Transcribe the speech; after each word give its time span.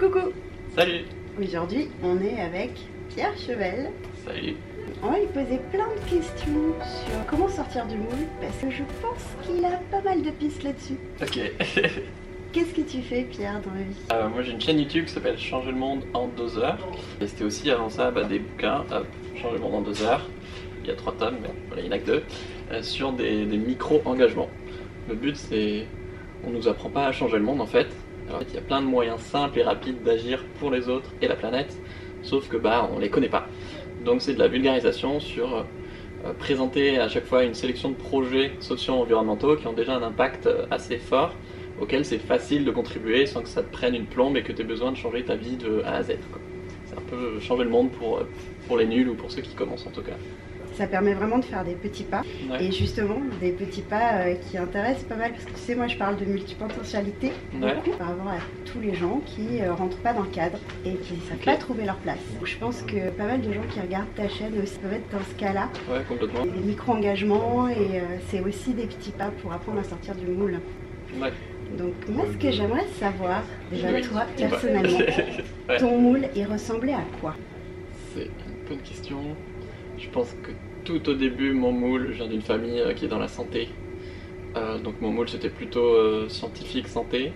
Coucou 0.00 0.32
Salut 0.74 1.02
Aujourd'hui, 1.38 1.88
on 2.02 2.18
est 2.22 2.40
avec 2.40 2.70
Pierre 3.10 3.36
Chevel. 3.36 3.90
Salut 4.26 4.56
On 5.02 5.10
va 5.10 5.18
lui 5.18 5.26
poser 5.26 5.60
plein 5.70 5.88
de 5.88 6.10
questions 6.10 6.74
sur 6.80 7.26
comment 7.26 7.48
sortir 7.48 7.86
du 7.86 7.96
moule 7.96 8.26
parce 8.40 8.56
que 8.56 8.70
je 8.70 8.82
pense 9.02 9.26
qu'il 9.46 9.62
a 9.64 9.78
pas 9.90 10.00
mal 10.02 10.22
de 10.22 10.30
pistes 10.30 10.62
là-dessus. 10.62 10.96
Ok. 11.20 11.38
Qu'est-ce 12.52 12.74
que 12.74 12.80
tu 12.80 13.02
fais, 13.02 13.22
Pierre, 13.24 13.60
dans 13.60 13.72
la 13.74 13.82
vie? 13.82 13.96
Euh, 14.12 14.28
moi 14.30 14.42
j'ai 14.42 14.52
une 14.52 14.60
chaîne 14.60 14.78
YouTube 14.80 15.04
qui 15.04 15.12
s'appelle 15.12 15.38
Changer 15.38 15.70
le 15.70 15.76
monde 15.76 16.02
en 16.14 16.28
deux 16.28 16.56
heures. 16.58 16.78
Et 17.20 17.26
c'était 17.26 17.44
aussi 17.44 17.70
avant 17.70 17.90
ça 17.90 18.10
bah, 18.10 18.24
des 18.24 18.38
bouquins, 18.38 18.84
hop, 18.90 19.06
Changer 19.36 19.56
le 19.56 19.60
monde 19.60 19.74
en 19.74 19.80
deux 19.82 20.02
heures. 20.02 20.26
Il 20.82 20.88
y 20.88 20.90
a 20.90 20.96
trois 20.96 21.12
tomes, 21.12 21.36
mais 21.42 21.50
voilà, 21.68 21.82
il 21.82 21.88
n'y 21.88 21.94
en 21.94 21.96
a 21.96 21.98
que 22.00 22.06
deux. 22.06 22.22
euh, 22.72 22.82
sur 22.82 23.12
des, 23.12 23.44
des 23.44 23.58
micro-engagements. 23.58 24.48
Le 25.10 25.14
but 25.14 25.36
c'est. 25.36 25.86
On 26.46 26.50
nous 26.50 26.68
apprend 26.68 26.88
pas 26.88 27.06
à 27.06 27.12
changer 27.12 27.36
le 27.36 27.44
monde 27.44 27.60
en 27.60 27.66
fait. 27.66 27.88
Il 28.48 28.54
y 28.54 28.58
a 28.58 28.62
plein 28.62 28.80
de 28.80 28.86
moyens 28.86 29.20
simples 29.20 29.58
et 29.58 29.62
rapides 29.62 30.02
d'agir 30.02 30.44
pour 30.58 30.70
les 30.70 30.88
autres 30.88 31.10
et 31.20 31.28
la 31.28 31.36
planète, 31.36 31.76
sauf 32.22 32.48
que 32.48 32.56
bah 32.56 32.88
on 32.94 32.98
les 32.98 33.10
connaît 33.10 33.28
pas. 33.28 33.46
Donc 34.04 34.22
c'est 34.22 34.34
de 34.34 34.38
la 34.38 34.48
vulgarisation 34.48 35.20
sur 35.20 35.66
euh, 36.24 36.32
présenter 36.38 36.98
à 36.98 37.08
chaque 37.08 37.24
fois 37.24 37.44
une 37.44 37.54
sélection 37.54 37.90
de 37.90 37.94
projets 37.94 38.52
socio-environnementaux 38.60 39.56
qui 39.56 39.66
ont 39.66 39.72
déjà 39.72 39.96
un 39.96 40.02
impact 40.02 40.46
euh, 40.46 40.66
assez 40.70 40.98
fort, 40.98 41.34
auquel 41.80 42.04
c'est 42.04 42.18
facile 42.18 42.64
de 42.64 42.70
contribuer 42.70 43.26
sans 43.26 43.42
que 43.42 43.48
ça 43.48 43.62
te 43.62 43.72
prenne 43.72 43.94
une 43.94 44.06
plombe 44.06 44.36
et 44.36 44.42
que 44.42 44.52
tu 44.52 44.62
aies 44.62 44.64
besoin 44.64 44.92
de 44.92 44.96
changer 44.96 45.24
ta 45.24 45.36
vie 45.36 45.56
de 45.56 45.82
A 45.84 45.96
à 45.96 46.02
Z. 46.02 46.16
C'est 46.86 46.98
un 46.98 47.02
peu 47.08 47.40
changer 47.40 47.64
le 47.64 47.70
monde 47.70 47.90
pour, 47.90 48.18
euh, 48.18 48.28
pour 48.66 48.76
les 48.76 48.86
nuls 48.86 49.08
ou 49.08 49.14
pour 49.14 49.30
ceux 49.30 49.42
qui 49.42 49.54
commencent 49.54 49.86
en 49.86 49.90
tout 49.90 50.02
cas. 50.02 50.16
Ça 50.80 50.86
permet 50.86 51.12
vraiment 51.12 51.36
de 51.36 51.44
faire 51.44 51.62
des 51.62 51.74
petits 51.74 52.04
pas. 52.04 52.22
Ouais. 52.50 52.64
Et 52.64 52.72
justement, 52.72 53.18
des 53.38 53.50
petits 53.52 53.82
pas 53.82 54.14
euh, 54.14 54.34
qui 54.34 54.56
intéressent 54.56 55.02
pas 55.04 55.14
mal 55.16 55.32
parce 55.32 55.44
que 55.44 55.50
tu 55.50 55.58
sais, 55.58 55.74
moi 55.74 55.88
je 55.88 55.96
parle 55.98 56.16
de 56.16 56.24
multipotentialité 56.24 57.32
Ouais. 57.60 57.74
par 57.98 58.08
rapport 58.08 58.28
à 58.28 58.38
tous 58.64 58.80
les 58.80 58.94
gens 58.94 59.20
qui 59.26 59.60
euh, 59.60 59.74
rentrent 59.74 59.98
pas 59.98 60.14
dans 60.14 60.22
le 60.22 60.28
cadre 60.30 60.58
et 60.86 60.94
qui 60.94 61.12
ne 61.16 61.20
savent 61.28 61.44
pas 61.44 61.56
trouver 61.58 61.84
leur 61.84 61.96
place. 61.96 62.16
Donc, 62.38 62.46
je 62.46 62.56
pense 62.56 62.80
que 62.80 63.10
pas 63.10 63.24
mal 63.26 63.42
de 63.42 63.52
gens 63.52 63.60
qui 63.70 63.78
regardent 63.78 64.14
ta 64.14 64.26
chaîne 64.30 64.54
aussi 64.62 64.78
peuvent 64.78 64.94
être 64.94 65.10
dans 65.12 65.22
ce 65.22 65.34
cas-là. 65.38 65.68
Ouais, 65.90 66.02
complètement. 66.08 66.46
Des 66.46 66.60
micro-engagements 66.66 67.68
et 67.68 67.74
euh, 68.00 68.00
c'est 68.30 68.40
aussi 68.40 68.72
des 68.72 68.86
petits 68.86 69.10
pas 69.12 69.30
pour 69.42 69.52
apprendre 69.52 69.80
à 69.80 69.84
sortir 69.84 70.14
du 70.14 70.28
moule. 70.28 70.60
Ouais. 71.20 71.30
Donc 71.76 71.92
moi 72.08 72.24
ce 72.32 72.38
que 72.38 72.50
j'aimerais 72.50 72.86
savoir, 72.98 73.42
déjà 73.70 73.88
Oui. 73.92 74.00
toi 74.00 74.22
personnellement, 74.34 74.98
Ouais. 75.68 75.76
ton 75.76 75.98
moule 76.00 76.22
il 76.34 76.46
ressemblait 76.46 76.94
à 76.94 77.04
quoi? 77.20 77.36
C'est 78.14 78.22
une 78.24 78.66
bonne 78.66 78.78
question. 78.82 79.18
Je 79.98 80.08
pense 80.08 80.34
que 80.42 80.52
tout 80.98 81.10
au 81.10 81.14
début, 81.14 81.52
mon 81.52 81.72
moule, 81.72 82.08
je 82.08 82.14
viens 82.14 82.26
d'une 82.26 82.42
famille 82.42 82.80
euh, 82.80 82.94
qui 82.94 83.04
est 83.04 83.08
dans 83.08 83.18
la 83.18 83.28
santé. 83.28 83.68
Euh, 84.56 84.78
donc 84.78 85.00
mon 85.00 85.10
moule, 85.10 85.28
c'était 85.28 85.48
plutôt 85.48 85.94
euh, 85.94 86.28
scientifique, 86.28 86.88
santé. 86.88 87.32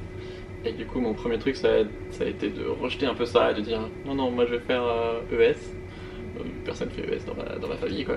Et 0.64 0.72
du 0.72 0.86
coup, 0.86 1.00
mon 1.00 1.12
premier 1.12 1.38
truc, 1.38 1.56
ça 1.56 1.68
a, 1.68 1.84
ça 2.10 2.24
a 2.24 2.26
été 2.26 2.48
de 2.48 2.64
rejeter 2.64 3.06
un 3.06 3.14
peu 3.14 3.26
ça 3.26 3.50
et 3.50 3.54
de 3.54 3.60
dire 3.60 3.80
non, 4.06 4.14
non, 4.14 4.30
moi 4.30 4.46
je 4.46 4.54
vais 4.54 4.60
faire 4.60 4.82
ES. 5.30 5.34
Euh, 5.36 6.42
Personne 6.64 6.90
fait 6.90 7.02
ES 7.02 7.24
dans 7.26 7.34
ma, 7.34 7.58
dans 7.58 7.68
famille, 7.76 8.04
quoi. 8.04 8.16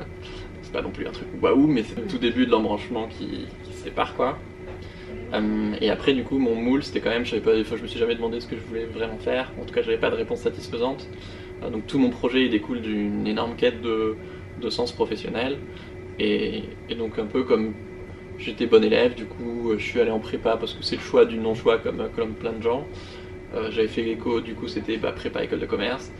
C'est 0.61 0.71
pas 0.71 0.81
non 0.81 0.89
plus 0.89 1.05
un 1.05 1.11
truc 1.11 1.27
waouh, 1.41 1.67
mais 1.67 1.83
c'est 1.83 1.99
le 1.99 2.07
tout 2.07 2.17
début 2.17 2.45
de 2.45 2.51
l'embranchement 2.51 3.07
qui, 3.07 3.45
sépare, 3.71 4.15
quoi. 4.15 4.37
Et 5.81 5.89
après, 5.89 6.13
du 6.13 6.23
coup, 6.23 6.39
mon 6.39 6.55
moule, 6.55 6.83
c'était 6.83 7.01
quand 7.01 7.09
même, 7.09 7.25
je 7.25 7.31
savais 7.31 7.41
pas, 7.41 7.51
je 7.53 7.81
me 7.81 7.87
suis 7.87 7.99
jamais 7.99 8.15
demandé 8.15 8.39
ce 8.39 8.47
que 8.47 8.55
je 8.55 8.61
voulais 8.61 8.85
vraiment 8.85 9.17
faire. 9.17 9.51
En 9.61 9.65
tout 9.65 9.73
cas, 9.73 9.81
j'avais 9.81 9.97
pas 9.97 10.09
de 10.09 10.15
réponse 10.15 10.39
satisfaisante. 10.39 11.07
Donc 11.61 11.85
tout 11.85 11.99
mon 11.99 12.09
projet, 12.09 12.45
il 12.45 12.49
découle 12.49 12.81
d'une 12.81 13.27
énorme 13.27 13.55
quête 13.55 13.81
de, 13.81 14.15
de 14.61 14.69
sens 14.69 14.91
professionnel. 14.91 15.57
Et, 16.19 16.63
donc 16.97 17.19
un 17.19 17.25
peu 17.25 17.43
comme 17.43 17.73
j'étais 18.37 18.65
bon 18.65 18.83
élève, 18.83 19.15
du 19.15 19.25
coup, 19.25 19.71
euh, 19.71 19.77
je 19.77 19.85
suis 19.85 19.99
allé 19.99 20.11
en 20.11 20.19
prépa 20.19 20.57
parce 20.57 20.73
que 20.73 20.83
c'est 20.83 20.95
le 20.95 21.01
choix 21.01 21.25
du 21.25 21.37
non-choix 21.37 21.77
comme, 21.79 22.09
comme 22.15 22.33
plein 22.33 22.53
de 22.53 22.61
gens. 22.61 22.85
Euh, 23.55 23.69
j'avais 23.71 23.87
fait 23.87 24.03
l'éco, 24.03 24.41
du 24.41 24.53
coup, 24.55 24.67
c'était 24.67 24.97
bah, 24.97 25.11
prépa 25.11 25.43
école 25.43 25.59
de 25.59 25.65
commerce. 25.65 26.11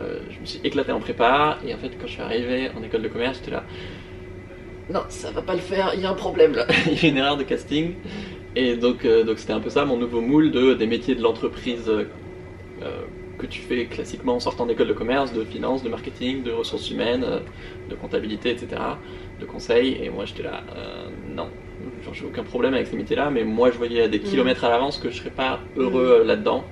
Euh, 0.00 0.20
je 0.30 0.40
me 0.40 0.46
suis 0.46 0.60
éclaté 0.64 0.92
en 0.92 1.00
prépa 1.00 1.58
et 1.66 1.74
en 1.74 1.78
fait, 1.78 1.90
quand 2.00 2.06
je 2.06 2.12
suis 2.12 2.22
arrivé 2.22 2.70
en 2.76 2.82
école 2.82 3.02
de 3.02 3.08
commerce, 3.08 3.38
j'étais 3.38 3.50
là. 3.50 3.64
Non, 4.88 5.02
ça 5.08 5.30
va 5.30 5.42
pas 5.42 5.54
le 5.54 5.60
faire, 5.60 5.92
il 5.94 6.00
y 6.00 6.04
a 6.04 6.10
un 6.10 6.14
problème 6.14 6.52
là, 6.54 6.66
il 6.86 7.00
y 7.00 7.06
a 7.06 7.08
une 7.10 7.16
erreur 7.16 7.36
de 7.36 7.44
casting. 7.44 7.94
Et 8.56 8.76
donc, 8.76 9.04
euh, 9.04 9.24
c'était 9.36 9.52
un 9.52 9.60
peu 9.60 9.70
ça 9.70 9.84
mon 9.84 9.96
nouveau 9.96 10.20
moule 10.20 10.50
de, 10.50 10.74
des 10.74 10.86
métiers 10.86 11.14
de 11.14 11.22
l'entreprise 11.22 11.88
euh, 11.88 12.04
euh, 12.82 13.02
que 13.40 13.46
tu 13.46 13.60
fais 13.60 13.86
classiquement 13.86 14.34
en 14.36 14.40
sortant 14.40 14.66
d'école 14.66 14.88
de 14.88 14.92
commerce, 14.92 15.32
de 15.32 15.44
finance, 15.44 15.82
de 15.82 15.88
marketing, 15.88 16.42
de 16.42 16.52
ressources 16.52 16.90
humaines, 16.90 17.24
euh, 17.24 17.40
de 17.88 17.94
comptabilité, 17.94 18.50
etc., 18.50 18.82
de 19.40 19.46
conseil. 19.46 19.98
Et 20.02 20.10
moi 20.10 20.24
j'étais 20.26 20.42
là, 20.42 20.62
euh, 20.76 21.08
non, 21.34 21.48
j'ai 22.12 22.26
aucun 22.26 22.44
problème 22.44 22.74
avec 22.74 22.86
ces 22.86 22.96
métiers-là, 22.96 23.30
mais 23.30 23.44
moi 23.44 23.70
je 23.70 23.78
voyais 23.78 24.02
à 24.02 24.08
des 24.08 24.18
Mm. 24.18 24.24
kilomètres 24.30 24.64
à 24.64 24.68
l'avance 24.68 24.98
que 24.98 25.10
je 25.10 25.16
serais 25.16 25.30
pas 25.30 25.60
heureux 25.76 26.20
euh, 26.20 26.24
là-dedans. 26.24 26.64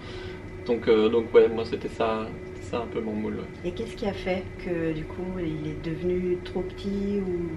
Donc, 0.67 0.87
euh, 0.89 1.09
donc 1.09 1.33
ouais, 1.35 1.49
moi 1.49 1.65
c'était 1.65 1.89
ça, 1.89 2.29
c'était 2.55 2.71
ça 2.71 2.79
un 2.83 2.87
peu 2.87 3.01
mon 3.01 3.13
moule. 3.15 3.39
Et 3.65 3.71
qu'est-ce 3.71 3.97
qui 3.97 4.07
a 4.07 4.13
fait 4.13 4.43
que 4.65 4.93
du 4.93 5.05
coup 5.05 5.25
il 5.39 5.69
est 5.71 5.83
devenu 5.83 6.37
trop 6.45 6.61
petit 6.61 7.21
ou 7.21 7.49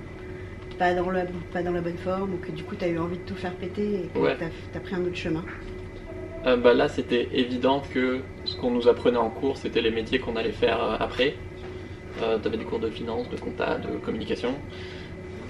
pas 0.80 0.94
dans 0.94 1.10
la, 1.12 1.26
pas 1.54 1.62
dans 1.62 1.72
la 1.72 1.82
bonne 1.82 1.98
forme 1.98 2.34
ou 2.34 2.38
que 2.38 2.52
du 2.52 2.64
coup 2.64 2.76
tu 2.76 2.86
as 2.86 2.88
eu 2.88 2.98
envie 2.98 3.18
de 3.18 3.24
tout 3.24 3.36
faire 3.36 3.54
péter 3.54 4.06
et 4.06 4.08
que 4.14 4.20
Ouais. 4.20 4.36
tu 4.38 4.78
as, 4.78 4.80
pris 4.80 4.96
un 4.96 5.02
autre 5.06 5.16
chemin? 5.16 5.44
Euh, 6.46 6.58
bah 6.58 6.74
là, 6.74 6.88
c'était 6.88 7.30
évident 7.34 7.84
que 7.94 8.22
ce 8.46 8.56
qu'on 8.58 8.72
nous 8.72 8.88
apprenait 8.88 9.18
en 9.18 9.30
cours, 9.30 9.58
c'était 9.58 9.82
les 9.82 9.92
métiers 9.92 10.20
qu'on 10.20 10.36
allait 10.36 10.52
faire 10.52 10.84
euh, 10.84 10.96
après. 11.00 11.36
Euh, 12.24 12.38
des 12.38 12.58
cours 12.66 12.80
de 12.80 12.90
finance, 12.90 13.30
de 13.30 13.38
compta, 13.38 13.78
de 13.78 13.98
communication. 13.98 14.56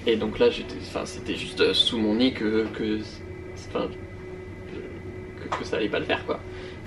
Et 0.06 0.16
donc 0.16 0.38
là, 0.38 0.50
c'était 1.06 1.36
juste 1.36 1.62
euh, 1.62 1.74
sous 1.74 1.98
mon 1.98 2.16
nez 2.16 2.34
que, 2.34 2.66
que, 2.74 3.00
que, 3.74 5.58
que 5.58 5.64
ça 5.64 5.78
allait 5.78 5.90
pas 5.90 6.00
le 6.00 6.06
faire, 6.06 6.26
quoi. 6.26 6.40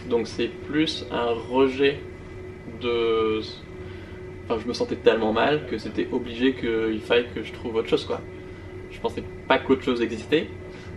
Donc 0.08 0.26
c'est 0.26 0.48
plus 0.48 1.06
un 1.10 1.32
rejet 1.50 1.98
de. 2.80 3.40
Enfin, 4.44 4.60
je 4.62 4.68
me 4.68 4.74
sentais 4.74 4.96
tellement 4.96 5.32
mal 5.32 5.66
que 5.66 5.78
c'était 5.78 6.08
obligé 6.12 6.54
qu'il 6.54 7.00
faille 7.00 7.26
que 7.34 7.42
je 7.42 7.52
trouve 7.52 7.76
autre 7.76 7.88
chose, 7.88 8.04
quoi. 8.04 8.20
Je 8.90 9.00
pensais 9.00 9.24
pas 9.48 9.58
qu'autre 9.58 9.82
chose 9.82 10.02
existait. 10.02 10.48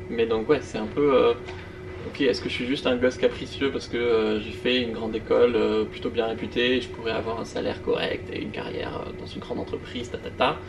Mais 0.10 0.26
donc, 0.26 0.50
ouais, 0.50 0.60
c'est 0.62 0.78
un 0.78 0.88
peu. 0.88 1.34
Ok, 2.08 2.22
est-ce 2.22 2.42
que 2.42 2.50
je 2.50 2.54
suis 2.54 2.66
juste 2.68 2.86
un 2.88 2.96
gosse 2.98 3.18
capricieux 3.18 3.72
parce 3.72 3.88
que 3.88 3.98
euh, 3.98 4.40
j'ai 4.40 4.52
fait 4.54 4.82
une 4.82 4.94
grande 4.94 5.16
école 5.16 5.56
euh, 5.56 5.86
plutôt 5.86 6.10
bien 6.12 6.28
réputée 6.28 6.78
et 6.78 6.82
je 6.82 6.90
pourrais 6.92 7.12
avoir 7.12 7.40
un 7.40 7.46
salaire 7.46 7.82
correct 7.82 8.30
et 8.32 8.42
une 8.42 8.52
carrière 8.52 9.08
euh, 9.08 9.14
dans 9.14 9.26
une 9.26 9.42
grande 9.42 9.60
entreprise, 9.60 10.10
ta 10.10 10.18
ta 10.20 10.32
ta 10.32 10.62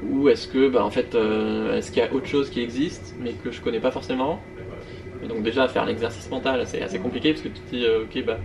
Ou 0.00 0.28
est-ce 0.28 0.48
que, 0.48 0.68
bah, 0.68 0.84
en 0.84 0.90
fait, 0.90 1.14
est-ce 1.14 1.90
qu'il 1.90 2.02
y 2.02 2.06
a 2.06 2.12
autre 2.12 2.26
chose 2.26 2.50
qui 2.50 2.60
existe 2.60 3.14
mais 3.18 3.36
que 3.36 3.50
je 3.50 3.60
connais 3.62 3.80
pas 3.80 3.90
forcément? 3.90 4.52
Et 5.20 5.28
donc, 5.28 5.42
déjà, 5.44 5.68
faire 5.68 5.86
l'exercice 5.86 6.30
mental, 6.30 6.66
c'est 6.66 6.82
assez 6.82 7.00
compliqué 7.00 7.32
parce 7.32 7.42
que 7.42 7.48
tu 7.48 7.62
te 7.62 7.70
dis, 7.76 7.86
ok, 7.88 8.24
bah, 8.26 8.44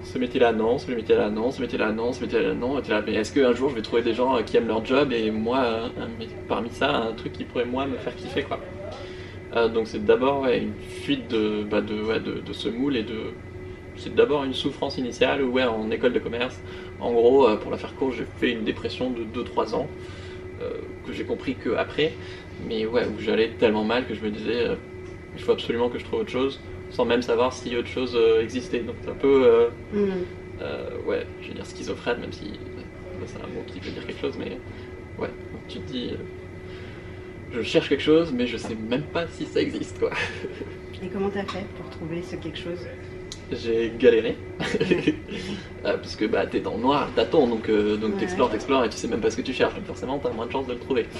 ce 0.00 0.18
métier-là, 0.18 0.52
non, 0.52 0.78
ce 0.78 0.90
métier-là, 0.92 1.30
non, 1.30 1.50
ce 1.52 1.62
métier-là, 1.62 1.92
non, 1.92 2.12
ce 2.12 2.24
métier-là, 2.24 2.54
non, 2.54 2.78
là, 2.88 3.02
mais 3.06 3.14
est-ce 3.14 3.32
qu'un 3.32 3.54
jour 3.54 3.70
je 3.70 3.76
vais 3.76 3.82
trouver 3.82 4.02
des 4.02 4.14
gens 4.14 4.42
qui 4.44 4.56
aiment 4.58 4.68
leur 4.68 4.84
job 4.84 5.12
et 5.12 5.30
moi, 5.32 5.92
parmi 6.48 6.70
ça, 6.72 6.96
un 6.96 7.14
truc 7.14 7.32
qui 7.34 7.44
pourrait, 7.46 7.66
moi, 7.66 7.86
me 7.86 7.98
faire 7.98 8.16
kiffer, 8.16 8.44
quoi? 8.44 8.68
Euh, 9.56 9.68
donc 9.68 9.88
c'est 9.88 10.04
d'abord 10.04 10.42
ouais, 10.42 10.58
une 10.60 10.74
fuite 10.74 11.28
de, 11.30 11.64
bah, 11.64 11.80
de, 11.80 12.02
ouais, 12.02 12.20
de, 12.20 12.40
de 12.40 12.52
ce 12.52 12.68
moule 12.68 12.96
et 12.96 13.02
de. 13.02 13.32
C'est 13.96 14.14
d'abord 14.14 14.44
une 14.44 14.54
souffrance 14.54 14.96
initiale 14.98 15.42
ouais, 15.42 15.64
en 15.64 15.90
école 15.90 16.12
de 16.12 16.20
commerce, 16.20 16.60
en 17.00 17.12
gros, 17.12 17.48
euh, 17.48 17.56
pour 17.56 17.70
la 17.70 17.78
faire 17.78 17.94
court, 17.96 18.12
j'ai 18.12 18.26
fait 18.38 18.52
une 18.52 18.62
dépression 18.64 19.10
de 19.10 19.24
2-3 19.24 19.74
ans, 19.74 19.88
euh, 20.60 20.70
que 21.06 21.12
j'ai 21.12 21.24
compris 21.24 21.56
que 21.56 21.70
après, 21.70 22.12
mais 22.68 22.86
ouais, 22.86 23.06
où 23.06 23.20
j'allais 23.20 23.50
tellement 23.58 23.84
mal 23.84 24.06
que 24.06 24.14
je 24.14 24.20
me 24.20 24.30
disais, 24.30 24.68
euh, 24.68 24.76
il 25.36 25.42
faut 25.42 25.52
absolument 25.52 25.88
que 25.88 25.98
je 25.98 26.04
trouve 26.04 26.20
autre 26.20 26.30
chose, 26.30 26.60
sans 26.90 27.04
même 27.04 27.22
savoir 27.22 27.52
si 27.52 27.76
autre 27.76 27.88
chose 27.88 28.16
existait. 28.40 28.80
Donc 28.80 28.96
c'est 29.02 29.10
un 29.10 29.14
peu, 29.14 29.70
euh, 30.60 30.90
ouais, 31.06 31.26
je 31.42 31.48
vais 31.48 31.54
dire 31.54 31.66
schizophrène, 31.66 32.20
même 32.20 32.32
si 32.32 32.52
c'est 33.26 33.38
un 33.42 33.46
mot 33.48 33.64
qui 33.66 33.80
veut 33.80 33.90
dire 33.90 34.06
quelque 34.06 34.20
chose, 34.20 34.36
mais 34.38 34.58
ouais, 35.18 35.30
tu 35.68 35.80
te 35.80 35.90
dis, 35.90 36.12
je 37.50 37.62
cherche 37.62 37.88
quelque 37.88 38.00
chose, 38.02 38.32
mais 38.32 38.46
je 38.46 38.56
sais 38.56 38.74
même 38.76 39.06
pas 39.10 39.26
si 39.28 39.46
ça 39.46 39.60
existe, 39.60 39.98
quoi. 39.98 40.10
Et 41.00 41.10
comment 41.10 41.30
t'as 41.32 41.44
fait 41.44 41.72
pour 41.74 41.90
trouver 41.90 42.22
ce 42.22 42.36
quelque 42.36 42.56
chose? 42.58 42.92
J'ai 43.50 43.96
galéré, 43.96 44.46
Euh, 45.84 45.96
parce 45.98 46.16
que 46.16 46.24
bah, 46.24 46.46
t'es 46.46 46.60
dans 46.60 46.76
le 46.76 46.82
noir, 46.82 47.14
tâton, 47.14 47.46
donc, 47.48 47.68
euh, 47.68 47.96
donc 47.96 48.16
Ouais. 48.16 48.16
t'explores, 48.16 48.50
t'explores 48.50 48.84
et 48.84 48.90
tu 48.90 48.96
sais 48.96 49.08
même 49.08 49.20
pas 49.20 49.30
ce 49.30 49.36
que 49.36 49.42
tu 49.42 49.52
cherches, 49.52 49.74
donc 49.74 49.86
forcément 49.86 50.18
t'as 50.18 50.32
moins 50.32 50.46
de 50.46 50.50
chances 50.52 50.66
de 50.66 50.72
le 50.72 50.78
trouver. 50.80 51.10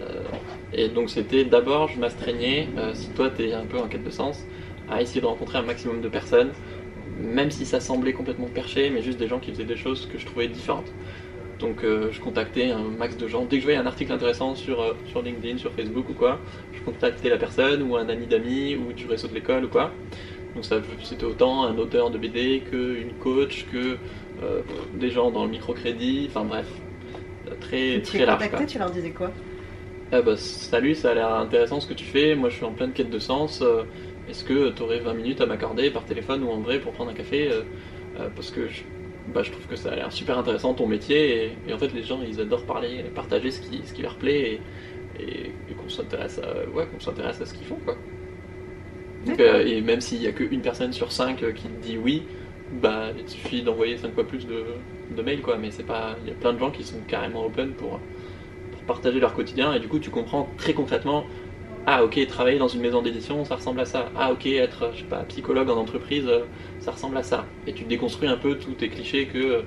Euh, 0.00 0.24
et 0.72 0.88
donc 0.90 1.10
c'était 1.10 1.44
d'abord, 1.44 1.88
je 1.88 2.00
m'astreignais, 2.00 2.74
euh, 2.78 2.94
si 2.94 3.12
toi 3.12 3.30
t'es 3.30 3.52
un 3.54 3.66
peu 3.66 3.78
en 3.80 3.88
quête 3.88 4.02
de 4.04 4.10
sens, 4.10 4.48
à 4.88 5.02
essayer 5.02 5.20
de 5.20 5.26
rencontrer 5.26 5.58
un 5.58 5.62
maximum 5.62 6.00
de 6.02 6.08
personnes, 6.08 6.56
même 6.96 7.50
si 7.50 7.66
ça 7.66 7.80
semblait 7.80 8.14
complètement 8.14 8.50
perché, 8.50 8.90
mais 8.90 9.02
juste 9.02 9.18
des 9.18 9.28
gens 9.28 9.40
qui 9.40 9.50
faisaient 9.52 9.64
des 9.66 9.76
choses 9.76 10.06
que 10.06 10.18
je 10.18 10.26
trouvais 10.26 10.48
différentes. 10.48 10.94
Donc 11.60 11.84
euh, 11.84 12.10
je 12.10 12.20
contactais 12.20 12.70
un 12.70 12.90
max 12.90 13.16
de 13.18 13.28
gens. 13.28 13.44
Dès 13.46 13.56
que 13.58 13.60
je 13.62 13.66
voyais 13.66 13.78
un 13.78 13.86
article 13.86 14.12
intéressant 14.12 14.54
sur, 14.54 14.80
euh, 14.80 14.94
sur 15.04 15.22
LinkedIn, 15.22 15.58
sur 15.58 15.74
Facebook 15.74 16.08
ou 16.08 16.14
quoi, 16.14 16.42
je 16.72 16.82
contactais 16.82 17.28
la 17.28 17.38
personne 17.38 17.82
ou 17.82 17.96
un 17.96 18.08
ami 18.08 18.26
d'amis 18.28 18.76
ou 18.76 18.92
du 18.94 19.06
réseau 19.06 19.28
de 19.28 19.34
l'école 19.34 19.66
ou 19.66 19.68
quoi. 19.68 20.00
Donc 20.54 20.64
ça, 20.64 20.80
c'était 21.02 21.24
autant 21.24 21.64
un 21.64 21.78
auteur 21.78 22.10
de 22.10 22.18
BD 22.18 22.64
qu'une 22.64 23.16
coach, 23.16 23.66
que 23.66 24.00
euh, 24.42 24.62
des 24.92 25.10
gens 25.10 25.30
dans 25.32 25.44
le 25.44 25.50
microcrédit, 25.50 26.26
enfin 26.30 26.44
bref, 26.46 26.82
très, 27.60 28.02
Tu 28.02 28.16
très 28.16 28.18
les 28.18 28.26
large. 28.26 28.48
contactais, 28.48 28.50
quoi. 28.50 28.66
tu 28.66 28.78
leur 28.78 28.90
disais 28.90 29.14
quoi? 29.14 29.40
Ah 30.12 30.22
bah 30.22 30.36
salut, 30.36 30.94
ça 30.96 31.12
a 31.12 31.14
l'air 31.14 31.30
intéressant 31.34 31.78
ce 31.80 31.86
que 31.86 31.94
tu 31.94 32.04
fais, 32.04 32.34
moi 32.34 32.48
je 32.48 32.56
suis 32.56 32.64
en 32.64 32.74
pleine 32.74 32.92
quête 32.92 33.10
de 33.10 33.18
sens, 33.20 33.62
est-ce 34.26 34.42
que 34.42 34.70
tu 34.70 34.82
aurais 34.82 34.98
20 35.00 35.14
minutes 35.14 35.40
à 35.40 35.46
m'accorder 35.46 35.90
par 35.92 36.04
téléphone 36.04 36.42
ou 36.42 36.50
en 36.50 36.60
vrai 36.60 36.80
pour 36.80 36.92
prendre 36.92 37.10
un 37.10 37.14
café? 37.14 37.48
Parce 38.34 38.50
que 38.50 38.66
je, 38.68 38.82
bah, 39.28 39.42
je 39.42 39.50
trouve 39.50 39.66
que 39.66 39.76
ça 39.76 39.90
a 39.90 39.96
l'air 39.96 40.12
super 40.12 40.38
intéressant 40.38 40.74
ton 40.74 40.86
métier 40.86 41.56
et, 41.66 41.72
en 41.72 41.78
fait 41.78 41.92
les 41.92 42.02
gens 42.02 42.20
ils 42.22 42.40
adorent 42.40 42.66
parler, 42.66 43.04
partager 43.14 43.50
ce 43.50 43.60
qui, 43.60 43.80
ce 43.84 43.92
qui 43.92 44.02
leur 44.02 44.16
plaît 44.16 44.60
et, 45.18 45.52
qu'on 45.74 45.88
s'intéresse 45.88 46.38
à, 46.38 46.68
ouais, 46.70 46.86
qu'on 46.86 47.00
s'intéresse 47.00 47.40
à 47.40 47.46
ce 47.46 47.54
qu'ils 47.54 47.66
font 47.66 47.78
quoi. 47.84 47.96
et 49.38 49.80
même 49.82 50.00
s'il 50.00 50.20
n'y 50.20 50.26
a 50.26 50.32
qu'une 50.32 50.62
personne 50.62 50.92
sur 50.92 51.12
cinq 51.12 51.44
qui 51.54 51.68
dit 51.82 51.98
oui, 51.98 52.22
bah 52.70 53.08
il 53.18 53.28
suffit 53.28 53.62
d'envoyer 53.62 53.96
cinq 53.96 54.14
fois 54.14 54.26
plus 54.26 54.46
de, 54.46 54.64
de 55.10 55.22
mails 55.22 55.42
quoi. 55.42 55.58
Mais 55.58 55.70
c'est 55.70 55.84
pas, 55.84 56.16
il 56.22 56.28
y 56.28 56.30
a 56.30 56.34
plein 56.34 56.52
de 56.52 56.58
gens 56.58 56.70
qui 56.70 56.84
sont 56.84 57.00
carrément 57.06 57.44
open 57.44 57.74
pour, 57.74 58.00
pour 58.72 58.82
partager 58.86 59.20
leur 59.20 59.34
quotidien 59.34 59.74
et 59.74 59.80
du 59.80 59.88
coup 59.88 59.98
tu 59.98 60.10
comprends 60.10 60.54
très 60.56 60.72
concrètement 60.74 61.26
ah 61.86 62.04
ok, 62.04 62.26
travailler 62.26 62.58
dans 62.58 62.68
une 62.68 62.82
maison 62.82 63.02
d'édition, 63.02 63.44
ça 63.44 63.56
ressemble 63.56 63.80
à 63.80 63.84
ça. 63.84 64.10
Ah 64.16 64.32
ok, 64.32 64.46
être, 64.46 64.90
je 64.94 65.00
sais 65.00 65.04
pas, 65.04 65.22
psychologue 65.24 65.70
en 65.70 65.76
entreprise, 65.76 66.26
euh, 66.28 66.40
ça 66.78 66.92
ressemble 66.92 67.16
à 67.16 67.22
ça. 67.22 67.46
Et 67.66 67.72
tu 67.72 67.84
déconstruis 67.84 68.28
un 68.28 68.36
peu 68.36 68.56
tous 68.56 68.72
tes 68.72 68.88
clichés 68.88 69.26
que, 69.26 69.62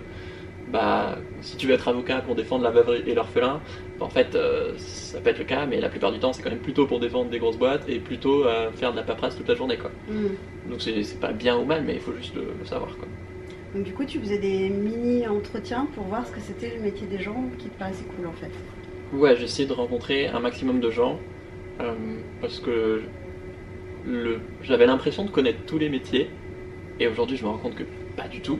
bah, 0.72 1.18
si 1.42 1.58
tu 1.58 1.68
veux 1.68 1.74
être 1.74 1.88
avocat 1.88 2.22
pour 2.22 2.36
défendre 2.36 2.64
la 2.64 2.70
veuve 2.70 3.04
et 3.08 3.16
l'orphelin, 3.16 3.62
bah, 4.00 4.06
en 4.06 4.10
fait, 4.10 4.36
euh, 4.36 4.74
ça 4.78 5.20
peut 5.20 5.32
être 5.32 5.40
le 5.40 5.46
cas, 5.46 5.66
mais 5.66 5.82
la 5.82 5.90
plupart 5.90 6.12
du 6.12 6.20
temps, 6.20 6.34
c'est 6.34 6.44
quand 6.44 6.52
même 6.52 6.60
plutôt 6.60 6.86
pour 6.86 7.00
défendre 7.00 7.32
des 7.32 7.40
grosses 7.40 7.58
boîtes 7.58 7.90
et 7.90 8.00
plutôt 8.00 8.46
euh, 8.46 8.72
faire 8.72 8.92
de 8.92 8.98
la 8.98 9.04
paperasse 9.04 9.36
toute 9.36 9.48
la 9.48 9.56
journée, 9.56 9.78
quoi. 9.78 9.92
Mm. 10.08 10.70
Donc 10.70 10.82
c'est 10.82 11.20
pas 11.20 11.34
bien 11.34 11.58
ou 11.58 11.66
mal, 11.66 11.84
mais 11.84 11.96
il 11.96 12.00
faut 12.00 12.14
juste 12.14 12.36
le, 12.36 12.54
savoir, 12.64 12.96
quoi. 12.96 13.08
Donc 13.74 13.86
du 13.86 13.94
coup, 13.94 14.06
tu 14.06 14.20
faisais 14.20 14.38
des 14.38 14.70
mini-entretiens 14.70 15.88
pour 15.96 16.04
voir 16.04 16.28
ce 16.28 16.32
que 16.32 16.40
c'était 16.40 16.76
le 16.76 16.84
métier 16.84 17.08
des 17.08 17.18
gens 17.18 17.44
qui 17.58 17.70
te 17.70 17.80
paraissait 17.80 18.06
cool, 18.16 18.28
en 18.28 18.34
fait. 18.34 18.52
Ouais, 19.18 19.36
j'essaie 19.36 19.66
de 19.66 19.74
rencontrer 19.74 20.28
un 20.28 20.40
maximum 20.40 20.80
de 20.80 20.92
gens 20.92 21.20
euh, 21.82 21.94
parce 22.42 22.60
que 22.60 23.02
j'avais 24.62 24.86
l'impression 24.86 25.24
de 25.24 25.30
connaître 25.30 25.60
tous 25.66 25.78
les 25.78 25.90
métiers, 25.90 26.30
et 27.00 27.08
aujourd'hui 27.08 27.38
je 27.38 27.44
me 27.44 27.50
rends 27.50 27.58
compte 27.58 27.76
que 27.76 27.84
pas 28.16 28.28
du 28.28 28.42
tout, 28.42 28.60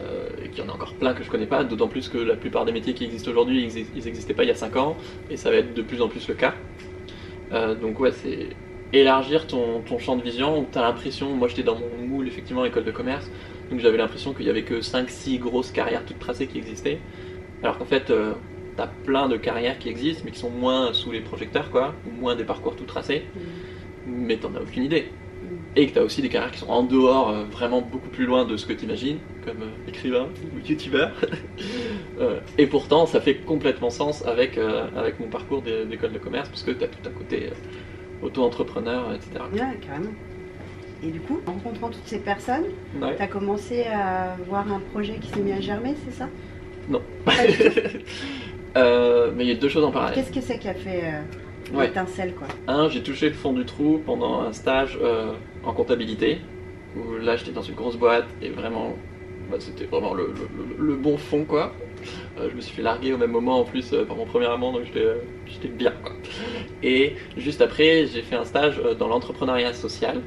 euh, 0.00 0.28
et 0.44 0.48
qu'il 0.48 0.64
y 0.64 0.66
en 0.66 0.70
a 0.70 0.74
encore 0.74 0.94
plein 0.94 1.14
que 1.14 1.24
je 1.24 1.30
connais 1.30 1.46
pas, 1.46 1.64
d'autant 1.64 1.88
plus 1.88 2.08
que 2.08 2.18
la 2.18 2.36
plupart 2.36 2.64
des 2.64 2.72
métiers 2.72 2.94
qui 2.94 3.04
existent 3.04 3.30
aujourd'hui, 3.30 3.68
ils 3.94 4.04
n'existaient 4.04 4.34
pas 4.34 4.44
il 4.44 4.48
y 4.48 4.52
a 4.52 4.56
5 4.56 4.76
ans, 4.76 4.96
et 5.30 5.36
ça 5.36 5.50
va 5.50 5.56
être 5.56 5.74
de 5.74 5.82
plus 5.82 6.00
en 6.00 6.08
plus 6.08 6.28
le 6.28 6.34
cas. 6.34 6.54
Euh, 7.52 7.74
donc 7.74 7.98
ouais, 8.00 8.12
c'est 8.12 8.50
élargir 8.92 9.46
ton, 9.46 9.82
champ 9.98 10.16
de 10.16 10.22
vision, 10.22 10.60
où 10.60 10.66
tu 10.70 10.78
as 10.78 10.82
l'impression, 10.82 11.34
moi 11.34 11.48
j'étais 11.48 11.64
dans 11.64 11.78
mon 11.78 12.06
moule 12.06 12.28
effectivement 12.28 12.64
école 12.64 12.84
de 12.84 12.92
commerce, 12.92 13.30
donc 13.70 13.80
j'avais 13.80 13.98
l'impression 13.98 14.32
qu'il 14.32 14.46
y 14.46 14.50
avait 14.50 14.62
que 14.62 14.80
5-6 14.80 15.38
grosses 15.38 15.72
carrières 15.72 16.04
toutes 16.06 16.20
tracées 16.20 16.46
qui 16.46 16.58
existaient, 16.58 16.98
alors 17.62 17.76
qu'en 17.76 17.84
fait 17.84 18.10
t'as 18.78 18.86
plein 18.86 19.28
de 19.28 19.36
carrières 19.36 19.78
qui 19.78 19.88
existent, 19.88 20.22
mais 20.24 20.30
qui 20.30 20.38
sont 20.38 20.50
moins 20.50 20.92
sous 20.92 21.10
les 21.10 21.20
projecteurs, 21.20 21.70
quoi, 21.70 21.94
ou 22.06 22.20
moins 22.20 22.36
des 22.36 22.44
parcours 22.44 22.76
tout 22.76 22.84
tracés, 22.84 23.24
mm. 23.34 23.40
mais 24.06 24.36
t'en 24.36 24.54
as 24.54 24.60
aucune 24.60 24.84
idée. 24.84 25.08
Mm. 25.42 25.46
Et 25.74 25.86
que 25.88 25.94
t'as 25.94 26.02
aussi 26.02 26.22
des 26.22 26.28
carrières 26.28 26.52
qui 26.52 26.60
sont 26.60 26.68
en 26.68 26.84
dehors, 26.84 27.30
euh, 27.30 27.42
vraiment 27.50 27.82
beaucoup 27.82 28.08
plus 28.08 28.24
loin 28.24 28.44
de 28.44 28.56
ce 28.56 28.66
que 28.66 28.72
t'imagines, 28.72 29.18
comme 29.44 29.62
euh, 29.62 29.88
écrivain 29.88 30.28
ou 30.54 30.66
youtubeur. 30.66 31.10
Euh, 32.20 32.40
et 32.58 32.66
pourtant, 32.66 33.06
ça 33.06 33.20
fait 33.20 33.36
complètement 33.36 33.90
sens 33.90 34.26
avec, 34.26 34.58
avec 34.58 35.20
mon 35.20 35.28
parcours 35.28 35.62
d'école 35.62 36.12
de 36.12 36.18
commerce, 36.18 36.48
parce 36.48 36.64
que 36.64 36.72
t'as 36.72 36.88
tout 36.88 36.98
un 37.08 37.12
côté 37.12 37.50
auto-entrepreneur, 38.22 39.14
etc. 39.14 39.44
Ouais, 39.52 39.78
carrément. 39.80 40.10
Et 41.04 41.12
du 41.12 41.20
coup, 41.20 41.40
en 41.46 41.52
rencontrant 41.52 41.90
toutes 41.90 42.06
ces 42.06 42.18
personnes, 42.18 42.64
t'as 43.00 43.28
commencé 43.28 43.84
à 43.84 44.36
voir 44.48 44.66
un 44.72 44.80
projet 44.80 45.14
qui 45.20 45.28
s'est 45.28 45.38
mis 45.38 45.52
à 45.52 45.60
germer, 45.60 45.94
c'est 46.04 46.14
ça? 46.14 46.28
Non. 46.88 47.02
Euh, 48.78 49.30
mais 49.34 49.44
il 49.44 49.48
y 49.48 49.52
a 49.52 49.56
deux 49.56 49.68
choses 49.68 49.84
en 49.84 49.90
parallèle. 49.90 50.14
Qu'est-ce 50.14 50.32
que 50.32 50.40
c'est 50.40 50.58
qui 50.58 50.68
a 50.68 50.74
fait 50.74 51.02
euh, 51.04 51.80
l'étincelle 51.82 52.34
quoi? 52.34 52.48
Un, 52.66 52.88
j'ai 52.88 53.02
touché 53.02 53.28
le 53.28 53.34
fond 53.34 53.52
du 53.52 53.64
trou 53.64 54.00
pendant 54.04 54.40
un 54.40 54.52
stage 54.52 54.98
euh, 55.02 55.32
en 55.64 55.72
comptabilité, 55.72 56.38
où 56.96 57.16
là 57.16 57.36
j'étais 57.36 57.52
dans 57.52 57.62
une 57.62 57.74
grosse 57.74 57.96
boîte 57.96 58.26
et 58.42 58.50
vraiment, 58.50 58.94
bah, 59.50 59.56
c'était 59.58 59.84
vraiment 59.84 60.14
le, 60.14 60.94
bon 60.94 61.16
fond 61.16 61.44
quoi. 61.44 61.72
je 62.36 62.54
me 62.54 62.60
suis 62.60 62.74
fait 62.74 62.82
larguer 62.82 63.12
au 63.12 63.18
même 63.18 63.30
moment 63.30 63.60
en 63.60 63.64
plus 63.64 63.94
par 64.06 64.16
mon 64.16 64.26
premier 64.26 64.46
amant, 64.46 64.72
donc 64.72 64.82
j'étais 65.46 65.68
bien 65.68 65.92
quoi. 66.02 66.12
Et 66.82 67.16
juste 67.36 67.60
après, 67.60 68.06
j'ai 68.06 68.22
fait 68.22 68.36
un 68.36 68.44
stage 68.44 68.80
dans 68.98 69.08
l'entrepreneuriat 69.08 69.72
social. 69.72 70.20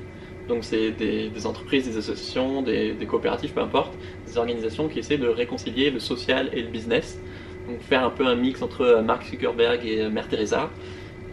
Donc 0.47 0.65
c'est 0.65 0.91
des, 0.91 1.45
entreprises, 1.45 1.87
des 1.87 1.97
associations, 1.97 2.61
des, 2.61 2.91
des 2.93 3.05
coopératives, 3.05 3.53
peu 3.53 3.61
importe, 3.61 3.93
des 4.25 4.37
organisations 4.37 4.89
qui 4.89 4.99
essaient 4.99 5.19
de 5.19 5.27
réconcilier 5.27 5.91
le 5.91 5.99
social 5.99 6.49
et 6.51 6.63
le 6.63 6.67
business 6.67 7.19
donc 7.67 7.79
faire 7.81 8.03
un 8.03 8.09
peu 8.09 8.25
un 8.25 8.35
mix 8.35 8.61
entre 8.61 8.81
euh, 8.81 9.01
Mark 9.01 9.23
Zuckerberg 9.25 9.85
et 9.85 10.01
euh, 10.01 10.09
Mère 10.09 10.27
Teresa. 10.27 10.69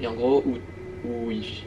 Et 0.00 0.06
en 0.06 0.14
gros, 0.14 0.44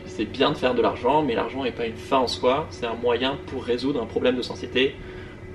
c'est 0.05 0.25
bien 0.25 0.51
de 0.51 0.57
faire 0.57 0.73
de 0.73 0.81
l'argent, 0.81 1.23
mais 1.23 1.35
l'argent 1.35 1.63
n'est 1.63 1.71
pas 1.71 1.85
une 1.85 1.95
fin 1.95 2.19
en 2.19 2.27
soi, 2.27 2.67
c'est 2.69 2.85
un 2.85 2.95
moyen 2.95 3.37
pour 3.47 3.63
résoudre 3.63 4.01
un 4.01 4.05
problème 4.05 4.37
de 4.37 4.41
société, 4.41 4.95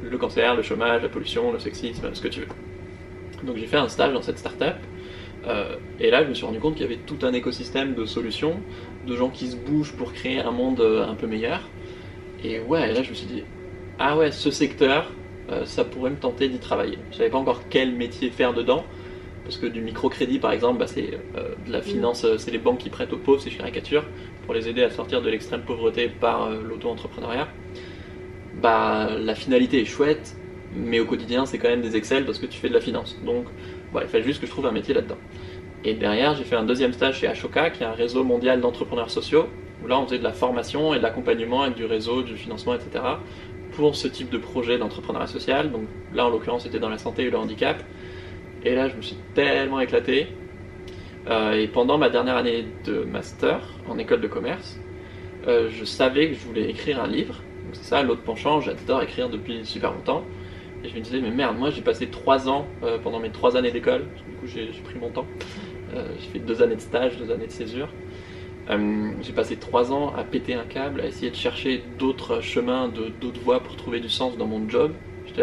le 0.02 0.18
cancer, 0.18 0.54
le 0.54 0.62
chômage, 0.62 1.02
la 1.02 1.08
pollution, 1.08 1.52
le 1.52 1.58
sexisme, 1.58 2.10
ce 2.12 2.20
que 2.20 2.28
tu 2.28 2.40
veux. 2.40 2.48
Donc 3.44 3.56
j'ai 3.56 3.66
fait 3.66 3.76
un 3.76 3.88
stage 3.88 4.12
dans 4.12 4.22
cette 4.22 4.38
start-up, 4.38 4.76
euh, 5.46 5.76
et 6.00 6.10
là 6.10 6.22
je 6.24 6.28
me 6.28 6.34
suis 6.34 6.44
rendu 6.44 6.58
compte 6.58 6.74
qu'il 6.74 6.82
y 6.82 6.86
avait 6.86 7.00
tout 7.06 7.18
un 7.22 7.32
écosystème 7.32 7.94
de 7.94 8.04
solutions, 8.04 8.60
de 9.06 9.16
gens 9.16 9.30
qui 9.30 9.46
se 9.48 9.56
bougent 9.56 9.92
pour 9.92 10.12
créer 10.12 10.40
un 10.40 10.50
monde 10.50 10.80
un 10.80 11.14
peu 11.14 11.26
meilleur. 11.26 11.60
Et 12.44 12.60
ouais, 12.60 12.92
là 12.92 13.02
je 13.02 13.10
me 13.10 13.14
suis 13.14 13.26
dit, 13.26 13.42
ah 13.98 14.16
ouais, 14.16 14.30
ce 14.30 14.50
secteur, 14.50 15.10
ça 15.64 15.84
pourrait 15.84 16.10
me 16.10 16.16
tenter 16.16 16.48
d'y 16.48 16.58
travailler. 16.58 16.98
Je 17.12 17.18
savais 17.18 17.30
pas 17.30 17.38
encore 17.38 17.62
quel 17.70 17.92
métier 17.92 18.30
faire 18.30 18.52
dedans, 18.52 18.84
parce 19.46 19.58
que 19.58 19.66
du 19.66 19.80
microcrédit, 19.80 20.40
par 20.40 20.50
exemple, 20.50 20.80
bah, 20.80 20.88
c'est 20.88 21.20
euh, 21.36 21.54
de 21.64 21.72
la 21.72 21.80
finance, 21.80 22.24
euh, 22.24 22.36
c'est 22.36 22.50
les 22.50 22.58
banques 22.58 22.78
qui 22.78 22.90
prêtent 22.90 23.12
aux 23.12 23.16
pauvres, 23.16 23.40
c'est 23.40 23.50
caricature, 23.50 24.04
pour 24.44 24.54
les 24.54 24.68
aider 24.68 24.82
à 24.82 24.90
sortir 24.90 25.22
de 25.22 25.30
l'extrême 25.30 25.62
pauvreté 25.62 26.08
par 26.08 26.48
euh, 26.48 26.60
l'auto-entrepreneuriat. 26.64 27.46
Bah, 28.60 29.08
la 29.16 29.36
finalité 29.36 29.80
est 29.80 29.84
chouette, 29.84 30.36
mais 30.74 30.98
au 30.98 31.04
quotidien, 31.04 31.46
c'est 31.46 31.58
quand 31.58 31.68
même 31.68 31.80
des 31.80 31.96
Excel 31.96 32.24
parce 32.24 32.40
que 32.40 32.46
tu 32.46 32.58
fais 32.58 32.68
de 32.68 32.74
la 32.74 32.80
finance. 32.80 33.20
Donc, 33.24 33.46
il 33.94 34.08
fallait 34.08 34.24
juste 34.24 34.40
que 34.40 34.46
je 34.46 34.50
trouve 34.50 34.66
un 34.66 34.72
métier 34.72 34.94
là-dedans. 34.94 35.18
Et 35.84 35.94
derrière, 35.94 36.34
j'ai 36.34 36.42
fait 36.42 36.56
un 36.56 36.64
deuxième 36.64 36.92
stage 36.92 37.20
chez 37.20 37.28
Ashoka, 37.28 37.70
qui 37.70 37.84
est 37.84 37.86
un 37.86 37.92
réseau 37.92 38.24
mondial 38.24 38.60
d'entrepreneurs 38.60 39.10
sociaux, 39.10 39.46
où 39.84 39.86
là, 39.86 40.00
on 40.00 40.06
faisait 40.06 40.18
de 40.18 40.24
la 40.24 40.32
formation 40.32 40.92
et 40.92 40.98
de 40.98 41.04
l'accompagnement 41.04 41.62
avec 41.62 41.76
du 41.76 41.84
réseau, 41.84 42.22
du 42.22 42.36
financement, 42.36 42.74
etc., 42.74 43.04
pour 43.76 43.94
ce 43.94 44.08
type 44.08 44.30
de 44.30 44.38
projet 44.38 44.78
d'entrepreneuriat 44.78 45.26
social. 45.26 45.70
Donc 45.70 45.82
là, 46.14 46.26
en 46.26 46.30
l'occurrence, 46.30 46.62
c'était 46.62 46.78
dans 46.78 46.88
la 46.88 46.98
santé 46.98 47.24
et 47.24 47.30
le 47.30 47.36
handicap. 47.36 47.82
Et 48.64 48.74
là, 48.74 48.88
je 48.88 48.96
me 48.96 49.02
suis 49.02 49.16
tellement 49.34 49.80
éclaté. 49.80 50.28
Euh, 51.28 51.52
et 51.52 51.68
pendant 51.68 51.98
ma 51.98 52.08
dernière 52.08 52.36
année 52.36 52.64
de 52.84 53.04
master 53.04 53.60
en 53.86 53.98
école 53.98 54.22
de 54.22 54.28
commerce, 54.28 54.80
euh, 55.46 55.68
je 55.70 55.84
savais 55.84 56.28
que 56.28 56.34
je 56.34 56.40
voulais 56.40 56.70
écrire 56.70 57.02
un 57.02 57.06
livre. 57.06 57.42
C'est 57.72 57.84
ça, 57.84 58.02
l'autre 58.02 58.22
penchant, 58.22 58.60
j'adore 58.60 59.02
écrire 59.02 59.28
depuis 59.28 59.64
super 59.66 59.92
longtemps. 59.92 60.24
Et 60.82 60.88
je 60.88 60.94
me 60.94 61.00
disais, 61.00 61.20
mais 61.20 61.30
merde, 61.30 61.58
moi 61.58 61.70
j'ai 61.70 61.82
passé 61.82 62.06
trois 62.06 62.48
ans 62.48 62.66
euh, 62.82 62.98
pendant 62.98 63.18
mes 63.18 63.30
trois 63.30 63.56
années 63.56 63.72
d'école, 63.72 64.04
du 64.28 64.36
coup 64.36 64.46
j'ai 64.46 64.66
pris 64.84 64.98
mon 64.98 65.10
temps. 65.10 65.26
j'ai 65.92 66.28
fait 66.28 66.38
deux 66.38 66.62
années 66.62 66.76
de 66.76 66.80
stage, 66.80 67.16
deux 67.18 67.32
années 67.32 67.46
de 67.46 67.52
césure. 67.52 67.88
J'ai 68.68 69.32
passé 69.32 69.56
trois 69.56 69.92
ans 69.92 70.12
à 70.16 70.24
péter 70.24 70.54
un 70.54 70.64
câble, 70.64 71.00
à 71.00 71.06
essayer 71.06 71.30
de 71.30 71.36
chercher 71.36 71.84
d'autres 71.98 72.40
chemins, 72.40 72.88
d'autres 72.88 73.40
voies 73.40 73.60
pour 73.60 73.76
trouver 73.76 74.00
du 74.00 74.08
sens 74.08 74.36
dans 74.36 74.46
mon 74.46 74.68
job 74.68 74.92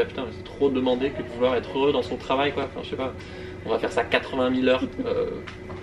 putain, 0.01 0.25
c'est 0.31 0.43
trop 0.43 0.69
demandé 0.69 1.11
que 1.11 1.21
de 1.21 1.27
vouloir 1.27 1.55
être 1.55 1.77
heureux 1.77 1.91
dans 1.91 2.01
son 2.01 2.17
travail, 2.17 2.53
quoi. 2.53 2.63
Enfin, 2.65 2.81
je 2.83 2.89
sais 2.89 2.95
pas, 2.95 3.13
on 3.65 3.69
va 3.69 3.79
faire 3.79 3.91
ça 3.91 4.03
80 4.03 4.55
000 4.55 4.67
heures 4.67 4.83
euh, 5.05 5.29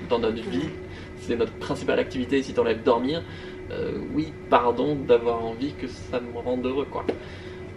dans 0.09 0.18
notre 0.18 0.42
vie. 0.49 0.68
C'est 1.18 1.37
notre 1.37 1.52
principale 1.52 1.99
activité 1.99 2.42
si 2.42 2.52
t'enlèves 2.52 2.82
dormir. 2.82 3.23
Euh, 3.70 3.92
oui, 4.14 4.32
pardon 4.49 4.97
d'avoir 4.97 5.44
envie 5.44 5.75
que 5.75 5.87
ça 5.87 6.20
me 6.20 6.38
rende 6.38 6.66
heureux, 6.66 6.87
quoi. 6.90 7.04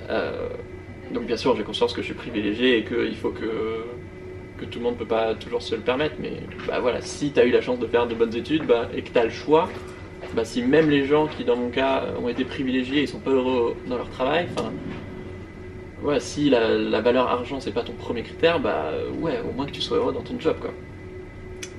Euh, 0.09 0.49
donc, 1.13 1.25
bien 1.25 1.37
sûr, 1.37 1.55
j'ai 1.55 1.63
conscience 1.63 1.93
que 1.93 2.01
je 2.01 2.07
suis 2.07 2.15
privilégié 2.15 2.79
et 2.79 2.83
qu'il 2.83 3.15
faut 3.15 3.29
que, 3.29 3.85
que 4.57 4.65
tout 4.65 4.79
le 4.79 4.85
monde 4.85 4.97
peut 4.97 5.05
pas 5.05 5.35
toujours 5.35 5.61
se 5.61 5.75
le 5.75 5.81
permettre. 5.81 6.15
Mais 6.19 6.33
bah 6.67 6.79
voilà, 6.79 7.01
si 7.01 7.31
t'as 7.31 7.45
eu 7.45 7.51
la 7.51 7.61
chance 7.61 7.79
de 7.79 7.87
faire 7.87 8.07
de 8.07 8.15
bonnes 8.15 8.35
études 8.35 8.65
bah, 8.65 8.89
et 8.95 9.01
que 9.01 9.09
t'as 9.09 9.23
le 9.23 9.29
choix, 9.29 9.69
bah, 10.35 10.45
si 10.45 10.61
même 10.61 10.89
les 10.89 11.05
gens 11.05 11.27
qui, 11.27 11.43
dans 11.43 11.55
mon 11.55 11.69
cas, 11.69 12.05
ont 12.21 12.29
été 12.29 12.43
privilégiés 12.43 13.03
et 13.03 13.07
sont 13.07 13.19
pas 13.19 13.31
heureux 13.31 13.75
dans 13.87 13.97
leur 13.97 14.09
travail, 14.09 14.47
enfin, 14.55 14.71
ouais, 16.03 16.19
si 16.19 16.49
la, 16.49 17.01
valeur 17.01 17.27
argent 17.27 17.59
c'est 17.59 17.73
pas 17.73 17.83
ton 17.83 17.93
premier 17.93 18.23
critère, 18.23 18.59
bah 18.59 18.91
ouais, 19.19 19.41
au 19.47 19.53
moins 19.53 19.65
que 19.65 19.71
tu 19.71 19.81
sois 19.81 19.97
heureux 19.97 20.13
dans 20.13 20.21
ton 20.21 20.39
job 20.39 20.55
quoi. 20.59 20.71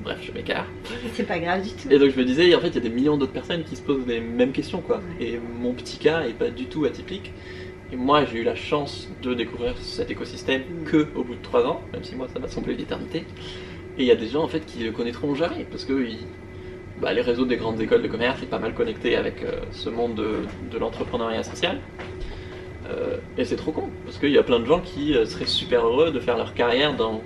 Bref, 0.02 0.19
je 0.23 0.33
m'écarte. 0.33 0.69
C'est 1.14 1.26
pas 1.26 1.38
grave 1.38 1.62
du 1.62 1.71
tout. 1.71 1.90
Et 1.90 1.99
donc 1.99 2.11
je 2.11 2.19
me 2.19 2.25
disais, 2.25 2.54
en 2.54 2.61
fait, 2.61 2.69
il 2.69 2.75
y 2.75 2.78
a 2.78 2.81
des 2.81 2.90
millions 2.90 3.16
d'autres 3.16 3.33
personnes 3.33 3.64
qui 3.64 3.75
se 3.75 3.81
posent 3.81 4.07
les 4.07 4.21
mêmes 4.21 4.52
questions 4.52 4.83
quoi. 4.83 5.00
Et 5.19 5.38
mon 5.38 5.73
petit 5.73 5.97
cas 5.97 6.23
est 6.25 6.35
pas 6.35 6.50
du 6.50 6.66
tout 6.66 6.85
atypique. 6.85 7.33
Et 7.92 7.96
moi, 7.96 8.24
j'ai 8.24 8.38
eu 8.38 8.44
la 8.44 8.54
chance 8.54 9.08
de 9.22 9.34
découvrir 9.34 9.76
cet 9.78 10.10
écosystème 10.10 10.62
mm. 10.62 10.84
que 10.84 11.06
au 11.14 11.24
bout 11.24 11.34
de 11.34 11.42
trois 11.42 11.64
ans, 11.66 11.82
même 11.92 12.04
si 12.04 12.14
moi 12.16 12.28
ça 12.32 12.38
m'a 12.38 12.48
semblé 12.48 12.74
l'éternité. 12.74 13.24
Et 13.98 14.02
il 14.02 14.06
y 14.06 14.10
a 14.10 14.16
des 14.16 14.28
gens 14.28 14.42
en 14.42 14.48
fait 14.48 14.66
qui 14.66 14.82
le 14.82 14.90
connaîtront 14.90 15.34
jamais 15.34 15.64
parce 15.70 15.84
que 15.84 16.06
bah, 17.00 17.12
les 17.12 17.20
réseaux 17.20 17.44
des 17.44 17.56
grandes 17.56 17.80
écoles 17.80 18.02
de 18.02 18.08
commerce 18.08 18.40
sont 18.40 18.46
pas 18.46 18.58
mal 18.58 18.74
connectés 18.74 19.16
avec 19.16 19.42
euh, 19.42 19.60
ce 19.70 19.88
monde 19.88 20.14
de, 20.14 20.38
de 20.70 20.78
l'entrepreneuriat 20.78 21.42
social. 21.42 21.78
Euh, 22.88 23.18
et 23.38 23.44
c'est 23.44 23.56
trop 23.56 23.72
con, 23.72 23.88
parce 24.04 24.18
qu'il 24.18 24.30
y 24.30 24.38
a 24.38 24.42
plein 24.42 24.60
de 24.60 24.66
gens 24.66 24.80
qui 24.80 25.14
euh, 25.14 25.24
seraient 25.24 25.46
super 25.46 25.86
heureux 25.86 26.10
de 26.10 26.20
faire 26.20 26.36
leur 26.36 26.54
carrière 26.54 26.96
dans, 26.96 27.22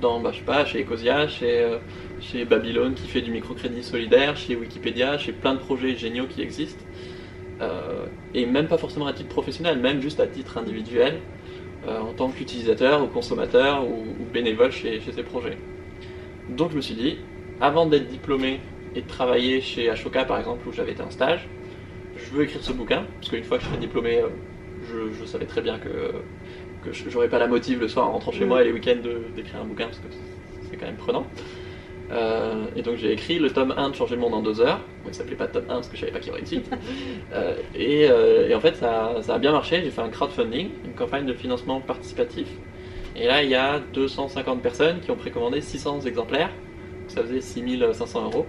dans 0.00 0.20
bah, 0.20 0.30
je 0.32 0.38
sais 0.38 0.44
pas, 0.44 0.64
chez 0.64 0.82
Ecosia, 0.82 1.26
chez, 1.26 1.78
chez 2.20 2.44
Babylone 2.44 2.94
qui 2.94 3.08
fait 3.08 3.20
du 3.20 3.32
microcrédit 3.32 3.82
solidaire, 3.82 4.36
chez 4.36 4.54
Wikipédia, 4.54 5.18
chez 5.18 5.32
plein 5.32 5.54
de 5.54 5.58
projets 5.58 5.96
géniaux 5.96 6.26
qui 6.26 6.42
existent. 6.42 6.83
Euh, 7.60 8.06
et 8.34 8.46
même 8.46 8.66
pas 8.66 8.78
forcément 8.78 9.06
à 9.06 9.12
titre 9.12 9.28
professionnel, 9.28 9.78
même 9.78 10.00
juste 10.00 10.20
à 10.20 10.26
titre 10.26 10.58
individuel, 10.58 11.20
euh, 11.86 12.00
en 12.00 12.12
tant 12.12 12.30
qu'utilisateur 12.30 13.02
ou 13.02 13.06
consommateur 13.06 13.86
ou, 13.86 14.04
bénévole 14.32 14.72
chez, 14.72 15.00
ces 15.00 15.22
projets. 15.22 15.56
Donc 16.48 16.72
je 16.72 16.76
me 16.76 16.80
suis 16.80 16.94
dit, 16.94 17.18
avant 17.60 17.86
d'être 17.86 18.08
diplômé 18.08 18.60
et 18.94 19.02
de 19.02 19.06
travailler 19.06 19.60
chez 19.60 19.88
Ashoka 19.90 20.24
par 20.24 20.38
exemple, 20.38 20.66
où 20.68 20.72
j'avais 20.72 20.92
été 20.92 21.02
en 21.02 21.10
stage, 21.10 21.48
je 22.16 22.30
veux 22.30 22.44
écrire 22.44 22.62
ce 22.62 22.72
bouquin, 22.72 23.04
parce 23.20 23.30
qu'une 23.30 23.44
fois 23.44 23.58
que 23.58 23.64
je 23.64 23.68
serai 23.68 23.78
diplômé, 23.78 24.20
je, 24.88 25.24
savais 25.24 25.46
très 25.46 25.62
bien 25.62 25.78
que, 25.78 26.12
que 26.82 26.92
j'aurais 27.08 27.28
pas 27.28 27.38
la 27.38 27.46
motive 27.46 27.80
le 27.80 27.88
soir 27.88 28.08
en 28.08 28.12
rentrant 28.12 28.32
chez 28.32 28.44
moi 28.44 28.62
et 28.62 28.64
les 28.64 28.72
week-ends 28.72 29.00
d'écrire 29.34 29.60
un 29.60 29.64
bouquin, 29.64 29.86
parce 29.86 29.98
que 29.98 30.08
c'est 30.70 30.76
quand 30.76 30.86
même 30.86 30.96
prenant. 30.96 31.26
Euh, 32.10 32.66
et 32.76 32.82
donc 32.82 32.96
j'ai 32.96 33.12
écrit 33.12 33.38
le 33.38 33.50
tome 33.50 33.72
1 33.76 33.90
de 33.90 33.94
Changer 33.94 34.14
le 34.16 34.20
monde 34.20 34.34
en 34.34 34.42
deux 34.42 34.60
heures. 34.60 34.80
Bon, 35.02 35.08
il 35.08 35.14
s'appelait 35.14 35.36
pas 35.36 35.46
tome 35.46 35.64
1 35.64 35.74
parce 35.74 35.88
que 35.88 35.96
je 35.96 36.00
savais 36.00 36.12
pas 36.12 36.18
qu'il 36.18 36.28
y 36.28 36.30
aurait 36.30 36.40
une 36.40 36.46
suite. 36.46 36.70
Euh, 37.32 37.54
euh, 37.76 38.48
et, 38.48 38.54
en 38.54 38.60
fait 38.60 38.76
ça, 38.76 39.16
ça, 39.22 39.34
a 39.34 39.38
bien 39.38 39.50
marché. 39.50 39.80
J'ai 39.82 39.90
fait 39.90 40.02
un 40.02 40.08
crowdfunding, 40.08 40.70
une 40.84 40.92
campagne 40.92 41.26
de 41.26 41.32
financement 41.32 41.80
participatif. 41.80 42.46
Et 43.16 43.26
là 43.26 43.42
il 43.42 43.50
y 43.50 43.54
a 43.54 43.80
250 43.92 44.62
personnes 44.62 45.00
qui 45.00 45.10
ont 45.10 45.16
précommandé 45.16 45.60
600 45.60 46.02
exemplaires. 46.02 46.50
ça 47.08 47.22
faisait 47.22 47.40
6500 47.40 48.24
euros. 48.26 48.46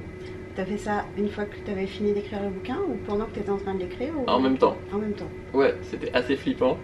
T'as 0.55 0.65
fait 0.65 0.77
ça 0.77 1.05
une 1.17 1.29
fois 1.29 1.45
que 1.45 1.55
tu 1.65 1.71
avais 1.71 1.87
fini 1.87 2.13
d'écrire 2.13 2.41
le 2.43 2.49
bouquin 2.49 2.77
ou 2.87 2.95
pendant 3.07 3.25
que 3.25 3.33
tu 3.33 3.39
étais 3.39 3.49
en 3.49 3.57
train 3.57 3.73
de 3.73 3.79
l'écrire 3.79 4.13
En 4.27 4.39
même 4.39 4.57
temps. 4.57 4.77
En 4.93 4.97
même 4.97 5.13
temps. 5.13 5.29
Ouais, 5.53 5.73
c'était 5.81 6.11
assez 6.13 6.35
flippant. 6.35 6.77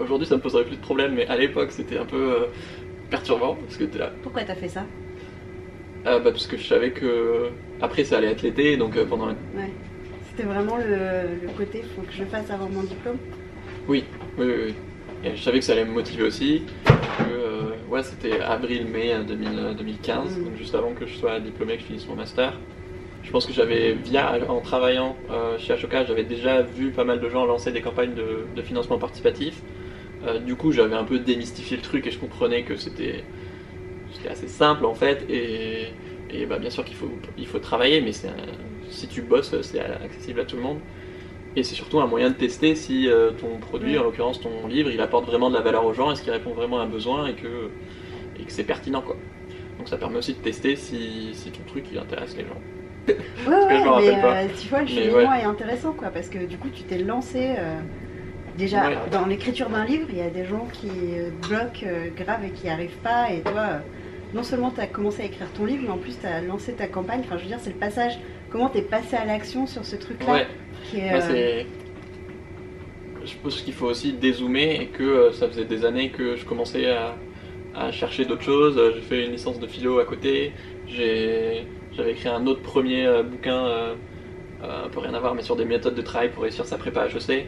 Aujourd'hui 0.00 0.26
ça 0.26 0.36
me 0.36 0.40
poserait 0.40 0.64
plus 0.64 0.76
de 0.76 0.82
problème, 0.82 1.14
mais 1.14 1.26
à 1.26 1.36
l'époque 1.36 1.72
c'était 1.72 1.98
un 1.98 2.06
peu 2.06 2.48
perturbant 3.10 3.56
parce 3.56 3.76
que 3.76 3.84
t'es 3.84 3.98
là. 3.98 4.10
Pourquoi 4.22 4.44
t'as 4.44 4.54
fait 4.54 4.68
ça? 4.68 4.84
Ah, 6.04 6.18
bah, 6.18 6.32
parce 6.32 6.46
que 6.46 6.56
je 6.56 6.66
savais 6.66 6.90
que 6.90 7.50
après 7.80 8.04
ça 8.04 8.18
allait 8.18 8.32
être 8.32 8.42
l'été, 8.42 8.76
donc 8.76 8.96
euh, 8.96 9.04
pendant. 9.06 9.28
Ouais. 9.28 9.70
C'était 10.30 10.48
vraiment 10.48 10.76
le, 10.76 11.48
côté 11.56 11.82
faut 11.94 12.02
que 12.02 12.12
je 12.12 12.24
fasse 12.24 12.50
avant 12.50 12.68
mon 12.68 12.82
diplôme. 12.82 13.18
Oui, 13.86 14.04
oui, 14.38 14.46
oui. 14.66 14.74
Et 15.24 15.36
je 15.36 15.42
savais 15.42 15.60
que 15.60 15.64
ça 15.64 15.72
allait 15.72 15.84
me 15.84 15.92
motiver 15.92 16.24
aussi. 16.24 16.62
Que, 16.84 17.22
euh, 17.30 17.70
ouais, 17.88 18.02
c'était 18.02 18.40
avril-mai 18.40 19.14
2015, 19.28 19.78
euh, 20.36 20.40
mm. 20.40 20.44
donc 20.44 20.56
juste 20.56 20.74
avant 20.74 20.92
que 20.94 21.06
je 21.06 21.14
sois 21.14 21.38
diplômé, 21.38 21.76
que 21.76 21.82
je 21.82 21.86
finisse 21.86 22.08
mon 22.08 22.16
master. 22.16 22.58
Je 23.22 23.30
pense 23.30 23.46
que 23.46 23.52
j'avais, 23.52 23.92
via, 23.92 24.36
en 24.48 24.60
travaillant 24.60 25.16
chez 25.56 25.72
Ashoka, 25.72 26.04
j'avais 26.04 26.24
déjà 26.24 26.62
vu 26.62 26.90
pas 26.90 27.04
mal 27.04 27.20
de 27.20 27.28
gens 27.28 27.46
lancer 27.46 27.70
des 27.70 27.80
campagnes 27.80 28.14
de, 28.14 28.62
financement 28.62 28.98
participatif. 28.98 29.62
du 30.44 30.56
coup, 30.56 30.72
j'avais 30.72 30.96
un 30.96 31.04
peu 31.04 31.20
démystifié 31.20 31.76
le 31.76 31.84
truc 31.84 32.04
et 32.08 32.10
je 32.10 32.18
comprenais 32.18 32.64
que 32.64 32.74
c'était 32.74 33.22
c'est 34.22 34.30
assez 34.30 34.48
simple 34.48 34.84
en 34.84 34.94
fait, 34.94 35.24
et, 35.28 36.46
bah, 36.46 36.58
bien 36.58 36.70
sûr 36.70 36.84
qu'il 36.84 36.96
faut, 36.96 37.10
il 37.36 37.46
faut 37.46 37.58
travailler, 37.58 38.00
mais 38.00 38.12
si 38.12 39.08
tu 39.08 39.22
bosses, 39.22 39.60
c'est 39.62 39.80
accessible 39.80 40.40
à 40.40 40.44
tout 40.44 40.56
le 40.56 40.62
monde. 40.62 40.78
Et 41.54 41.62
c'est 41.62 41.74
surtout 41.74 42.00
un 42.00 42.06
moyen 42.06 42.30
de 42.30 42.34
tester 42.34 42.74
si 42.74 43.08
euh, 43.08 43.30
ton 43.32 43.58
produit, 43.58 43.98
en 43.98 44.04
l'occurrence 44.04 44.40
ton 44.40 44.66
livre, 44.66 44.90
il 44.90 45.00
apporte 45.00 45.26
vraiment 45.26 45.50
de 45.50 45.54
la 45.54 45.60
valeur 45.60 45.84
aux 45.84 45.92
gens, 45.92 46.10
est-ce 46.10 46.22
qu'il 46.22 46.32
répond 46.32 46.54
vraiment 46.54 46.80
à 46.80 46.84
un 46.84 46.88
besoin 46.88 47.26
et 47.26 47.34
que, 47.34 47.70
et 48.40 48.44
que 48.44 48.52
c'est 48.52 48.64
pertinent. 48.64 49.02
quoi. 49.02 49.16
Donc 49.78 49.88
ça 49.88 49.98
permet 49.98 50.16
aussi 50.16 50.32
de 50.32 50.38
tester 50.38 50.76
si, 50.76 51.30
si 51.34 51.50
ton 51.50 51.62
truc 51.64 51.84
il 51.92 51.98
intéresse 51.98 52.36
les 52.36 52.44
gens. 52.44 52.60
Ouais, 53.06 53.16
ouais, 53.46 54.00
mais 54.00 54.24
euh, 54.24 54.48
tu 54.58 54.68
vois, 54.68 54.80
le 54.80 54.86
cheminement 54.86 55.34
est 55.34 55.44
intéressant 55.44 55.92
quoi, 55.92 56.08
parce 56.08 56.28
que 56.28 56.38
du 56.38 56.56
coup 56.56 56.70
tu 56.70 56.84
t'es 56.84 56.98
lancé. 56.98 57.54
Euh, 57.58 57.80
déjà, 58.56 59.06
dans 59.10 59.26
l'écriture 59.26 59.68
d'un 59.68 59.84
livre, 59.84 60.06
il 60.10 60.18
y 60.18 60.22
a 60.22 60.30
des 60.30 60.46
gens 60.46 60.66
qui 60.72 60.88
bloquent 61.42 61.86
grave 62.16 62.44
et 62.46 62.50
qui 62.50 62.64
n'y 62.64 62.70
arrivent 62.70 63.00
pas, 63.02 63.30
et 63.30 63.42
toi, 63.42 63.80
non 64.34 64.42
seulement 64.42 64.70
tu 64.70 64.80
as 64.80 64.86
commencé 64.86 65.22
à 65.22 65.24
écrire 65.26 65.48
ton 65.52 65.64
livre, 65.64 65.82
mais 65.84 65.90
en 65.90 65.98
plus 65.98 66.18
tu 66.18 66.26
as 66.26 66.40
lancé 66.40 66.72
ta 66.72 66.86
campagne. 66.86 67.20
Enfin, 67.24 67.36
je 67.36 67.42
veux 67.42 67.48
dire, 67.48 67.58
c'est 67.60 67.72
le 67.72 67.78
passage. 67.78 68.18
Comment 68.50 68.68
tu 68.68 68.78
es 68.78 68.82
passé 68.82 69.16
à 69.16 69.24
l'action 69.24 69.66
sur 69.66 69.84
ce 69.84 69.96
truc-là 69.96 70.32
ouais. 70.32 70.46
Euh, 70.94 71.62
je 73.24 73.34
pense 73.42 73.60
qu'il 73.60 73.72
faut 73.72 73.86
aussi 73.86 74.12
dézoomer 74.12 74.80
et 74.80 74.86
que 74.86 75.02
euh, 75.02 75.32
ça 75.32 75.48
faisait 75.48 75.64
des 75.64 75.84
années 75.84 76.10
que 76.10 76.36
je 76.36 76.44
commençais 76.44 76.90
à, 76.90 77.14
chercher 77.90 78.26
d'autres 78.26 78.42
choses. 78.42 78.80
J'ai 78.94 79.00
fait 79.00 79.24
une 79.24 79.32
licence 79.32 79.58
de 79.58 79.66
philo 79.66 79.98
à 79.98 80.04
côté. 80.04 80.52
J'avais 80.86 81.64
écrit 82.10 82.28
un 82.28 82.46
autre 82.46 82.60
premier 82.60 83.06
euh, 83.06 83.22
bouquin, 83.22 83.94
un 84.62 84.88
peu 84.90 85.00
rien 85.00 85.14
à 85.14 85.20
voir, 85.20 85.34
mais 85.34 85.42
sur 85.42 85.56
des 85.56 85.64
méthodes 85.64 85.94
de 85.94 86.02
travail 86.02 86.30
pour 86.30 86.42
réussir 86.42 86.66
sa 86.66 86.76
prépa 86.76 87.06
HEC. 87.06 87.46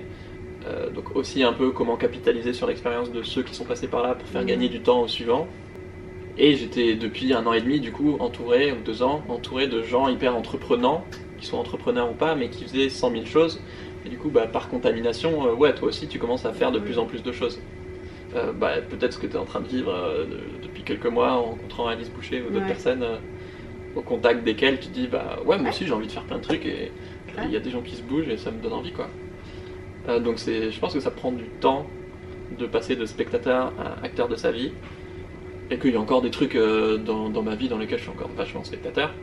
donc 0.95 1.14
aussi 1.14 1.43
un 1.43 1.53
peu 1.53 1.71
comment 1.71 1.97
capitaliser 1.97 2.55
sur 2.55 2.67
l'expérience 2.67 3.12
de 3.12 3.23
ceux 3.23 3.43
qui 3.43 3.55
sont 3.55 3.64
passés 3.64 3.88
par 3.88 4.03
là 4.03 4.14
pour 4.14 4.26
faire 4.29 4.43
mmh. 4.43 4.47
gagner 4.47 4.69
du 4.71 4.81
temps 4.81 5.03
aux 5.03 5.09
suivants. 5.09 5.47
Et 6.37 6.57
j'étais 6.57 6.97
depuis 6.97 7.33
un 7.33 7.47
an 7.47 7.53
et 7.53 7.61
demi, 7.61 7.79
du 7.79 7.93
coup, 7.93 8.17
entouré, 8.19 8.73
ou 8.73 8.83
deux 8.85 9.03
ans, 9.03 9.23
entouré 9.29 9.69
de 9.69 9.83
gens 9.83 10.09
hyper 10.09 10.37
entreprenants, 10.37 11.05
qui 11.38 11.47
sont 11.47 11.59
entrepreneurs 11.59 12.11
ou 12.11 12.14
pas, 12.14 12.35
mais 12.35 12.49
qui 12.49 12.64
faisaient 12.64 12.88
100 12.88 13.11
000 13.12 13.25
choses. 13.25 13.61
Et 14.05 14.09
du 14.09 14.19
coup, 14.19 14.31
bah, 14.31 14.47
par 14.47 14.69
contamination, 14.69 15.47
euh, 15.47 15.55
ouais, 15.55 15.75
toi 15.75 15.88
aussi, 15.88 16.09
tu 16.09 16.19
commences 16.19 16.45
à 16.45 16.53
faire 16.53 16.73
de 16.73 16.81
plus 16.81 16.99
en 16.99 17.07
plus 17.07 17.23
de 17.23 17.33
choses. 17.33 17.61
Euh, 18.35 18.53
bah, 18.53 18.81
peut-être 18.81 19.12
ce 19.12 19.19
que 19.19 19.26
tu 19.26 19.35
es 19.35 19.38
en 19.38 19.45
train 19.45 19.61
de 19.61 19.69
vivre 19.69 19.93
euh, 19.95 20.25
depuis 20.62 20.83
quelques 20.83 21.07
mois 21.07 21.33
en 21.33 21.43
rencontrant 21.43 21.87
Alice 21.87 22.11
Boucher 22.11 22.43
ou 22.43 22.53
d'autres 22.53 22.67
personnes 22.67 23.05
au 23.95 24.03
contact 24.03 24.43
desquelles 24.43 24.81
tu 24.81 24.88
dis, 24.88 25.07
bah 25.07 25.38
ouais, 25.47 25.57
moi 25.57 25.69
aussi 25.71 25.87
j'ai 25.87 25.93
envie 25.93 26.09
de 26.09 26.12
faire 26.12 26.25
plein 26.25 26.38
de 26.38 26.43
trucs 26.43 26.67
et 26.67 26.91
il 27.45 27.53
y 27.53 27.57
a 27.57 27.61
des 27.61 27.71
gens 27.71 27.81
qui 27.81 27.95
se 27.95 28.03
bougent 28.03 28.29
et 28.29 28.37
ça 28.37 28.50
me 28.50 28.61
donne 28.61 28.73
envie, 28.73 28.91
quoi. 28.91 29.09
donc 30.19 30.41
c'est, 30.41 30.73
je 30.73 30.81
pense 30.81 30.95
que 30.95 30.99
ça 30.99 31.12
prend 31.12 31.31
du 31.31 31.45
temps 31.45 31.87
de 32.59 32.67
passer 32.67 32.97
de 32.97 33.07
spectateur 33.07 33.73
à 33.79 34.05
acteur 34.05 34.26
de 34.26 34.35
sa 34.35 34.50
vie 34.50 34.73
et 35.71 35.78
qu'il 35.78 35.92
y 35.92 35.97
a 35.97 36.00
encore 36.00 36.23
des 36.23 36.30
trucs 36.30 36.56
euh, 36.56 36.99
dans, 36.99 37.42
ma 37.42 37.54
vie 37.54 37.68
dans 37.68 37.78
lesquels 37.78 37.99
je 37.99 38.04
suis 38.04 38.12
encore 38.12 38.30
vachement 38.37 38.64
spectateur. 38.64 39.14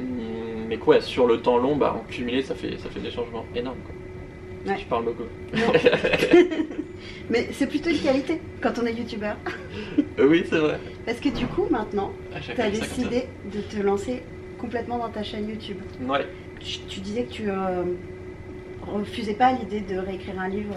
Hum, 0.00 0.66
mais 0.68 0.76
quoi, 0.76 1.00
sur 1.00 1.26
le 1.26 1.40
temps 1.40 1.58
long, 1.58 1.76
bah, 1.76 1.94
en 1.98 2.10
cumulé, 2.10 2.42
ça 2.42 2.54
fait, 2.54 2.76
ça 2.78 2.90
fait 2.90 3.00
des 3.00 3.10
changements 3.10 3.46
énormes. 3.54 3.78
Quoi. 3.84 4.76
Je 4.76 4.84
parle 4.84 5.04
beaucoup. 5.04 5.22
mais 7.30 7.48
c'est 7.52 7.66
plutôt 7.66 7.88
une 7.88 7.98
qualité 7.98 8.40
quand 8.60 8.78
on 8.80 8.86
est 8.86 8.92
youtubeur. 8.92 9.36
Euh, 10.18 10.28
oui, 10.28 10.44
c'est 10.48 10.58
vrai. 10.58 10.78
Parce 11.06 11.20
que 11.20 11.30
du 11.30 11.46
coup, 11.46 11.66
maintenant, 11.70 12.12
ah, 12.34 12.38
tu 12.40 12.60
as 12.60 12.70
décidé 12.70 13.24
de 13.52 13.60
te 13.60 13.80
lancer 13.80 14.22
complètement 14.58 14.98
dans 14.98 15.08
ta 15.08 15.22
chaîne 15.22 15.48
YouTube. 15.48 15.78
Ouais. 16.06 16.26
Tu, 16.60 17.00
disais 17.00 17.22
que 17.22 17.30
tu 17.30 17.44
euh, 17.48 17.84
refusais 18.86 19.34
pas 19.34 19.52
l'idée 19.52 19.80
de 19.80 19.96
réécrire 19.96 20.38
un 20.40 20.48
livre 20.48 20.74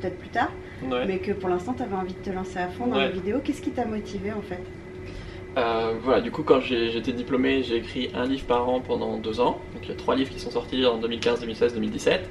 peut-être 0.00 0.18
plus 0.18 0.30
tard 0.30 0.50
mais 0.82 1.18
que 1.18 1.32
pour 1.32 1.48
l'instant 1.48 1.74
tu 1.74 1.82
avais 1.82 1.94
envie 1.94 2.14
de 2.14 2.30
te 2.30 2.30
lancer 2.30 2.58
à 2.58 2.68
fond 2.68 2.86
dans 2.86 2.98
la 2.98 3.08
vidéo. 3.08 3.40
Qu'est-ce 3.42 3.62
qui 3.62 3.70
t'a 3.70 3.84
motivé 3.84 4.32
en 4.32 4.42
fait? 4.42 4.62
Euh, 5.56 5.94
voilà, 6.02 6.20
du 6.20 6.30
coup, 6.30 6.42
quand 6.42 6.60
j'étais 6.60 7.12
diplômé, 7.12 7.62
j'ai 7.62 7.76
écrit 7.76 8.10
un 8.14 8.26
livre 8.26 8.44
par 8.44 8.68
an 8.68 8.80
pendant 8.80 9.16
deux 9.16 9.40
ans. 9.40 9.60
Donc 9.74 9.84
il 9.84 9.88
y 9.88 9.92
a 9.92 9.96
trois 9.96 10.14
livres 10.14 10.30
qui 10.30 10.38
sont 10.38 10.50
sortis 10.50 10.84
en 10.86 10.98
2015, 10.98 11.40
2016, 11.40 11.74
2017. 11.74 12.30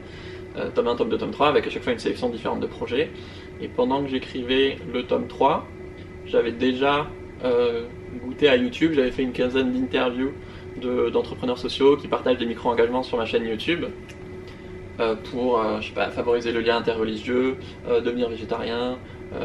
tome 0.75 0.87
1, 0.87 0.95
tome 0.95 1.09
2, 1.09 1.17
tome 1.17 1.31
3, 1.31 1.49
avec 1.49 1.67
à 1.67 1.69
chaque 1.69 1.83
fois 1.83 1.93
une 1.93 1.99
sélection 1.99 2.29
différente 2.29 2.59
de 2.59 2.67
projets. 2.67 3.09
Et 3.59 3.67
pendant 3.67 4.03
que 4.03 4.09
j'écrivais 4.09 4.77
le 4.93 5.03
tome 5.03 5.27
3, 5.27 5.67
j'avais 6.25 6.51
déjà 6.51 7.07
euh, 7.43 7.85
goûté 8.23 8.47
à 8.49 8.55
YouTube. 8.55 8.93
J'avais 8.93 9.11
fait 9.11 9.23
une 9.23 9.33
quinzaine 9.33 9.71
d'interviews 9.71 10.31
d'entrepreneurs 11.11 11.57
sociaux 11.57 11.97
qui 11.97 12.07
partagent 12.07 12.37
des 12.37 12.45
micro-engagements 12.45 13.01
sur 13.01 13.17
ma 13.17 13.25
chaîne 13.25 13.45
YouTube. 13.45 13.85
Euh, 14.99 15.15
pour 15.31 15.59
euh, 15.59 15.79
je 15.79 15.89
sais 15.89 15.93
pas, 15.93 16.09
favoriser 16.09 16.51
le 16.51 16.59
lien 16.59 16.77
interreligieux, 16.77 17.57
euh, 17.87 18.01
devenir 18.01 18.29
végétarien, 18.29 18.97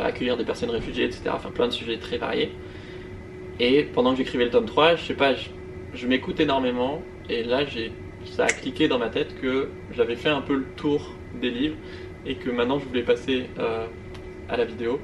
accueillir 0.02 0.38
des 0.38 0.44
personnes 0.44 0.70
réfugiées, 0.70 1.04
etc. 1.04 1.24
Enfin 1.34 1.50
plein 1.50 1.66
de 1.66 1.72
sujets 1.72 1.98
très 1.98 2.16
variés. 2.16 2.52
Et 3.60 3.82
pendant 3.82 4.12
que 4.12 4.18
j'écrivais 4.18 4.44
le 4.44 4.50
tome 4.50 4.64
3, 4.64 4.96
je 4.96 5.04
sais 5.04 5.14
pas, 5.14 5.34
je, 5.92 6.06
m'écoute 6.06 6.40
énormément 6.40 7.02
et 7.28 7.44
là 7.44 7.66
j'ai 7.66 7.92
ça 8.24 8.44
a 8.44 8.48
cliqué 8.48 8.88
dans 8.88 8.98
ma 8.98 9.08
tête 9.08 9.38
que 9.40 9.68
j'avais 9.94 10.16
fait 10.16 10.30
un 10.30 10.40
peu 10.40 10.54
le 10.54 10.64
tour 10.76 11.12
des 11.40 11.50
livres 11.50 11.76
et 12.24 12.36
que 12.36 12.50
maintenant 12.50 12.78
je 12.78 12.86
voulais 12.86 13.02
passer 13.02 13.46
à 14.48 14.56
la 14.56 14.64
vidéo 14.64 15.00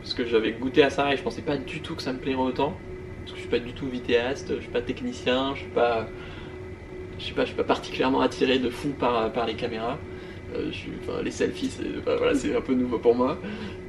parce 0.00 0.14
que 0.14 0.24
j'avais 0.24 0.52
goûté 0.52 0.84
à 0.84 0.90
ça 0.90 1.12
et 1.12 1.16
je 1.16 1.22
pensais 1.22 1.42
pas 1.42 1.56
du 1.56 1.80
tout 1.80 1.96
que 1.96 2.02
ça 2.02 2.12
me 2.12 2.18
plairait 2.18 2.40
autant 2.40 2.76
parce 3.20 3.32
que 3.32 3.36
je 3.36 3.40
suis 3.42 3.50
pas 3.50 3.58
du 3.58 3.72
tout 3.72 3.88
vidéaste, 3.88 4.54
je 4.56 4.60
suis 4.60 4.70
pas 4.70 4.80
technicien, 4.80 5.54
je 5.54 5.62
suis 5.62 5.70
pas 5.70 6.08
je 7.18 7.24
sais 7.26 7.32
pas, 7.32 7.42
je 7.42 7.48
suis 7.48 7.56
pas 7.56 7.64
particulièrement 7.64 8.20
attiré 8.20 8.58
de 8.58 8.70
fou 8.70 8.88
par, 8.98 9.46
les 9.46 9.54
caméras. 9.54 9.98
Euh, 10.54 10.70
les 11.22 11.30
selfies, 11.30 11.70
c'est 12.34 12.56
un 12.56 12.60
peu 12.60 12.74
nouveau 12.74 12.98
pour 12.98 13.14
moi. 13.14 13.38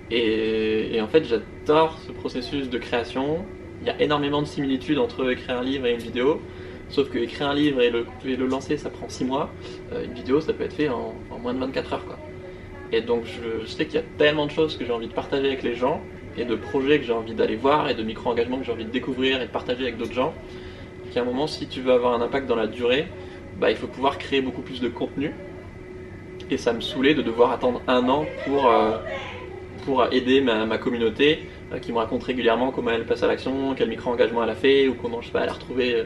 Et, 0.09 0.99
en 1.01 1.07
fait, 1.07 1.25
j'adore 1.25 1.99
ce 2.05 2.11
processus 2.11 2.69
de 2.69 2.77
création. 2.77 3.45
Il 3.81 3.87
y 3.87 3.89
a 3.89 4.01
énormément 4.01 4.41
de 4.41 4.47
similitudes 4.47 4.97
entre 4.97 5.29
écrire 5.29 5.59
un 5.59 5.63
livre 5.63 5.85
et 5.85 5.93
une 5.93 5.99
vidéo. 5.99 6.41
Sauf 6.89 7.09
que 7.09 7.17
écrire 7.17 7.49
un 7.49 7.53
livre 7.53 7.81
et 7.81 7.89
le, 7.89 8.05
le 8.23 8.47
lancer, 8.47 8.77
ça 8.77 8.89
prend 8.89 9.09
6 9.09 9.25
mois. 9.25 9.49
Euh, 9.91 10.05
une 10.05 10.13
vidéo, 10.13 10.39
ça 10.39 10.53
peut 10.53 10.63
être 10.63 10.73
fait 10.73 10.89
en, 10.89 11.13
moins 11.41 11.53
de 11.53 11.59
24 11.59 11.93
heures. 11.93 12.17
Et 12.93 13.01
donc, 13.01 13.25
je, 13.25 13.65
je 13.65 13.67
sais 13.67 13.85
qu'il 13.85 13.95
y 13.95 14.03
a 14.03 14.05
tellement 14.17 14.45
de 14.45 14.51
choses 14.51 14.77
que 14.77 14.85
j'ai 14.85 14.93
envie 14.93 15.09
de 15.09 15.13
partager 15.13 15.45
avec 15.47 15.61
les 15.61 15.75
gens, 15.75 16.01
et 16.37 16.45
de 16.45 16.55
projets 16.55 16.99
que 16.99 17.05
j'ai 17.05 17.13
envie 17.13 17.33
d'aller 17.33 17.57
voir, 17.57 17.89
et 17.89 17.95
de 17.95 18.03
micro-engagements 18.03 18.59
que 18.59 18.65
j'ai 18.65 18.71
envie 18.71 18.85
de 18.85 18.91
découvrir 18.91 19.41
et 19.41 19.47
de 19.47 19.51
partager 19.51 19.83
avec 19.83 19.97
d'autres 19.97 20.13
gens, 20.13 20.33
qu'à 21.13 21.21
un 21.21 21.25
moment, 21.25 21.47
si 21.47 21.67
tu 21.67 21.81
veux 21.81 21.91
avoir 21.91 22.13
un 22.13 22.21
impact 22.21 22.47
dans 22.47 22.55
la 22.55 22.67
durée, 22.67 23.07
bah, 23.59 23.71
il 23.71 23.77
faut 23.77 23.87
pouvoir 23.87 24.17
créer 24.17 24.41
beaucoup 24.41 24.61
plus 24.61 24.81
de 24.81 24.89
contenu. 24.89 25.33
Et 26.49 26.57
ça 26.57 26.73
me 26.73 26.81
saoulait 26.81 27.13
de 27.13 27.21
devoir 27.21 27.51
attendre 27.51 27.81
un 27.87 28.07
an 28.07 28.25
pour, 28.45 28.67
euh, 28.67 28.97
pour 29.85 30.05
aider 30.13 30.41
ma, 30.41 30.77
communauté 30.77 31.49
euh, 31.73 31.79
qui 31.79 31.91
me 31.91 31.97
raconte 31.97 32.23
régulièrement 32.23 32.71
comment 32.71 32.91
elle 32.91 33.05
passe 33.05 33.23
à 33.23 33.27
l'action, 33.27 33.73
quel 33.75 33.89
micro-engagement 33.89 34.43
elle 34.43 34.49
a 34.49 34.55
fait, 34.55 34.87
ou 34.87 34.93
comment 34.93 35.21
je 35.21 35.27
sais 35.27 35.33
pas, 35.33 35.43
elle 35.43 35.49
a 35.49 35.53
retrouvé 35.53 35.95
euh, 35.95 36.03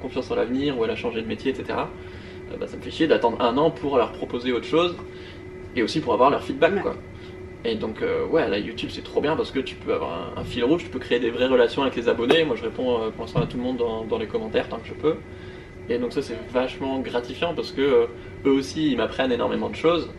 confiance 0.00 0.30
en 0.30 0.36
l'avenir, 0.36 0.78
ou 0.78 0.84
elle 0.84 0.90
a 0.90 0.96
changé 0.96 1.20
de 1.20 1.26
métier, 1.26 1.50
etc. 1.50 1.78
bah, 2.58 2.66
ça 2.66 2.76
me 2.76 2.82
fait 2.82 2.90
chier 2.90 3.06
d'attendre 3.06 3.40
un 3.40 3.56
an 3.58 3.70
pour 3.70 3.96
leur 3.96 4.12
proposer 4.12 4.52
autre 4.52 4.66
chose 4.66 4.96
et 5.76 5.82
aussi 5.82 6.00
pour 6.00 6.12
avoir 6.12 6.30
leur 6.30 6.42
feedback 6.42 6.82
quoi. 6.82 6.94
Et 7.64 7.76
donc 7.76 8.02
ouais 8.30 8.48
là 8.48 8.58
YouTube 8.58 8.90
c'est 8.92 9.04
trop 9.04 9.20
bien 9.20 9.36
parce 9.36 9.52
que 9.52 9.60
tu 9.60 9.76
peux 9.76 9.94
avoir 9.94 10.32
un, 10.36 10.44
fil 10.44 10.64
rouge, 10.64 10.82
tu 10.82 10.90
peux 10.90 10.98
créer 10.98 11.20
des 11.20 11.30
vraies 11.30 11.46
relations 11.46 11.82
avec 11.82 11.94
les 11.94 12.08
abonnés. 12.08 12.44
Moi 12.44 12.56
je 12.56 12.64
réponds 12.64 13.10
pour 13.12 13.24
l'instant 13.24 13.40
à 13.40 13.46
tout 13.46 13.56
le 13.56 13.62
monde 13.62 13.76
dans, 13.76 14.18
les 14.18 14.26
commentaires 14.26 14.68
tant 14.68 14.78
que 14.78 14.88
je 14.88 14.94
peux. 14.94 15.16
Et 15.88 15.98
donc 15.98 16.12
ça 16.12 16.22
c'est 16.22 16.36
vachement 16.50 16.98
gratifiant 17.00 17.54
parce 17.54 17.70
que 17.70 18.08
eux 18.44 18.50
aussi 18.50 18.90
ils 18.90 18.96
m'apprennent 18.96 19.32
énormément 19.32 19.70
de 19.70 19.76
choses. 19.76 20.10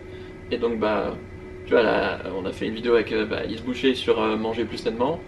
Et 0.52 0.58
donc 0.58 0.80
bah 0.80 1.16
tu 1.66 1.74
vois 1.74 1.84
là 1.84 2.20
on 2.34 2.46
a 2.46 2.54
fait 2.54 2.68
une 2.68 2.76
vidéo 2.76 2.94
avec 2.94 3.14
bah, 3.30 3.44
Lise 3.44 3.62
Boucher 3.62 3.94
sur 3.94 4.22
manger 4.38 4.64
plus 4.64 4.78
sainement. 4.78 5.20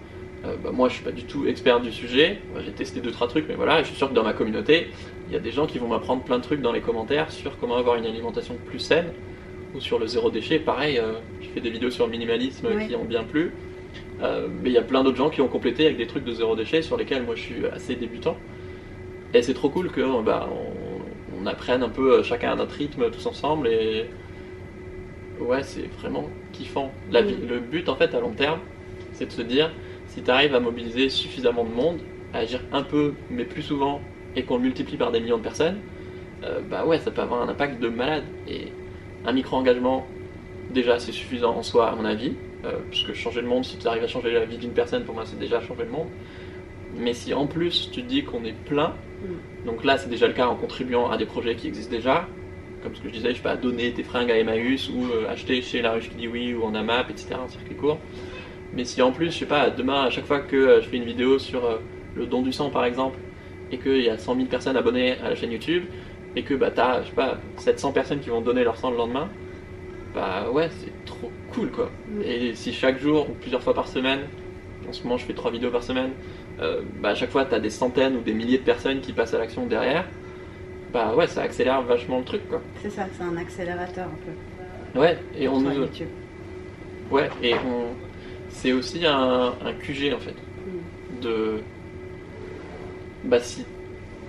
Euh, 0.45 0.55
bah, 0.63 0.71
moi 0.71 0.89
je 0.89 0.95
suis 0.95 1.03
pas 1.03 1.11
du 1.11 1.23
tout 1.23 1.47
expert 1.47 1.79
du 1.79 1.91
sujet, 1.91 2.39
j'ai 2.63 2.71
testé 2.71 3.01
deux 3.01 3.11
trois 3.11 3.27
trucs, 3.27 3.47
mais 3.47 3.55
voilà, 3.55 3.81
je 3.81 3.87
suis 3.87 3.95
sûr 3.95 4.09
que 4.09 4.13
dans 4.13 4.23
ma 4.23 4.33
communauté, 4.33 4.87
il 5.27 5.33
y 5.33 5.35
a 5.35 5.39
des 5.39 5.51
gens 5.51 5.65
qui 5.65 5.79
vont 5.79 5.87
m'apprendre 5.87 6.23
plein 6.23 6.37
de 6.37 6.43
trucs 6.43 6.61
dans 6.61 6.71
les 6.71 6.81
commentaires 6.81 7.31
sur 7.31 7.57
comment 7.57 7.77
avoir 7.77 7.95
une 7.95 8.05
alimentation 8.05 8.55
plus 8.65 8.79
saine 8.79 9.07
ou 9.75 9.79
sur 9.79 9.99
le 9.99 10.07
zéro 10.07 10.29
déchet. 10.29 10.59
Pareil, 10.59 10.97
euh, 10.97 11.13
je 11.41 11.47
fais 11.49 11.61
des 11.61 11.69
vidéos 11.69 11.89
sur 11.89 12.05
le 12.05 12.11
minimalisme 12.11 12.67
qui 12.87 12.95
ont 12.95 13.03
bien 13.05 13.23
plu, 13.23 13.51
euh, 14.21 14.47
mais 14.61 14.69
il 14.69 14.73
y 14.73 14.77
a 14.77 14.83
plein 14.83 15.03
d'autres 15.03 15.17
gens 15.17 15.29
qui 15.29 15.41
ont 15.41 15.47
complété 15.47 15.85
avec 15.85 15.97
des 15.97 16.07
trucs 16.07 16.23
de 16.23 16.31
zéro 16.31 16.55
déchet 16.55 16.81
sur 16.81 16.97
lesquels 16.97 17.23
moi 17.23 17.35
je 17.35 17.41
suis 17.41 17.65
assez 17.67 17.95
débutant. 17.95 18.37
Et 19.33 19.41
c'est 19.41 19.53
trop 19.53 19.69
cool 19.69 19.91
que 19.91 20.21
bah, 20.23 20.49
on, 20.51 21.45
apprenne 21.45 21.83
un 21.83 21.89
peu 21.89 22.23
chacun 22.23 22.53
à 22.53 22.55
notre 22.55 22.73
rythme 22.73 23.11
tous 23.11 23.27
ensemble 23.27 23.67
et 23.67 24.05
ouais, 25.39 25.61
c'est 25.61 25.85
vraiment 25.99 26.27
kiffant. 26.53 26.91
La 27.11 27.21
Le 27.21 27.59
but 27.59 27.87
en 27.87 27.95
fait 27.95 28.15
à 28.15 28.19
long 28.19 28.31
terme, 28.31 28.61
c'est 29.11 29.27
de 29.27 29.31
se 29.31 29.43
dire 29.43 29.71
si 30.07 30.23
tu 30.23 30.31
arrives 30.31 30.55
à 30.55 30.59
mobiliser 30.59 31.07
suffisamment 31.09 31.63
de 31.63 31.69
monde, 31.69 31.99
à 32.33 32.39
agir 32.39 32.61
un 32.71 32.81
peu, 32.81 33.13
mais 33.29 33.43
plus 33.43 33.61
souvent, 33.61 34.01
et 34.35 34.41
qu'on 34.41 34.57
le 34.57 34.63
multiplie 34.63 34.97
par 34.97 35.11
des 35.11 35.19
millions 35.19 35.37
de 35.37 35.43
personnes, 35.43 35.77
euh, 36.43 36.61
bah 36.67 36.83
ouais, 36.85 36.97
ça 36.97 37.11
peut 37.11 37.21
avoir 37.21 37.43
un 37.43 37.49
impact 37.49 37.79
de 37.79 37.89
malade. 37.89 38.23
Et 38.47 38.69
un 39.25 39.33
micro-engagement, 39.33 40.05
déjà, 40.71 40.99
c'est 40.99 41.11
suffisant 41.11 41.55
en 41.55 41.63
soi, 41.63 41.89
à 41.89 41.95
mon 41.95 42.05
avis, 42.05 42.33
euh, 42.65 42.73
puisque 42.89 43.13
changer 43.13 43.41
le 43.41 43.47
monde, 43.47 43.65
si 43.65 43.77
tu 43.77 43.87
arrives 43.87 44.03
à 44.03 44.07
changer 44.07 44.31
la 44.31 44.45
vie 44.45 44.57
d'une 44.57 44.71
personne, 44.71 45.03
pour 45.03 45.15
moi, 45.15 45.23
c'est 45.25 45.39
déjà 45.39 45.61
changer 45.61 45.83
le 45.83 45.91
monde. 45.91 46.07
Mais 46.97 47.13
si 47.13 47.33
en 47.33 47.47
plus 47.47 47.89
tu 47.91 48.03
te 48.03 48.07
dis 48.07 48.23
qu'on 48.23 48.43
est 48.45 48.55
plein, 48.65 48.89
mm. 49.21 49.65
donc 49.65 49.83
là, 49.83 49.97
c'est 49.97 50.09
déjà 50.09 50.27
le 50.27 50.33
cas 50.33 50.47
en 50.47 50.55
contribuant 50.55 51.09
à 51.09 51.17
des 51.17 51.25
projets 51.25 51.55
qui 51.55 51.67
existent 51.67 51.91
déjà, 51.91 52.27
comme 52.83 52.95
ce 52.95 53.01
que 53.01 53.09
je 53.09 53.13
disais, 53.13 53.31
je 53.31 53.35
sais 53.35 53.41
pas, 53.41 53.57
donner 53.57 53.91
tes 53.91 54.03
fringues 54.03 54.31
à 54.31 54.37
Emmaüs 54.37 54.89
ou 54.89 55.05
euh, 55.05 55.29
acheter 55.29 55.61
chez 55.61 55.81
La 55.81 55.93
Ruche 55.93 56.09
qui 56.09 56.15
dit 56.15 56.27
oui 56.27 56.53
ou 56.53 56.63
en 56.63 56.75
AMAP, 56.75 57.09
etc., 57.09 57.35
un 57.43 57.47
circuit 57.47 57.75
court. 57.75 57.99
Mais 58.73 58.85
si 58.85 59.01
en 59.01 59.11
plus, 59.11 59.31
je 59.31 59.39
sais 59.39 59.45
pas, 59.45 59.69
demain, 59.69 60.03
à 60.03 60.09
chaque 60.09 60.25
fois 60.25 60.39
que 60.39 60.55
euh, 60.55 60.81
je 60.81 60.87
fais 60.87 60.97
une 60.97 61.05
vidéo 61.05 61.39
sur 61.39 61.79
le 62.15 62.25
don 62.25 62.41
du 62.41 62.53
sang 62.53 62.69
par 62.69 62.85
exemple, 62.85 63.17
et 63.71 63.77
qu'il 63.77 64.01
y 64.01 64.09
a 64.09 64.17
100 64.17 64.35
000 64.35 64.47
personnes 64.47 64.77
abonnées 64.77 65.17
à 65.23 65.29
la 65.29 65.35
chaîne 65.35 65.51
YouTube, 65.51 65.85
et 66.35 66.43
que 66.43 66.53
bah, 66.53 66.71
t'as, 66.71 67.01
je 67.03 67.09
sais 67.09 67.15
pas, 67.15 67.37
700 67.57 67.91
personnes 67.91 68.19
qui 68.19 68.29
vont 68.29 68.41
donner 68.41 68.63
leur 68.63 68.77
sang 68.77 68.91
le 68.91 68.97
lendemain, 68.97 69.29
bah 70.13 70.49
ouais, 70.51 70.69
c'est 70.79 71.05
trop 71.05 71.31
cool 71.53 71.69
quoi. 71.71 71.89
Mm. 72.09 72.21
Et 72.23 72.55
si 72.55 72.73
chaque 72.73 72.99
jour, 72.99 73.29
ou 73.29 73.33
plusieurs 73.33 73.61
fois 73.61 73.73
par 73.73 73.87
semaine, 73.87 74.21
en 74.87 74.93
ce 74.93 75.03
moment 75.03 75.17
je 75.17 75.25
fais 75.25 75.33
3 75.33 75.51
vidéos 75.51 75.71
par 75.71 75.83
semaine, 75.83 76.11
euh, 76.59 76.81
bah 77.01 77.09
à 77.09 77.15
chaque 77.15 77.31
fois 77.31 77.45
t'as 77.45 77.59
des 77.59 77.69
centaines 77.69 78.15
ou 78.15 78.21
des 78.21 78.33
milliers 78.33 78.57
de 78.57 78.63
personnes 78.63 79.01
qui 79.01 79.13
passent 79.13 79.33
à 79.33 79.37
l'action 79.37 79.65
derrière, 79.65 80.05
bah 80.93 81.13
ouais, 81.15 81.27
ça 81.27 81.41
accélère 81.41 81.81
vachement 81.81 82.19
le 82.19 82.25
truc 82.25 82.47
quoi. 82.49 82.61
C'est 82.81 82.89
ça, 82.89 83.05
c'est 83.17 83.23
un 83.23 83.35
accélérateur 83.37 84.07
un 84.07 84.17
peu. 84.25 84.99
Ouais, 84.99 85.17
et 85.37 85.47
on 85.47 85.59
nous. 85.59 85.87
Ouais, 87.11 87.29
et 87.43 87.53
on 87.53 87.93
c'est 88.55 88.71
aussi 88.71 89.05
un, 89.05 89.53
QG 89.81 90.13
en 90.13 90.19
fait. 90.19 90.35
De. 91.21 91.59
Bah, 93.25 93.39
si, 93.39 93.65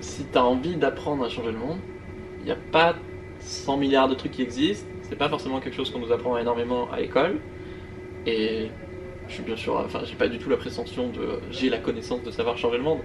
si 0.00 0.24
tu 0.24 0.38
as 0.38 0.44
envie 0.44 0.76
d'apprendre 0.76 1.24
à 1.24 1.28
changer 1.28 1.52
le 1.52 1.58
monde, 1.58 1.78
n'y 2.46 2.52
a 2.52 2.58
pas 2.72 2.96
100 3.40 3.76
milliards 3.76 4.08
de 4.08 4.14
trucs 4.14 4.32
qui 4.32 4.42
existent. 4.42 4.86
C'est 5.02 5.16
pas 5.16 5.28
forcément 5.28 5.60
quelque 5.60 5.76
chose 5.76 5.90
qu'on 5.90 6.00
nous 6.00 6.12
apprend 6.12 6.36
énormément 6.36 6.90
à 6.90 7.00
l'école. 7.00 7.38
Et 8.26 8.68
je 9.28 9.34
suis 9.34 9.42
bien 9.42 9.56
sûr, 9.56 9.76
enfin, 9.76 10.00
j'ai 10.04 10.14
pas 10.14 10.28
du 10.28 10.38
tout 10.38 10.48
la 10.48 10.56
prétention 10.56 11.08
de. 11.08 11.40
J'ai 11.50 11.68
la 11.68 11.78
connaissance 11.78 12.22
de 12.22 12.30
savoir 12.30 12.56
changer 12.56 12.78
le 12.78 12.84
monde. 12.84 13.00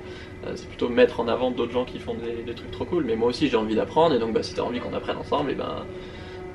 Euh, 0.46 0.54
c'est 0.56 0.68
plutôt 0.68 0.90
mettre 0.90 1.20
en 1.20 1.28
avant 1.28 1.52
d'autres 1.52 1.72
gens 1.72 1.86
qui 1.86 2.00
font 2.00 2.16
des, 2.16 2.54
trucs 2.54 2.72
trop 2.72 2.86
cool. 2.86 3.06
Mais 3.06 3.16
moi 3.16 3.30
aussi, 3.30 3.50
j'ai 3.50 3.58
envie 3.58 3.76
d'apprendre. 3.76 4.16
Et 4.16 4.20
donc, 4.20 4.34
bah, 4.34 4.44
si 4.44 4.54
t'as 4.54 4.64
envie 4.64 4.80
qu'on 4.80 4.94
apprenne 4.94 5.18
ensemble, 5.18 5.52
et 5.52 5.56
ben. 5.56 5.86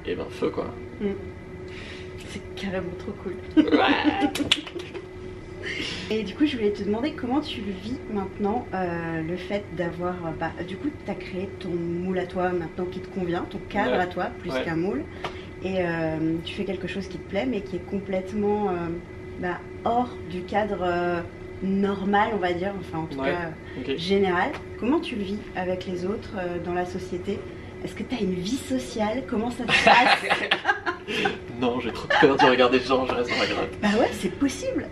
Et 0.09 0.15
ben, 0.15 0.27
feu 0.31 0.51
quoi. 0.51 0.67
Mm. 1.01 1.07
C'est 2.29 2.55
carrément 2.55 2.93
trop 2.99 3.13
cool. 3.23 3.35
Et 6.11 6.23
du 6.23 6.35
coup, 6.35 6.47
je 6.47 6.57
voulais 6.57 6.73
te 6.73 6.83
demander 6.83 7.13
comment 7.13 7.41
tu 7.41 7.61
le 7.61 7.73
vis 7.73 7.99
maintenant, 8.13 8.67
euh, 8.75 9.23
le 9.23 9.37
fait 9.37 9.65
d'avoir. 9.77 10.15
Euh, 10.15 10.31
bah, 10.39 10.53
du 10.67 10.77
coup, 10.77 10.89
tu 11.05 11.11
as 11.11 11.15
créé 11.15 11.49
ton 11.61 11.71
moule 11.71 12.19
à 12.19 12.27
toi 12.27 12.51
maintenant 12.51 12.85
qui 12.87 13.01
te 13.01 13.09
convient, 13.09 13.45
ton 13.51 13.61
cadre 13.69 13.99
à 13.99 14.07
toi, 14.07 14.27
plus 14.39 14.53
qu'un 14.65 14.77
moule. 14.77 15.03
Et 15.63 15.77
euh, 15.81 16.37
tu 16.45 16.55
fais 16.55 16.65
quelque 16.65 16.87
chose 16.87 17.09
qui 17.09 17.19
te 17.19 17.29
plaît, 17.29 17.47
mais 17.47 17.61
qui 17.61 17.77
est 17.77 17.91
complètement 17.91 18.71
bah, 19.41 19.59
hors 19.85 20.11
du 20.31 20.43
cadre 20.43 21.23
normal, 21.63 22.31
on 22.35 22.39
va 22.39 22.53
dire, 22.53 22.73
enfin 22.79 22.99
en 22.99 23.07
tout 23.07 23.21
cas 23.21 23.51
général. 23.97 24.51
Comment 24.79 25.01
tu 25.01 25.17
le 25.17 25.23
vis 25.23 25.39
avec 25.57 25.87
les 25.87 26.05
autres 26.05 26.35
dans 26.65 26.75
la 26.75 26.85
société? 26.85 27.39
Est-ce 27.83 27.95
que 27.95 28.03
tu 28.03 28.15
as 28.15 28.21
une 28.21 28.35
vie 28.35 28.57
sociale? 28.57 29.25
Comment 29.29 29.51
ça 29.51 29.65
se 29.65 29.85
passe? 29.85 30.65
non, 31.61 31.81
j'ai 31.81 31.93
trop 31.93 32.09
peur 32.21 32.37
de 32.37 32.45
regarder 32.45 32.79
les 32.79 32.85
gens, 32.85 33.07
je 33.07 33.13
reste 33.13 33.31
dans 33.31 33.37
ma 33.37 33.47
grotte. 33.47 33.81
Bah 33.81 33.89
ouais, 34.01 34.11
c'est 34.13 34.37
possible. 34.39 34.89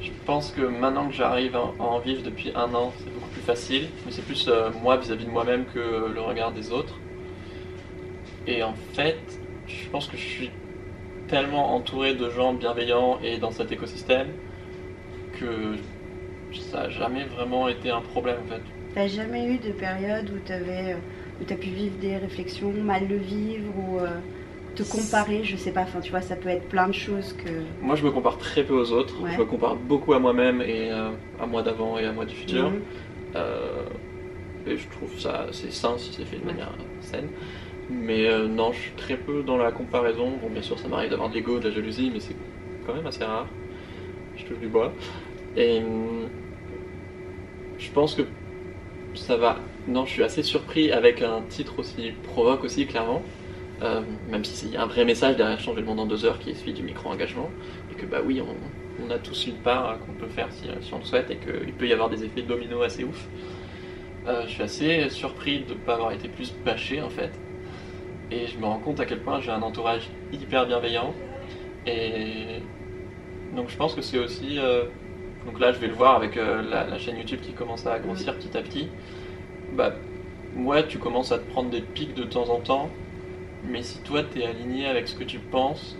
je 0.00 0.10
pense 0.24 0.50
que 0.50 0.62
maintenant 0.62 1.08
que 1.08 1.14
j'arrive 1.14 1.56
à 1.56 1.72
en 1.78 1.98
vivre 1.98 2.22
depuis 2.22 2.52
un 2.54 2.72
an, 2.74 2.92
c'est 2.98 3.12
beaucoup 3.12 3.30
plus 3.30 3.42
facile. 3.42 3.88
Mais 4.06 4.12
c'est 4.12 4.24
plus 4.24 4.48
euh, 4.48 4.70
moi 4.82 4.96
vis-à-vis 4.96 5.26
de 5.26 5.30
moi-même 5.30 5.64
que 5.72 6.12
le 6.12 6.20
regard 6.20 6.52
des 6.52 6.70
autres. 6.72 6.94
Et 8.46 8.62
en 8.62 8.74
fait, 8.94 9.18
je 9.66 9.88
pense 9.90 10.06
que 10.06 10.16
je 10.16 10.22
suis 10.22 10.50
tellement 11.28 11.74
entouré 11.74 12.14
de 12.14 12.30
gens 12.30 12.54
bienveillants 12.54 13.18
et 13.22 13.36
dans 13.36 13.50
cet 13.50 13.70
écosystème 13.70 14.28
que 15.38 15.76
ça 16.70 16.84
n'a 16.84 16.88
jamais 16.88 17.24
vraiment 17.24 17.68
été 17.68 17.90
un 17.90 18.00
problème 18.00 18.36
en 18.44 18.48
fait. 18.48 18.62
T'as 18.94 19.06
jamais 19.06 19.46
eu 19.46 19.58
de 19.58 19.70
période 19.70 20.30
où 20.30 20.38
tu 20.44 20.52
avais 20.52 20.94
euh, 20.94 20.96
où 21.40 21.44
tu 21.44 21.52
as 21.52 21.56
pu 21.56 21.68
vivre 21.68 21.96
des 21.98 22.16
réflexions, 22.16 22.72
mal 22.72 23.06
le 23.08 23.16
vivre 23.16 23.72
ou 23.76 23.98
euh, 23.98 24.18
te 24.74 24.82
comparer, 24.82 25.44
je 25.44 25.56
sais 25.56 25.72
pas, 25.72 25.82
enfin 25.82 26.00
tu 26.00 26.10
vois, 26.10 26.20
ça 26.20 26.36
peut 26.36 26.48
être 26.48 26.68
plein 26.68 26.86
de 26.86 26.92
choses 26.92 27.32
que. 27.32 27.48
Moi 27.82 27.96
je 27.96 28.04
me 28.04 28.10
compare 28.10 28.38
très 28.38 28.64
peu 28.64 28.74
aux 28.74 28.92
autres, 28.92 29.14
je 29.30 29.38
me 29.38 29.44
compare 29.44 29.76
beaucoup 29.76 30.12
à 30.14 30.18
moi-même 30.18 30.62
et 30.62 30.90
euh, 30.90 31.10
à 31.38 31.46
moi 31.46 31.62
d'avant 31.62 31.98
et 31.98 32.04
à 32.06 32.12
moi 32.12 32.24
du 32.24 32.34
futur. 32.34 32.70
Mhm. 32.70 32.80
Euh, 33.36 33.84
et 34.66 34.76
je 34.76 34.88
trouve 34.88 35.18
ça 35.18 35.42
assez 35.48 35.70
sain 35.70 35.96
si 35.98 36.12
c'est 36.12 36.24
fait 36.24 36.38
de 36.38 36.44
manière 36.44 36.76
saine. 37.00 37.28
Mais 37.88 38.28
non, 38.48 38.72
je 38.72 38.78
suis 38.80 38.92
très 38.96 39.16
peu 39.16 39.42
dans 39.42 39.56
la 39.56 39.72
comparaison. 39.72 40.36
Bon, 40.36 40.50
bien 40.50 40.60
sûr, 40.62 40.78
ça 40.78 40.88
m'arrive 40.88 41.10
d'avoir 41.10 41.30
de 41.30 41.34
l'ego, 41.34 41.58
de 41.58 41.68
la 41.68 41.74
jalousie, 41.74 42.10
mais 42.12 42.20
c'est 42.20 42.36
quand 42.86 42.94
même 42.94 43.06
assez 43.06 43.24
rare. 43.24 43.54
Je 44.36 44.44
touche 44.46 44.58
du 44.58 44.68
bois. 44.68 44.94
Et 45.56 45.82
hum, 45.82 46.28
je 47.78 47.90
pense 47.92 48.14
que 48.14 48.22
ça 49.14 49.36
va. 49.36 49.67
Non, 49.88 50.04
je 50.04 50.10
suis 50.10 50.22
assez 50.22 50.42
surpris 50.42 50.92
avec 50.92 51.22
un 51.22 51.40
titre 51.48 51.78
aussi 51.78 52.12
provoque 52.22 52.62
aussi, 52.62 52.86
clairement. 52.86 53.22
Euh, 53.80 54.02
même 54.28 54.44
s'il 54.44 54.72
y 54.72 54.76
a 54.76 54.82
un 54.82 54.86
vrai 54.86 55.06
message 55.06 55.36
derrière 55.36 55.58
Changer 55.60 55.80
le 55.80 55.86
monde 55.86 56.00
en 56.00 56.06
deux 56.06 56.26
heures 56.26 56.38
qui 56.38 56.50
est 56.50 56.54
celui 56.54 56.74
du 56.74 56.82
micro-engagement. 56.82 57.48
Et 57.90 57.94
que, 57.94 58.04
bah 58.04 58.18
oui, 58.22 58.42
on, 58.42 59.10
a 59.10 59.18
tous 59.18 59.46
une 59.46 59.54
part 59.54 59.98
qu'on 60.00 60.12
peut 60.12 60.26
faire 60.26 60.48
si, 60.52 60.68
on 60.92 60.98
le 60.98 61.04
souhaite 61.04 61.30
et 61.30 61.38
qu'il 61.38 61.72
peut 61.72 61.88
y 61.88 61.92
avoir 61.94 62.10
des 62.10 62.22
effets 62.22 62.42
domino 62.42 62.82
assez 62.82 63.04
ouf. 63.04 63.26
Euh, 64.26 64.42
je 64.46 64.52
suis 64.52 64.62
assez 64.62 65.08
surpris 65.08 65.60
de 65.60 65.72
ne 65.72 65.78
pas 65.78 65.94
avoir 65.94 66.12
été 66.12 66.28
plus 66.28 66.52
bâché 66.62 67.00
en 67.00 67.08
fait. 67.08 67.30
Et 68.30 68.46
je 68.46 68.58
me 68.58 68.66
rends 68.66 68.80
compte 68.80 69.00
à 69.00 69.06
quel 69.06 69.20
point 69.20 69.40
j'ai 69.40 69.50
un 69.50 69.62
entourage 69.62 70.10
hyper 70.30 70.66
bienveillant. 70.66 71.14
Et 71.86 72.60
donc 73.56 73.70
je 73.70 73.76
pense 73.78 73.94
que 73.94 74.02
c'est 74.02 74.18
aussi. 74.18 74.58
Euh, 74.58 74.84
donc 75.46 75.58
là, 75.60 75.72
je 75.72 75.78
vais 75.78 75.86
le 75.86 75.94
voir 75.94 76.16
avec 76.16 76.36
euh, 76.36 76.60
la, 76.60 76.98
chaîne 76.98 77.16
YouTube 77.16 77.40
qui 77.40 77.52
commence 77.52 77.86
à 77.86 77.98
grossir 77.98 78.36
petit 78.36 78.54
à 78.54 78.60
petit. 78.60 78.88
Bah, 79.72 79.92
ouais, 80.56 80.86
tu 80.86 80.98
commences 80.98 81.32
à 81.32 81.38
te 81.38 81.50
prendre 81.50 81.70
des 81.70 81.80
pics 81.80 82.14
de 82.14 82.24
temps 82.24 82.48
en 82.50 82.60
temps, 82.60 82.90
mais 83.68 83.82
si 83.82 83.98
toi, 84.00 84.22
tu 84.22 84.40
es 84.40 84.46
aligné 84.46 84.86
avec 84.86 85.08
ce 85.08 85.14
que 85.14 85.24
tu 85.24 85.38
penses, 85.38 85.96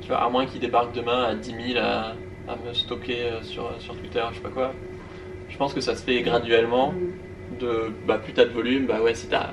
tu 0.00 0.08
vois, 0.08 0.18
à 0.18 0.28
moins 0.28 0.46
qu'il 0.46 0.60
débarque 0.60 0.94
demain 0.94 1.24
à 1.24 1.34
10 1.34 1.72
000 1.74 1.78
à, 1.78 2.14
me 2.66 2.72
stocker 2.72 3.22
euh, 3.22 3.42
sur, 3.42 3.70
sur 3.80 3.94
Twitter, 3.96 4.22
je 4.30 4.36
sais 4.36 4.42
pas 4.42 4.48
quoi, 4.48 4.72
je 5.48 5.56
pense 5.56 5.72
que 5.72 5.80
ça 5.80 5.94
se 5.94 6.02
fait 6.02 6.20
graduellement. 6.22 6.94
De, 7.60 7.92
bah, 8.06 8.18
plus 8.18 8.32
t'as 8.32 8.44
de 8.44 8.50
volume, 8.50 8.86
bah 8.86 9.02
ouais, 9.02 9.14
si 9.14 9.26
t'as 9.26 9.50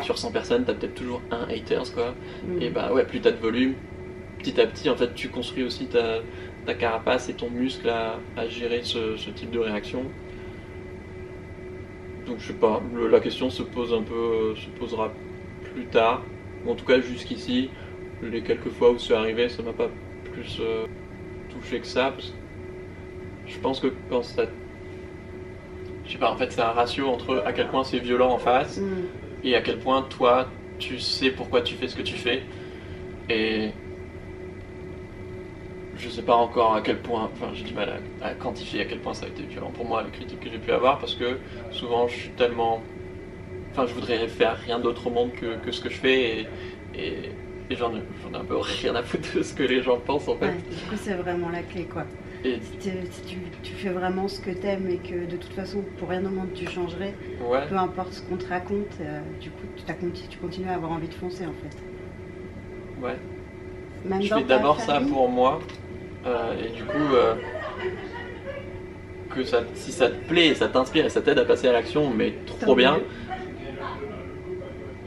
sur 0.00 0.16
100 0.16 0.30
personnes, 0.30 0.64
t'as 0.64 0.74
peut-être 0.74 0.94
toujours 0.94 1.20
un 1.30 1.48
haters, 1.48 1.92
quoi. 1.92 2.14
Mm. 2.46 2.62
Et 2.62 2.70
bah 2.70 2.92
ouais, 2.92 3.04
plus 3.04 3.20
t'as 3.20 3.32
de 3.32 3.36
volume, 3.36 3.74
petit 4.38 4.60
à 4.60 4.66
petit, 4.66 4.88
en 4.88 4.96
fait, 4.96 5.14
tu 5.14 5.28
construis 5.28 5.64
aussi 5.64 5.86
ta, 5.86 6.20
ta 6.66 6.74
carapace 6.74 7.28
et 7.28 7.34
ton 7.34 7.50
muscle 7.50 7.88
à, 7.88 8.18
gérer 8.48 8.82
ce, 8.82 9.16
type 9.30 9.50
de 9.50 9.58
réaction. 9.58 10.04
Donc 12.26 12.38
je 12.40 12.48
sais 12.48 12.54
pas, 12.54 12.82
la 13.10 13.20
question 13.20 13.50
se 13.50 13.62
pose 13.62 13.94
un 13.94 14.02
peu, 14.02 14.54
se 14.56 14.68
posera 14.78 15.12
plus 15.72 15.86
tard. 15.86 16.22
en 16.66 16.74
tout 16.74 16.84
cas 16.84 17.00
jusqu'ici, 17.00 17.70
les 18.22 18.42
quelques 18.42 18.70
fois 18.70 18.90
où 18.90 18.98
c'est 18.98 19.14
arrivé, 19.14 19.48
ça 19.48 19.62
m'a 19.62 19.72
pas 19.72 19.88
plus 20.32 20.58
euh, 20.60 20.86
touché 21.50 21.80
que 21.80 21.86
ça. 21.86 22.12
je 23.46 23.58
pense 23.58 23.80
que 23.80 23.88
quand 24.10 24.22
ça, 24.22 24.44
je 26.04 26.12
sais 26.12 26.18
pas, 26.18 26.30
en 26.30 26.36
fait, 26.36 26.50
c'est 26.52 26.60
un 26.60 26.72
ratio 26.72 27.08
entre 27.08 27.42
à 27.46 27.52
quel 27.52 27.68
point 27.68 27.84
c'est 27.84 27.98
violent 27.98 28.30
en 28.30 28.38
face 28.38 28.78
mm. 28.78 29.44
et 29.44 29.54
à 29.54 29.60
quel 29.60 29.78
point 29.78 30.02
toi, 30.02 30.48
tu 30.78 30.98
sais 30.98 31.30
pourquoi 31.30 31.62
tu 31.62 31.74
fais 31.74 31.88
ce 31.88 31.96
que 31.96 32.02
tu 32.02 32.14
fais. 32.14 32.42
Et 33.28 33.70
je 35.98 36.08
sais 36.08 36.22
pas 36.22 36.34
encore 36.34 36.74
à 36.74 36.80
quel 36.80 36.98
point, 36.98 37.30
enfin 37.32 37.50
j'ai 37.54 37.64
du 37.64 37.74
mal 37.74 38.00
à, 38.22 38.34
quantifier 38.34 38.82
à 38.82 38.84
quel 38.84 38.98
point 38.98 39.14
ça 39.14 39.26
a 39.26 39.28
été 39.28 39.42
violent 39.42 39.70
pour 39.70 39.84
moi, 39.84 40.02
les 40.02 40.10
critiques 40.10 40.40
que 40.40 40.50
j'ai 40.50 40.58
pu 40.58 40.72
avoir, 40.72 40.98
parce 40.98 41.14
que 41.14 41.38
souvent 41.70 42.08
je 42.08 42.14
suis 42.14 42.30
tellement. 42.30 42.82
Enfin, 43.72 43.86
je 43.86 43.94
voudrais 43.94 44.26
faire 44.28 44.56
rien 44.56 44.78
d'autre 44.78 45.06
au 45.06 45.10
monde 45.10 45.32
que, 45.32 45.70
ce 45.70 45.80
que 45.82 45.90
je 45.90 45.96
fais 45.96 46.48
et, 46.94 47.28
et, 47.68 47.76
j'en 47.76 47.94
ai 47.94 48.00
un 48.34 48.44
peu 48.44 48.56
rien 48.56 48.94
à 48.94 49.02
foutre 49.02 49.36
de 49.36 49.42
ce 49.42 49.52
que 49.52 49.62
les 49.62 49.82
gens 49.82 49.98
pensent 49.98 50.28
en 50.28 50.36
fait. 50.36 50.52
du 50.52 50.88
coup, 50.88 50.96
c'est 50.96 51.14
vraiment 51.14 51.50
la 51.50 51.62
clé 51.62 51.84
quoi. 51.84 52.04
Si, 52.42 53.28
tu, 53.62 53.72
fais 53.74 53.88
vraiment 53.90 54.28
ce 54.28 54.40
que 54.40 54.50
t'aimes 54.50 54.88
et 54.88 54.98
que 54.98 55.28
de 55.28 55.36
toute 55.36 55.52
façon, 55.52 55.82
pour 55.98 56.08
rien 56.08 56.24
au 56.24 56.28
monde, 56.28 56.52
tu 56.54 56.66
changerais, 56.66 57.14
peu 57.68 57.76
importe 57.76 58.12
ce 58.12 58.22
qu'on 58.22 58.36
te 58.36 58.46
raconte, 58.46 59.00
euh, 59.00 59.20
du 59.40 59.50
coup, 59.50 59.66
tu, 59.76 59.84
tu 60.28 60.38
continues 60.38 60.68
à 60.68 60.74
avoir 60.74 60.92
envie 60.92 61.08
de 61.08 61.14
foncer 61.14 61.44
en 61.44 61.54
fait. 61.54 61.76
Ouais. 63.04 63.16
je 64.22 64.34
fais 64.34 64.44
d'abord 64.44 64.80
ça 64.80 65.00
pour 65.00 65.28
moi, 65.28 65.60
et 66.58 66.68
du 66.70 66.84
coup, 66.84 67.14
euh, 67.14 67.34
que 69.34 69.44
ça, 69.44 69.62
si 69.74 69.92
ça 69.92 70.08
te 70.08 70.28
plaît, 70.28 70.54
ça 70.54 70.68
t'inspire 70.68 71.06
et 71.06 71.10
ça 71.10 71.20
t'aide 71.20 71.38
à 71.38 71.44
passer 71.44 71.68
à 71.68 71.72
l'action, 71.72 72.10
mais 72.10 72.34
trop 72.46 72.74
bien. 72.74 72.98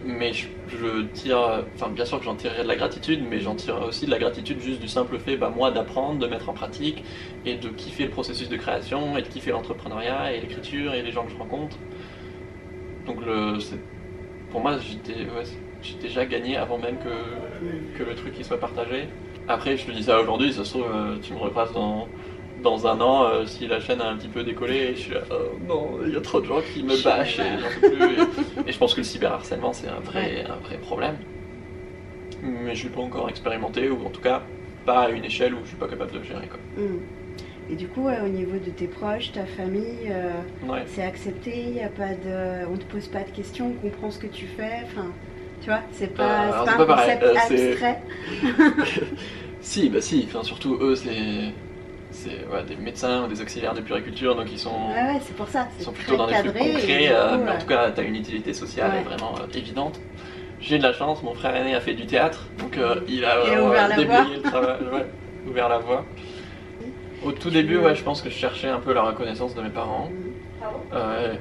Mais 0.06 0.32
je, 0.34 1.02
tire, 1.14 1.64
enfin 1.76 1.90
bien 1.90 2.06
sûr 2.06 2.20
que 2.20 2.26
j'en 2.26 2.36
tirerai 2.36 2.64
de 2.64 2.68
la 2.68 2.76
gratitude, 2.76 3.22
mais 3.30 3.42
j'en 3.42 3.56
tire 3.56 3.82
aussi 3.82 4.06
de 4.06 4.12
la 4.12 4.18
gratitude 4.18 4.60
juste 4.60 4.80
du 4.80 4.88
simple 4.88 5.20
fait, 5.20 5.36
bah, 5.36 5.52
moi, 5.56 5.72
d'apprendre, 5.72 6.20
de 6.20 6.28
mettre 6.28 6.50
en 6.50 6.54
pratique 6.54 7.04
et 7.46 7.56
de 7.56 7.70
kiffer 7.70 8.06
le 8.06 8.10
processus 8.10 8.50
de 8.50 8.58
création 8.58 9.18
et 9.18 9.22
de 9.22 9.28
kiffer 9.28 9.52
l'entrepreneuriat 9.52 10.34
et 10.34 10.42
l'écriture 10.42 10.94
et 10.94 11.02
les 11.02 11.12
gens 11.12 11.26
que 11.26 11.32
je 11.32 11.38
rencontre. 11.38 11.78
Donc 13.06 13.26
le, 13.26 13.58
pour 14.52 14.62
moi, 14.62 14.78
j'ai 15.82 15.96
déjà 15.96 16.26
gagné 16.26 16.58
avant 16.58 16.78
même 16.78 16.98
que, 16.98 17.98
que 17.98 18.04
le 18.04 18.16
truc 18.16 18.34
il 18.38 18.46
soit 18.46 18.60
partagé. 18.60 19.08
Après, 19.50 19.76
je 19.78 19.86
te 19.88 19.92
dis 19.92 20.04
ça 20.04 20.22
aujourd'hui, 20.22 20.54
ça 20.54 20.64
se 20.64 20.70
trouve, 20.70 20.86
euh, 20.94 21.16
tu 21.24 21.34
me 21.34 21.40
repasses 21.40 21.74
dans, 21.74 22.08
dans 22.62 22.86
un 22.86 23.02
an, 23.02 23.24
euh, 23.24 23.48
si 23.48 23.66
la 23.66 23.80
chaîne 23.80 24.00
a 24.00 24.08
un 24.08 24.16
petit 24.16 24.28
peu 24.28 24.44
décollé, 24.44 24.94
je 24.94 25.00
suis 25.00 25.12
là, 25.12 25.22
oh 25.32 25.58
non, 25.68 26.00
il 26.06 26.14
y 26.14 26.16
a 26.16 26.22
trop 26.22 26.40
de 26.40 26.46
gens 26.46 26.62
qui 26.62 26.84
me 26.84 27.04
bâchent 27.04 27.40
et, 27.40 28.72
je 28.72 28.78
pense 28.78 28.94
que 28.94 29.00
le 29.00 29.06
cyberharcèlement, 29.06 29.74
c'est 29.74 29.88
un 29.88 30.02
vrai, 30.02 30.46
un 30.48 30.64
vrai 30.68 30.78
problème. 30.78 31.16
Mais 32.44 32.76
je 32.76 32.84
ne 32.84 32.90
l'ai 32.90 32.96
pas 32.96 33.02
encore 33.02 33.28
expérimenté, 33.28 33.90
ou 33.90 34.06
en 34.06 34.12
tout 34.12 34.22
cas, 34.22 34.44
pas 34.86 35.06
à 35.06 35.10
une 35.10 35.26
échelle 35.26 35.56
où 35.56 35.62
je 35.64 35.70
suis 35.70 35.78
pas 35.78 35.88
capable 35.88 36.12
de 36.12 36.24
gérer. 36.24 36.48
Quoi. 36.48 36.60
Hmm. 36.78 37.00
Et 37.72 37.76
du 37.76 37.88
coup, 37.88 38.08
au 38.08 38.28
niveau 38.28 38.58
de 38.60 38.70
tes 38.70 38.88
proches, 38.88 39.32
ta 39.32 39.46
famille, 39.46 40.12
euh, 40.12 40.32
c'est 40.86 41.04
accepté, 41.04 41.72
y 41.72 41.82
a 41.82 41.90
pas 41.90 42.14
de... 42.14 42.68
on 42.68 42.74
ne 42.74 42.78
te 42.78 42.86
pose 42.86 43.08
pas 43.08 43.24
de 43.24 43.32
questions, 43.32 43.74
on 43.76 43.90
comprend 43.90 44.12
ce 44.12 44.20
que 44.20 44.28
tu 44.28 44.46
fais. 44.46 44.86
Tu 45.62 45.70
vois, 45.70 45.82
c'est 45.92 46.14
pas, 46.14 46.66
pas 46.66 46.74
un 46.74 46.86
concept 46.86 47.24
abstrait. 47.24 48.02
Si, 49.62 49.90
bah 49.90 50.00
si, 50.00 50.26
enfin, 50.28 50.42
surtout 50.42 50.78
eux, 50.82 50.96
c'est 50.96 51.54
c'est 52.12 52.66
des 52.68 52.76
médecins 52.76 53.24
ou 53.24 53.28
des 53.28 53.42
auxiliaires 53.42 53.74
de 53.74 53.82
puriculture, 53.82 54.36
donc 54.36 54.48
ils 54.52 54.60
sont, 54.60 54.90
ouais, 54.90 55.20
c'est 55.22 55.36
pour 55.36 55.48
ça. 55.48 55.68
Ils 55.80 55.86
sont 55.86 55.92
plutôt 55.92 56.18
dans 56.18 56.28
des 56.28 56.34
trucs 56.34 56.58
concrets, 56.58 57.10
euh, 57.12 57.38
mais 57.38 57.52
en 57.52 57.58
tout 57.58 57.68
cas, 57.68 57.92
tu 57.92 58.02
as 58.02 58.04
une 58.04 58.16
utilité 58.16 58.54
sociale 58.54 58.92
vraiment 59.06 59.36
euh, 59.38 59.58
évidente. 59.58 60.00
J'ai 60.60 60.78
de 60.78 60.84
la 60.84 60.92
chance, 60.92 61.24
mon 61.24 61.34
frère 61.34 61.56
aîné 61.56 61.76
a 61.76 61.80
fait 61.80 61.94
du 61.94 62.06
théâtre, 62.06 62.48
donc 62.58 62.78
euh, 62.78 63.02
il 63.08 63.24
a, 63.24 63.64
ouvert 63.64 63.96
déblayé 63.96 64.38
le 64.38 64.42
travail, 64.42 64.78
ouvert 65.48 65.70
la 65.70 65.78
voie. 65.78 66.06
Au 67.24 67.32
tout 67.32 67.50
début, 67.50 67.78
ouais, 67.78 67.96
je 67.96 68.04
pense 68.04 68.22
que 68.22 68.30
je 68.30 68.36
cherchais 68.36 68.70
un 68.70 68.80
peu 68.80 68.94
la 68.94 69.04
reconnaissance 69.04 69.54
de 69.56 69.62
mes 69.62 69.70
parents. 69.70 70.10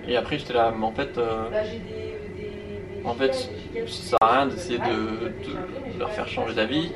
et 0.07 0.17
après, 0.17 0.39
j'étais 0.39 0.55
là, 0.55 0.73
mais 0.77 0.85
en 0.85 0.93
fait, 0.93 1.19
en 3.09 3.15
fait, 3.15 3.35
ça 3.35 3.87
sert 3.87 4.19
à 4.21 4.33
rien 4.33 4.47
d'essayer 4.47 4.79
de, 4.79 4.85
de, 4.85 5.99
leur 5.99 6.11
faire 6.11 6.29
changer 6.29 6.55
d'avis 6.55 6.91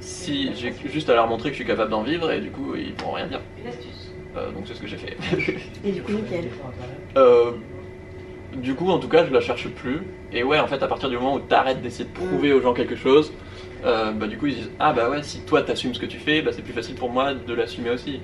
si 0.00 0.54
j'ai 0.54 0.72
juste 0.86 1.10
à 1.10 1.14
leur 1.14 1.26
montrer 1.26 1.50
que 1.50 1.56
je 1.56 1.62
suis 1.62 1.66
capable 1.66 1.90
d'en 1.90 2.02
vivre 2.02 2.30
et 2.30 2.40
du 2.40 2.50
coup 2.50 2.74
ils 2.76 2.92
pourront 2.94 3.14
rien 3.14 3.26
dire. 3.26 3.40
Euh, 4.36 4.50
donc 4.52 4.64
c'est 4.66 4.74
ce 4.74 4.80
que 4.80 4.86
j'ai 4.86 4.98
fait. 4.98 5.16
et 5.84 5.92
du 5.92 6.02
coup 6.02 6.12
nickel. 6.12 6.44
Euh, 7.16 7.52
du 8.54 8.74
coup 8.74 8.90
en 8.90 8.98
tout 8.98 9.08
cas 9.08 9.24
je 9.24 9.32
la 9.32 9.40
cherche 9.40 9.68
plus. 9.68 10.02
Et 10.32 10.42
ouais 10.42 10.58
en 10.58 10.66
fait 10.66 10.82
à 10.82 10.86
partir 10.86 11.08
du 11.08 11.16
moment 11.16 11.34
où 11.34 11.40
tu 11.40 11.54
arrêtes 11.54 11.80
d'essayer 11.80 12.04
de 12.04 12.12
prouver 12.12 12.52
aux 12.52 12.60
gens 12.60 12.74
quelque 12.74 12.96
chose, 12.96 13.32
euh, 13.84 14.12
bah 14.12 14.26
du 14.26 14.36
coup 14.36 14.46
ils 14.46 14.56
disent 14.56 14.70
ah 14.78 14.92
bah 14.92 15.08
ouais 15.08 15.22
si 15.22 15.40
toi 15.40 15.62
t'assumes 15.62 15.94
ce 15.94 16.00
que 16.00 16.06
tu 16.06 16.18
fais, 16.18 16.42
bah 16.42 16.50
c'est 16.52 16.62
plus 16.62 16.74
facile 16.74 16.94
pour 16.94 17.10
moi 17.10 17.32
de 17.34 17.54
l'assumer 17.54 17.90
aussi. 17.90 18.20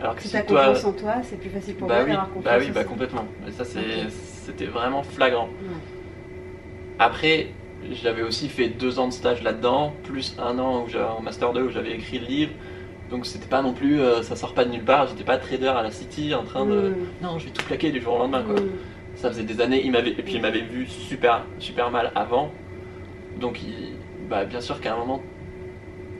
Alors 0.00 0.16
que 0.16 0.22
si, 0.22 0.28
si 0.28 0.44
toi... 0.44 0.66
confiance 0.66 0.84
en 0.84 0.92
toi, 0.92 1.14
c'est 1.22 1.38
plus 1.38 1.50
facile 1.50 1.76
pour 1.76 1.86
bah 1.86 1.94
moi 1.94 2.04
oui, 2.04 2.10
d'avoir 2.10 2.28
confiance. 2.32 2.44
Bah 2.44 2.58
oui, 2.58 2.70
bah 2.74 2.84
complètement. 2.84 3.24
Et 3.46 3.52
ça 3.52 3.64
c'était 3.64 4.66
vraiment 4.66 5.04
flagrant. 5.04 5.48
Après, 6.98 7.48
j'avais 7.90 8.22
aussi 8.22 8.48
fait 8.48 8.68
deux 8.68 8.98
ans 8.98 9.08
de 9.08 9.12
stage 9.12 9.42
là-dedans, 9.42 9.92
plus 10.04 10.36
un 10.38 10.58
an 10.58 10.84
où 10.86 10.96
en 10.96 11.20
Master 11.20 11.52
2 11.52 11.62
où 11.62 11.70
j'avais 11.70 11.92
écrit 11.92 12.18
le 12.18 12.26
livre. 12.26 12.52
Donc 13.10 13.26
c'était 13.26 13.48
pas 13.48 13.60
non 13.60 13.74
plus, 13.74 14.00
euh, 14.00 14.22
ça 14.22 14.36
sort 14.36 14.54
pas 14.54 14.64
de 14.64 14.70
nulle 14.70 14.84
part, 14.84 15.06
j'étais 15.06 15.24
pas 15.24 15.36
trader 15.36 15.68
à 15.68 15.82
la 15.82 15.90
City 15.90 16.34
en 16.34 16.44
train 16.44 16.64
de. 16.64 16.90
Mm. 16.90 16.94
Non, 17.22 17.38
je 17.38 17.46
vais 17.46 17.50
tout 17.50 17.64
plaquer 17.64 17.90
du 17.90 18.00
jour 18.00 18.14
au 18.14 18.18
lendemain 18.18 18.42
quoi. 18.42 18.54
Mm. 18.54 18.70
Ça 19.16 19.28
faisait 19.28 19.42
des 19.42 19.60
années, 19.60 19.82
il 19.84 19.92
m'avait, 19.92 20.10
et 20.10 20.22
puis 20.22 20.34
il 20.34 20.40
m'avait 20.40 20.62
vu 20.62 20.86
super, 20.86 21.44
super 21.58 21.90
mal 21.90 22.10
avant. 22.14 22.50
Donc 23.38 23.60
bah, 24.30 24.44
bien 24.44 24.60
sûr 24.62 24.80
qu'à 24.80 24.94
un 24.94 24.96
moment, 24.96 25.20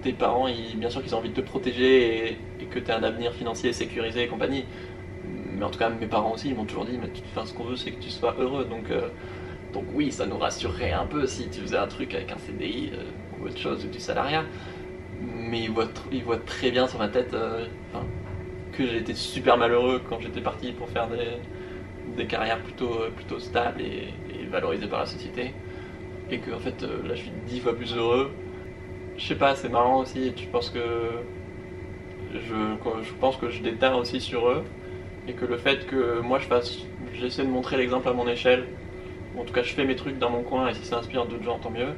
tes 0.03 0.13
parents, 0.13 0.49
ils, 0.49 0.77
bien 0.77 0.91
sûr 0.91 1.03
qu'ils 1.03 1.15
ont 1.15 1.19
envie 1.19 1.31
de 1.31 1.35
te 1.35 1.41
protéger 1.41 2.33
et, 2.33 2.39
que 2.71 2.79
tu 2.79 2.91
as 2.91 2.97
un 2.97 3.03
avenir 3.03 3.33
financier 3.33 3.73
sécurisé 3.73 4.25
et 4.25 4.29
compagnie. 4.29 4.65
Mais 5.25 5.65
en 5.65 5.71
tout 5.71 5.79
cas, 5.79 5.89
mes 5.89 6.07
parents 6.07 6.33
aussi, 6.33 6.49
ils 6.49 6.55
m'ont 6.55 6.65
toujours 6.65 6.85
dit, 6.85 6.99
mais 7.01 7.09
enfin, 7.35 7.47
ce 7.47 7.55
qu'on 7.55 7.65
veut, 7.65 7.77
c'est 7.77 7.91
que 7.93 8.03
tu 8.03 8.11
sois 8.11 8.35
heureux. 8.39 8.67
Donc. 8.67 8.91
Euh, 8.91 9.09
donc 9.73 9.85
oui, 9.95 10.13
ça 10.13 10.27
nous 10.27 10.39
rassurerait 10.39 10.93
un 10.93 11.07
peu 11.07 11.27
si 11.27 11.49
tu 11.49 11.61
faisais 11.61 11.77
un 11.77 11.87
truc 11.87 12.15
avec 12.15 12.31
un 12.31 12.39
CDI 12.39 12.91
euh, 12.93 13.05
ou 13.41 13.47
autre 13.47 13.59
chose, 13.59 13.85
ou 13.85 13.89
du 13.89 14.01
salariat. 14.01 14.45
Mais 15.21 15.61
ils 15.61 15.71
voient, 15.71 16.37
très 16.45 16.71
bien 16.71 16.87
sur 16.87 16.99
ma 16.99 17.09
tête 17.09 17.33
euh, 17.35 17.67
que 18.73 18.87
j'ai 18.87 18.99
été 18.99 19.15
super 19.15 19.57
malheureux 19.57 20.03
quand 20.09 20.21
j'étais 20.21 20.41
parti 20.41 20.73
pour 20.73 20.89
faire 20.89 21.09
des, 22.17 22.27
carrières 22.27 22.61
plutôt, 22.61 22.93
euh, 22.93 23.11
plutôt 23.11 23.39
stables 23.39 23.81
et, 23.81 24.13
valorisées 24.51 24.89
par 24.89 25.01
la 25.01 25.07
société. 25.07 25.53
Et 26.31 26.39
que 26.39 26.51
fait 26.59 26.83
là 26.83 27.15
je 27.15 27.23
suis 27.23 27.33
dix 27.47 27.61
fois 27.61 27.75
plus 27.75 27.95
heureux. 27.95 28.31
Je 29.17 29.27
sais 29.27 29.35
pas, 29.35 29.55
c'est 29.55 29.69
marrant 29.69 30.01
aussi, 30.01 30.33
tu 30.35 30.47
penses 30.47 30.71
que 30.71 30.81
je, 32.35 32.39
je 32.39 33.13
pense 33.21 33.37
que 33.37 33.51
je 33.51 33.63
déteins 33.63 33.95
aussi 33.95 34.21
sur 34.21 34.49
eux 34.49 34.65
et 35.29 35.35
que 35.35 35.45
le 35.45 35.59
fait 35.59 35.87
que 35.87 36.21
moi 36.21 36.39
je 36.39 36.47
fasse, 36.47 36.79
j'essaie 37.15 37.45
de 37.45 37.51
montrer 37.51 37.77
l'exemple 37.77 38.09
à 38.09 38.13
mon 38.13 38.27
échelle 38.27 38.67
en 39.39 39.45
tout 39.45 39.53
cas 39.53 39.63
je 39.63 39.73
fais 39.73 39.85
mes 39.85 39.97
trucs 39.97 40.19
dans 40.19 40.31
mon 40.31 40.43
coin 40.43 40.69
et 40.69 40.75
si 40.75 40.85
ça 40.85 40.99
inspire 40.99 41.27
d'autres 41.27 41.45
gens, 41.45 41.59
tant 41.59 41.71
mieux. 41.71 41.95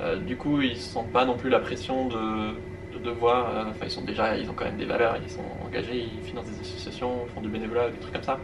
Euh, 0.00 0.16
du 0.16 0.36
coup, 0.36 0.60
ils 0.60 0.72
ne 0.72 0.78
sentent 0.78 1.12
pas 1.12 1.24
non 1.24 1.36
plus 1.36 1.50
la 1.50 1.60
pression 1.60 2.08
de, 2.08 2.98
devoir. 3.02 3.48
Euh, 3.48 3.64
enfin, 3.70 3.84
ils 3.84 3.90
sont 3.90 4.02
déjà, 4.02 4.36
ils 4.36 4.48
ont 4.48 4.54
quand 4.54 4.64
même 4.64 4.76
des 4.76 4.84
valeurs, 4.84 5.16
ils 5.22 5.30
sont 5.30 5.44
engagés, 5.66 6.08
ils 6.16 6.26
financent 6.26 6.46
des 6.46 6.60
associations, 6.60 7.26
font 7.34 7.40
du 7.40 7.48
bénévolat, 7.48 7.90
des 7.90 7.98
trucs 7.98 8.12
comme 8.12 8.22
ça. 8.22 8.38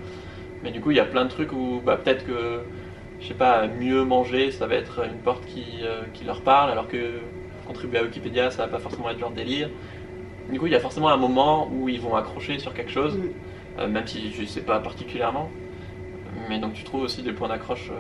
Mais 0.63 0.71
du 0.71 0.81
coup, 0.81 0.91
il 0.91 0.97
y 0.97 1.01
a 1.01 1.05
plein 1.05 1.25
de 1.25 1.31
trucs 1.31 1.53
où 1.53 1.81
bah, 1.85 1.97
peut-être 1.97 2.27
que, 2.27 2.61
je 3.21 3.29
sais 3.29 3.35
pas, 3.35 3.67
mieux 3.67 4.05
manger, 4.05 4.51
ça 4.51 4.67
va 4.67 4.75
être 4.75 5.05
une 5.05 5.19
porte 5.19 5.45
qui, 5.47 5.65
euh, 5.83 6.03
qui 6.13 6.25
leur 6.25 6.43
parle, 6.43 6.71
alors 6.71 6.89
que 6.89 7.21
contribuer 7.67 7.99
à 7.99 8.03
Wikipédia, 8.03 8.51
ça 8.51 8.67
va 8.67 8.69
pas 8.69 8.79
forcément 8.79 9.11
être 9.11 9.21
leur 9.21 9.31
délire. 9.31 9.71
Du 10.51 10.59
coup, 10.59 10.67
il 10.67 10.73
y 10.73 10.77
a 10.77 10.81
forcément 10.81 11.09
un 11.09 11.17
moment 11.17 11.71
où 11.73 11.89
ils 11.89 12.01
vont 12.01 12.17
accrocher 12.17 12.59
sur 12.59 12.75
quelque 12.75 12.91
chose, 12.91 13.19
mm. 13.79 13.87
même 13.87 14.07
si 14.07 14.33
je 14.33 14.45
sais 14.45 14.63
pas 14.63 14.81
particulièrement. 14.81 15.51
Mais 16.49 16.59
donc, 16.59 16.75
tu 16.75 16.85
trouves 16.85 17.03
aussi 17.03 17.23
des 17.23 17.33
points 17.33 17.49
d'accroche 17.49 17.91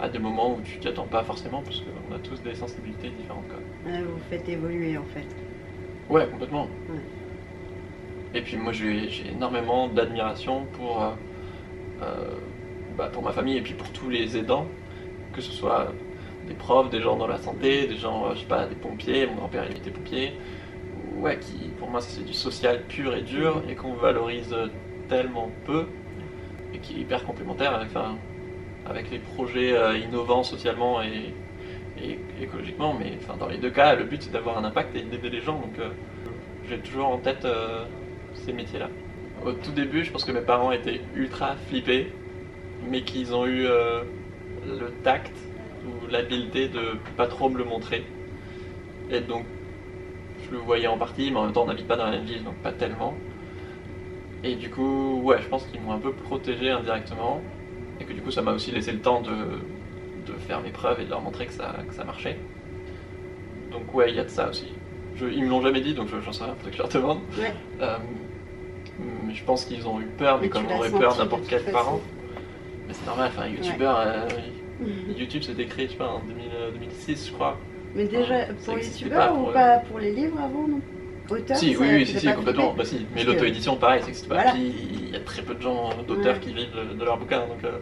à 0.00 0.08
des 0.08 0.18
moments 0.18 0.54
où 0.54 0.60
tu 0.62 0.78
t'y 0.78 0.88
attends 0.88 1.06
pas 1.06 1.22
forcément, 1.24 1.62
parce 1.62 1.80
qu'on 1.80 2.14
a 2.14 2.18
tous 2.18 2.40
des 2.42 2.54
sensibilités 2.54 3.10
différentes. 3.10 3.44
vous 3.84 4.20
faites 4.30 4.48
évoluer 4.48 4.96
en 4.96 5.04
fait. 5.04 5.26
Ouais, 6.08 6.26
complètement. 6.28 6.68
Et 8.34 8.42
puis 8.42 8.56
moi 8.56 8.72
j'ai 8.72 9.10
énormément 9.30 9.88
d'admiration 9.88 10.66
pour, 10.72 11.02
euh, 11.02 11.10
euh, 12.02 12.34
bah, 12.96 13.08
pour 13.12 13.22
ma 13.22 13.32
famille 13.32 13.56
et 13.56 13.62
puis 13.62 13.74
pour 13.74 13.90
tous 13.90 14.08
les 14.08 14.36
aidants, 14.36 14.66
que 15.32 15.40
ce 15.40 15.52
soit 15.52 15.92
des 16.46 16.54
profs, 16.54 16.90
des 16.90 17.00
gens 17.00 17.16
dans 17.16 17.26
la 17.26 17.38
santé, 17.38 17.86
des 17.86 17.96
gens, 17.96 18.26
euh, 18.26 18.34
je 18.34 18.40
sais 18.40 18.46
pas, 18.46 18.66
des 18.66 18.74
pompiers, 18.74 19.26
mon 19.26 19.34
grand-père 19.34 19.64
il 19.68 19.76
était 19.76 19.90
pompier, 19.90 20.34
ouais, 21.16 21.38
qui 21.38 21.70
pour 21.78 21.90
moi 21.90 22.00
c'est 22.00 22.24
du 22.24 22.34
social 22.34 22.82
pur 22.84 23.14
et 23.16 23.22
dur 23.22 23.62
et 23.68 23.74
qu'on 23.74 23.94
valorise 23.94 24.54
tellement 25.08 25.50
peu 25.64 25.86
et 26.72 26.78
qui 26.78 26.96
est 26.96 27.00
hyper 27.00 27.24
complémentaire 27.24 27.74
avec, 27.74 27.88
enfin, 27.88 28.16
avec 28.88 29.10
les 29.10 29.18
projets 29.18 29.76
euh, 29.76 29.96
innovants 29.98 30.42
socialement 30.42 31.02
et, 31.02 31.34
écologiquement, 32.40 32.94
mais 32.96 33.18
dans 33.40 33.48
les 33.48 33.58
deux 33.58 33.70
cas, 33.70 33.96
le 33.96 34.04
but 34.04 34.22
c'est 34.22 34.30
d'avoir 34.30 34.56
un 34.56 34.62
impact 34.62 34.94
et 34.94 35.02
d'aider 35.02 35.30
les 35.30 35.40
gens. 35.40 35.58
Donc 35.58 35.80
euh, 35.80 35.88
j'ai 36.68 36.78
toujours 36.78 37.08
en 37.08 37.18
tête 37.18 37.44
euh, 37.44 37.84
ces 38.34 38.52
métiers-là. 38.52 38.88
Au 39.44 39.52
tout 39.52 39.72
début, 39.72 40.04
je 40.04 40.12
pense 40.12 40.24
que 40.24 40.30
mes 40.30 40.40
parents 40.40 40.70
étaient 40.70 41.00
ultra 41.16 41.56
flippés, 41.68 42.12
mais 42.88 43.02
qu'ils 43.02 43.34
ont 43.34 43.46
eu 43.46 43.64
le 43.64 44.90
tact 45.02 45.32
ou 45.84 46.06
l'habileté 46.08 46.68
de 46.68 46.98
pas 47.16 47.26
trop 47.26 47.48
me 47.48 47.58
le 47.58 47.64
montrer. 47.64 48.04
Et 49.10 49.20
donc, 49.20 49.44
je 50.44 50.52
le 50.52 50.58
voyais 50.58 50.86
en 50.86 50.98
partie, 50.98 51.30
mais 51.30 51.38
en 51.38 51.44
même 51.44 51.52
temps, 51.52 51.62
on 51.62 51.66
n'habite 51.66 51.88
pas 51.88 51.96
dans 51.96 52.04
la 52.04 52.12
même 52.12 52.24
ville, 52.24 52.44
donc 52.44 52.54
pas 52.56 52.72
tellement. 52.72 53.14
Et 54.44 54.54
du 54.54 54.70
coup, 54.70 55.20
ouais, 55.22 55.40
je 55.42 55.48
pense 55.48 55.66
qu'ils 55.66 55.80
m'ont 55.80 55.92
un 55.92 55.98
peu 55.98 56.12
protégé 56.12 56.70
indirectement. 56.70 57.42
Et 58.00 58.04
que 58.04 58.12
du 58.12 58.20
coup, 58.20 58.30
ça 58.30 58.42
m'a 58.42 58.52
aussi 58.52 58.70
laissé 58.70 58.92
le 58.92 59.00
temps 59.00 59.20
de, 59.20 59.30
de, 60.26 60.32
faire 60.46 60.60
mes 60.60 60.70
preuves 60.70 61.00
et 61.00 61.04
de 61.04 61.10
leur 61.10 61.20
montrer 61.20 61.46
que 61.46 61.52
ça, 61.52 61.76
que 61.88 61.94
ça 61.94 62.04
marchait. 62.04 62.38
Donc, 63.70 63.92
ouais, 63.94 64.10
il 64.10 64.16
y 64.16 64.20
a 64.20 64.24
de 64.24 64.28
ça 64.28 64.48
aussi. 64.48 64.68
Je, 65.16 65.26
ils 65.26 65.44
me 65.44 65.48
l'ont 65.48 65.62
jamais 65.62 65.80
dit, 65.80 65.94
donc 65.94 66.08
j'en 66.08 66.32
sais 66.32 66.44
rien, 66.44 66.54
peut-être 66.54 66.70
que 66.70 66.76
je 66.76 66.82
leur 66.82 66.88
demande. 66.88 67.18
Euh, 67.80 67.96
mais 69.26 69.34
je 69.34 69.44
pense 69.44 69.64
qu'ils 69.64 69.86
ont 69.88 70.00
eu 70.00 70.06
peur, 70.06 70.38
mais, 70.40 70.48
comme 70.48 70.64
on 70.70 70.76
aurait 70.76 70.90
peur 70.90 71.16
n'importe 71.18 71.46
quel 71.48 71.64
parent. 71.64 72.00
Mais 72.86 72.94
c'est 72.94 73.06
normal, 73.06 73.30
enfin, 73.32 73.42
un 73.42 73.48
youtubeur, 73.48 73.98
euh, 73.98 74.28
YouTube 75.16 75.42
s'était 75.42 75.66
créé, 75.66 75.86
je 75.86 75.92
sais 75.92 75.98
pas, 75.98 76.08
en 76.08 76.20
2006, 76.20 77.28
je 77.28 77.32
crois. 77.32 77.58
Mais 77.94 78.04
déjà, 78.04 78.46
pour 78.64 78.76
les 78.76 78.86
youtubeurs 78.86 79.38
ou 79.38 79.52
pas 79.52 79.78
pour 79.78 79.98
les 79.98 80.12
livres 80.12 80.38
avant, 80.40 80.68
non? 80.68 80.80
Si, 81.54 81.76
oui, 81.76 81.88
oui, 81.92 82.06
si, 82.06 82.18
si, 82.18 82.32
complètement. 82.32 82.74
Bah, 82.74 82.84
si. 82.84 83.06
Mais 83.14 83.24
l'auto-édition, 83.24 83.76
pareil, 83.76 84.02
c'est 84.04 84.12
que 84.12 84.16
c'est 84.16 84.28
pas 84.28 84.54
Il 84.54 85.10
y 85.10 85.16
a 85.16 85.20
très 85.20 85.42
peu 85.42 85.54
de 85.54 85.60
gens, 85.60 85.90
d'auteurs 86.06 86.40
qui 86.40 86.52
vivent 86.52 86.72
de, 86.98 87.04
leur 87.04 87.18
bouquin. 87.18 87.40
Donc, 87.40 87.64
euh, 87.64 87.78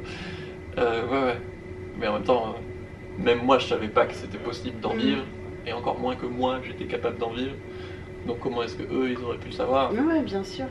euh, 0.78 1.06
ouais, 1.06 1.26
ouais. 1.26 1.40
Mais 1.98 2.08
en 2.08 2.14
même 2.14 2.24
temps, 2.24 2.48
euh, 2.48 3.22
même 3.22 3.44
moi, 3.44 3.58
je 3.58 3.66
savais 3.66 3.88
pas 3.88 4.06
que 4.06 4.14
c'était 4.14 4.38
possible 4.38 4.80
d'en 4.80 4.94
mm. 4.94 4.98
vivre. 4.98 5.22
Et 5.66 5.72
encore 5.72 5.98
moins 5.98 6.16
que 6.16 6.26
moi, 6.26 6.60
j'étais 6.64 6.84
capable 6.84 7.18
d'en 7.18 7.30
vivre. 7.30 7.54
Donc, 8.26 8.40
comment 8.40 8.62
est-ce 8.62 8.76
que 8.76 8.82
eux, 8.82 9.10
ils 9.10 9.24
auraient 9.24 9.38
pu 9.38 9.48
le 9.48 9.54
savoir? 9.54 9.92
Ouais, 9.92 10.22
bien 10.22 10.42
sûr. 10.42 10.66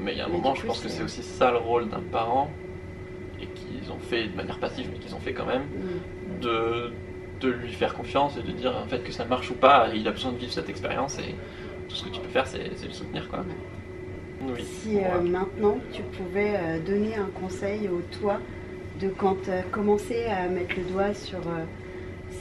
Mais 0.00 0.12
il 0.12 0.18
y 0.18 0.20
a 0.20 0.26
un 0.26 0.28
moment, 0.28 0.54
je 0.54 0.66
pense 0.66 0.80
que 0.80 0.88
c'est 0.88 1.02
aussi 1.02 1.22
ça 1.22 1.50
le 1.50 1.58
rôle 1.58 1.88
d'un 1.88 2.02
parent. 2.12 2.50
Et 3.40 3.46
qu'ils 3.46 3.90
ont 3.90 3.98
fait 3.98 4.28
de 4.28 4.36
manière 4.36 4.58
passive, 4.58 4.88
mais 4.92 4.98
qu'ils 4.98 5.14
ont 5.14 5.20
fait 5.20 5.32
quand 5.32 5.46
même. 5.46 5.62
Mm. 5.62 6.40
De, 6.40 6.92
de 7.40 7.48
lui 7.48 7.72
faire 7.72 7.94
confiance 7.94 8.36
et 8.36 8.42
de 8.42 8.52
dire 8.52 8.76
en 8.76 8.86
fait 8.86 9.00
que 9.00 9.12
ça 9.12 9.24
marche 9.24 9.50
ou 9.50 9.54
pas. 9.54 9.88
Il 9.94 10.06
a 10.06 10.10
besoin 10.10 10.32
de 10.32 10.38
vivre 10.38 10.52
cette 10.52 10.68
expérience. 10.68 11.18
Et 11.18 11.34
tout 11.88 11.96
ce 11.96 12.04
que 12.04 12.10
tu 12.10 12.20
peux 12.20 12.28
faire, 12.28 12.46
c'est 12.46 12.58
le 12.58 12.92
soutenir. 12.92 13.28
Quoi. 13.28 13.44
Si 14.62 14.98
euh, 14.98 15.20
maintenant 15.22 15.78
tu 15.92 16.02
pouvais 16.02 16.54
euh, 16.56 16.78
donner 16.80 17.14
un 17.16 17.28
conseil 17.40 17.88
au 17.88 18.02
toi 18.20 18.40
de 19.00 19.08
quand 19.08 19.36
tu 19.44 19.50
as 19.50 19.62
commencé 19.62 20.26
à 20.26 20.48
mettre 20.48 20.76
le 20.76 20.84
doigt 20.84 21.14
sur 21.14 21.38
euh, 21.38 21.64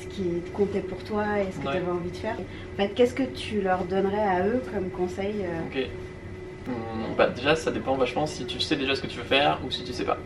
ce 0.01 0.07
qui 0.07 0.41
comptait 0.53 0.81
pour 0.81 1.03
toi 1.03 1.39
et 1.39 1.51
ce 1.51 1.57
que 1.57 1.63
tu 1.63 1.77
avais 1.77 1.91
envie 1.91 2.11
de 2.11 2.15
faire, 2.15 2.35
en 2.73 2.77
fait, 2.77 2.89
qu'est-ce 2.89 3.13
que 3.13 3.23
tu 3.23 3.61
leur 3.61 3.85
donnerais 3.85 4.21
à 4.21 4.45
eux 4.45 4.61
comme 4.73 4.89
conseil. 4.89 5.45
Hmm, 6.65 7.15
bah, 7.17 7.27
déjà, 7.27 7.55
ça 7.55 7.71
dépend 7.71 7.95
vachement 7.95 8.25
si 8.25 8.45
tu 8.45 8.59
sais 8.59 8.75
déjà 8.75 8.95
ce 8.95 9.01
que 9.01 9.07
tu 9.07 9.17
veux 9.17 9.25
faire 9.25 9.59
ou 9.65 9.71
si 9.71 9.83
tu 9.83 9.93
sais 9.93 10.05
pas. 10.05 10.17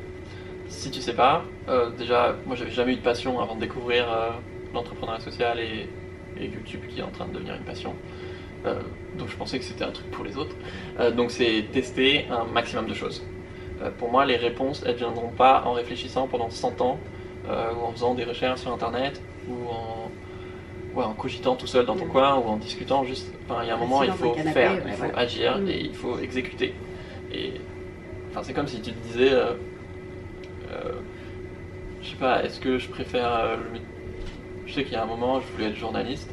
Si 0.69 0.91
tu 0.91 1.01
sais 1.01 1.13
pas, 1.13 1.43
déjà, 1.97 2.35
moi 2.45 2.55
j'avais 2.55 2.71
jamais 2.71 2.93
eu 2.93 2.97
de 2.97 3.01
passion 3.01 3.39
avant 3.39 3.55
de 3.55 3.61
découvrir 3.61 4.05
l'entrepreneuriat 4.73 5.21
social 5.21 5.59
et, 5.59 5.87
et, 6.39 6.45
YouTube 6.45 6.81
qui 6.89 6.99
est 6.99 7.03
en 7.03 7.09
train 7.09 7.25
de 7.25 7.33
devenir 7.33 7.55
une 7.55 7.63
passion. 7.63 7.93
Euh, 8.67 8.79
donc 9.17 9.29
je 9.29 9.35
pensais 9.35 9.57
que 9.57 9.65
c'était 9.65 9.83
un 9.83 9.91
truc 9.91 10.09
pour 10.11 10.23
les 10.23 10.37
autres. 10.37 10.55
Euh, 10.99 11.11
donc 11.11 11.31
c'est 11.31 11.65
tester 11.71 12.25
un 12.29 12.45
maximum 12.45 12.87
de 12.87 12.93
choses. 12.93 13.23
Euh, 13.81 13.89
pour 13.97 14.11
moi, 14.11 14.25
les 14.25 14.35
réponses, 14.35 14.83
elles 14.85 14.95
viendront 14.95 15.29
pas 15.29 15.63
en 15.65 15.73
réfléchissant 15.73 16.27
pendant 16.27 16.49
100 16.49 16.81
ans, 16.81 16.99
ou 17.47 17.85
en 17.85 17.91
faisant 17.93 18.13
des 18.13 18.25
recherches 18.25 18.59
sur 18.59 18.73
Internet, 18.73 19.21
ou 19.47 20.99
en, 20.99 21.01
en 21.01 21.13
cogitant 21.13 21.55
tout 21.55 21.67
seul 21.67 21.85
dans 21.85 21.95
ton 21.95 22.07
coin, 22.07 22.35
ou 22.35 22.43
en 22.49 22.57
discutant 22.57 23.05
juste. 23.05 23.33
Enfin, 23.45 23.61
il 23.63 23.69
y 23.69 23.71
a 23.71 23.75
un 23.75 23.77
moment, 23.77 24.03
il 24.03 24.11
faut 24.11 24.33
faire, 24.33 24.73
il 24.85 24.93
faut 24.93 25.05
agir, 25.15 25.57
mm. 25.59 25.69
et 25.69 25.79
il 25.79 25.93
faut 25.93 26.19
exécuter. 26.19 26.73
Et 27.31 27.53
enfin, 28.29 28.41
c'est 28.43 28.53
comme 28.53 28.67
si 28.67 28.81
tu 28.81 28.91
te 28.91 29.07
disais, 29.07 29.31
je 32.01 32.09
sais 32.09 32.17
pas, 32.17 32.43
est-ce 32.43 32.59
que 32.59 32.77
je 32.77 32.89
préfère 32.89 33.57
Je 34.65 34.73
sais 34.73 34.83
qu'il 34.83 34.93
y 34.93 34.97
a 34.97 35.03
un 35.03 35.07
moment, 35.07 35.39
je 35.39 35.47
voulais 35.53 35.69
être 35.69 35.77
journaliste, 35.77 36.29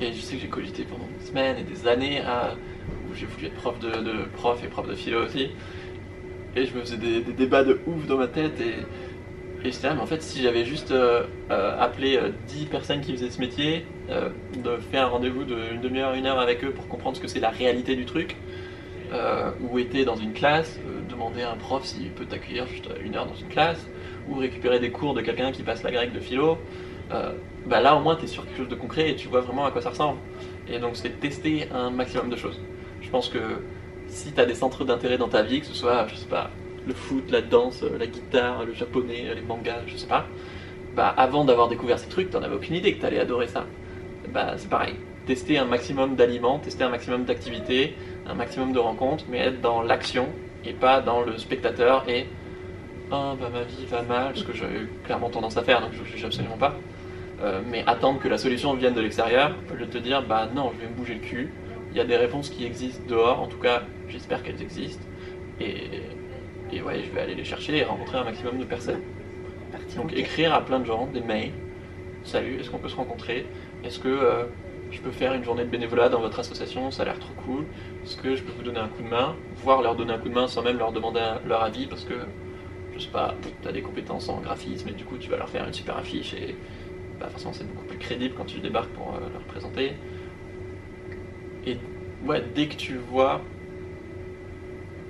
et 0.00 0.12
je 0.12 0.20
sais 0.20 0.36
que 0.36 0.42
j'ai 0.42 0.48
cogité 0.48 0.84
pendant 0.84 1.06
des 1.18 1.24
semaines 1.24 1.56
et 1.58 1.62
des 1.62 1.86
années 1.88 2.20
à, 2.20 2.54
où 3.08 3.14
j'ai 3.14 3.26
voulu 3.26 3.46
être 3.46 3.54
prof 3.54 3.78
de, 3.78 3.90
prof 4.34 4.62
et 4.64 4.68
prof 4.68 4.88
de 4.88 4.94
philo 4.94 5.24
aussi. 5.24 5.50
Et 6.54 6.66
je 6.66 6.74
me 6.74 6.80
faisais 6.80 6.96
des, 6.96 7.20
débats 7.20 7.64
de 7.64 7.80
ouf 7.86 8.06
dans 8.06 8.16
ma 8.16 8.28
tête 8.28 8.60
et, 8.60 8.74
et 9.66 9.72
j'étais 9.72 9.88
là, 9.88 9.94
mais 9.94 10.00
en 10.00 10.06
fait, 10.06 10.22
si 10.22 10.42
j'avais 10.42 10.64
juste 10.64 10.92
euh, 10.92 11.24
euh, 11.50 11.80
appelé 11.80 12.20
10 12.46 12.62
euh, 12.62 12.66
personnes 12.70 13.00
qui 13.00 13.12
faisaient 13.12 13.30
ce 13.30 13.40
métier, 13.40 13.84
de 14.08 14.76
faire 14.92 15.06
un 15.06 15.08
rendez-vous 15.08 15.42
d'une 15.42 15.80
demi-heure, 15.80 16.14
une 16.14 16.26
heure 16.26 16.38
avec 16.38 16.62
eux 16.62 16.70
pour 16.70 16.86
comprendre 16.86 17.16
ce 17.16 17.20
que 17.20 17.26
c'est 17.26 17.40
la 17.40 17.50
réalité 17.50 17.96
du 17.96 18.04
truc, 18.04 18.36
ou 19.60 19.80
était 19.80 20.04
dans 20.04 20.14
une 20.14 20.32
classe, 20.32 20.78
demander 21.08 21.42
à 21.42 21.50
un 21.50 21.56
prof 21.56 21.84
s'il 21.84 22.10
peut 22.10 22.24
t'accueillir 22.24 22.68
juste 22.68 22.88
une 23.04 23.16
heure 23.16 23.26
dans 23.26 23.34
une 23.34 23.48
classe, 23.48 23.84
ou 24.28 24.36
récupérer 24.36 24.78
des 24.78 24.90
cours 24.90 25.14
de 25.14 25.22
quelqu'un 25.22 25.50
qui 25.50 25.64
passe 25.64 25.82
la 25.82 25.90
grecque 25.90 26.12
de 26.12 26.20
philo, 26.20 26.58
bah 27.66 27.80
là 27.80 27.96
au 27.96 28.00
moins 28.00 28.16
tu 28.16 28.24
es 28.24 28.26
sur 28.28 28.44
quelque 28.44 28.58
chose 28.58 28.68
de 28.68 28.74
concret 28.74 29.10
et 29.10 29.16
tu 29.16 29.28
vois 29.28 29.40
vraiment 29.40 29.64
à 29.64 29.70
quoi 29.70 29.82
ça 29.82 29.90
ressemble. 29.90 30.18
Et 30.68 30.78
donc 30.78 30.92
c'est 30.94 31.20
tester 31.20 31.68
un 31.72 31.90
maximum 31.90 32.30
de 32.30 32.36
choses. 32.36 32.60
Je 33.00 33.10
pense 33.10 33.28
que 33.28 33.38
si 34.08 34.32
tu 34.32 34.40
as 34.40 34.46
des 34.46 34.54
centres 34.54 34.84
d'intérêt 34.84 35.18
dans 35.18 35.28
ta 35.28 35.42
vie, 35.42 35.60
que 35.60 35.66
ce 35.66 35.74
soit, 35.74 36.06
je 36.08 36.14
sais 36.14 36.26
pas, 36.26 36.50
le 36.86 36.94
foot, 36.94 37.30
la 37.30 37.42
danse, 37.42 37.82
la 37.82 38.06
guitare, 38.06 38.64
le 38.64 38.72
japonais, 38.72 39.34
les 39.34 39.42
mangas, 39.42 39.82
je 39.86 39.96
sais 39.96 40.06
pas, 40.06 40.26
bah 40.94 41.12
avant 41.16 41.44
d'avoir 41.44 41.68
découvert 41.68 41.98
ces 41.98 42.08
trucs, 42.08 42.30
t'en 42.30 42.42
avais 42.42 42.54
aucune 42.54 42.76
idée 42.76 42.94
que 42.94 43.00
t'allais 43.02 43.18
adorer 43.18 43.48
ça. 43.48 43.66
Bah 44.32 44.54
c'est 44.56 44.70
pareil. 44.70 44.94
Tester 45.26 45.58
un 45.58 45.64
maximum 45.64 46.14
d'aliments, 46.14 46.60
tester 46.60 46.84
un 46.84 46.88
maximum 46.88 47.24
d'activités, 47.24 47.96
un 48.26 48.34
maximum 48.34 48.72
de 48.72 48.78
rencontres, 48.78 49.24
mais 49.28 49.38
être 49.38 49.60
dans 49.60 49.82
l'action 49.82 50.28
et 50.64 50.72
pas 50.72 51.00
dans 51.00 51.22
le 51.22 51.36
spectateur 51.36 52.08
et 52.08 52.26
oh 53.10 53.34
bah 53.40 53.50
ma 53.52 53.62
vie 53.62 53.86
va 53.86 54.02
mal, 54.02 54.36
ce 54.36 54.44
que 54.44 54.52
j'ai 54.52 54.66
clairement 55.04 55.30
tendance 55.30 55.56
à 55.56 55.62
faire, 55.62 55.80
donc 55.80 55.90
je 55.92 56.00
ne 56.00 56.04
juge 56.04 56.24
absolument 56.24 56.56
pas. 56.56 56.76
Euh, 57.42 57.60
mais 57.70 57.84
attendre 57.86 58.18
que 58.18 58.28
la 58.28 58.38
solution 58.38 58.74
vienne 58.74 58.94
de 58.94 59.00
l'extérieur, 59.00 59.54
je 59.78 59.84
te 59.84 59.98
dire, 59.98 60.22
bah 60.26 60.48
non, 60.54 60.72
je 60.74 60.80
vais 60.80 60.90
me 60.90 60.96
bouger 60.96 61.14
le 61.14 61.20
cul. 61.20 61.52
Il 61.90 61.96
y 61.96 62.00
a 62.00 62.04
des 62.04 62.16
réponses 62.16 62.48
qui 62.48 62.64
existent 62.64 63.02
dehors, 63.08 63.40
en 63.40 63.46
tout 63.46 63.58
cas, 63.58 63.82
j'espère 64.08 64.42
qu'elles 64.42 64.62
existent. 64.62 65.04
Et, 65.60 66.02
et 66.72 66.82
ouais, 66.82 67.02
je 67.02 67.10
vais 67.14 67.20
aller 67.20 67.34
les 67.34 67.44
chercher 67.44 67.78
et 67.78 67.84
rencontrer 67.84 68.18
un 68.18 68.24
maximum 68.24 68.58
de 68.58 68.64
personnes. 68.64 69.02
Donc 69.96 70.12
écrire 70.14 70.54
à 70.54 70.64
plein 70.64 70.80
de 70.80 70.86
gens 70.86 71.06
des 71.06 71.20
mails. 71.20 71.52
Salut, 72.24 72.58
est-ce 72.58 72.70
qu'on 72.70 72.78
peut 72.78 72.88
se 72.88 72.96
rencontrer? 72.96 73.46
Est-ce 73.84 73.98
que 73.98 74.08
euh, 74.08 74.44
je 74.90 75.00
peux 75.00 75.10
faire 75.10 75.32
une 75.34 75.44
journée 75.44 75.64
de 75.64 75.70
bénévolat 75.70 76.08
dans 76.08 76.20
votre 76.20 76.40
association? 76.40 76.90
Ça 76.90 77.02
a 77.02 77.04
l'air 77.06 77.18
trop 77.18 77.34
cool. 77.44 77.64
Est-ce 78.04 78.16
que 78.16 78.34
je 78.34 78.42
peux 78.42 78.52
vous 78.52 78.62
donner 78.62 78.80
un 78.80 78.88
coup 78.88 79.02
de 79.02 79.08
main? 79.08 79.36
Voire 79.56 79.82
leur 79.82 79.94
donner 79.94 80.12
un 80.12 80.18
coup 80.18 80.28
de 80.28 80.34
main 80.34 80.48
sans 80.48 80.62
même 80.62 80.78
leur 80.78 80.92
demander 80.92 81.20
leur 81.46 81.62
avis 81.62 81.86
parce 81.86 82.04
que, 82.04 82.14
je 82.94 82.98
sais 82.98 83.10
pas, 83.10 83.34
tu 83.62 83.68
as 83.68 83.72
des 83.72 83.82
compétences 83.82 84.28
en 84.28 84.40
graphisme 84.40 84.88
et 84.88 84.92
du 84.92 85.04
coup 85.04 85.18
tu 85.18 85.30
vas 85.30 85.36
leur 85.36 85.48
faire 85.48 85.66
une 85.66 85.72
super 85.72 85.96
affiche 85.98 86.34
et 86.34 86.56
bah, 87.20 87.28
forcément 87.30 87.52
c'est 87.52 87.66
beaucoup 87.66 87.84
plus 87.84 87.98
crédible 87.98 88.34
quand 88.36 88.44
tu 88.44 88.58
débarques 88.58 88.90
pour 88.90 89.14
euh, 89.14 89.28
le 89.32 89.38
représenter. 89.38 89.92
Et 91.66 91.78
ouais, 92.24 92.42
dès 92.54 92.68
que 92.68 92.76
tu 92.76 92.96
vois 92.96 93.40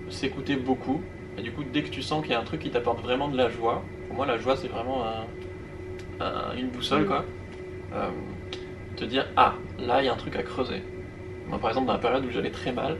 s'écouter 0.09 0.57
beaucoup, 0.57 1.03
et 1.37 1.43
du 1.43 1.53
coup 1.53 1.65
dès 1.65 1.83
que 1.83 1.91
tu 1.91 2.03
sens 2.03 2.23
qu'il 2.23 2.33
y 2.33 2.35
a 2.35 2.41
un 2.41 2.45
truc 2.45 2.61
qui 2.61 2.71
t'apporte 2.71 3.01
vraiment 3.01 3.29
de 3.29 3.37
la 3.37 3.49
joie, 3.49 3.83
pour 4.07 4.17
moi 4.17 4.27
la 4.27 4.39
joie 4.39 4.57
c'est 4.57 4.69
vraiment 4.69 5.05
une 6.57 6.69
boussole 6.69 7.03
mm. 7.03 7.07
quoi. 7.07 7.25
Euh, 7.93 8.11
te 8.97 9.05
dire 9.05 9.27
ah 9.37 9.55
là 9.79 10.03
il 10.03 10.07
y 10.07 10.09
a 10.09 10.13
un 10.13 10.17
truc 10.17 10.37
à 10.37 10.43
creuser. 10.43 10.83
Moi 11.49 11.59
par 11.59 11.71
exemple 11.71 11.87
dans 11.89 11.93
la 11.93 11.99
période 11.99 12.25
où 12.25 12.31
j'allais 12.31 12.51
très 12.51 12.73
mal, 12.73 12.97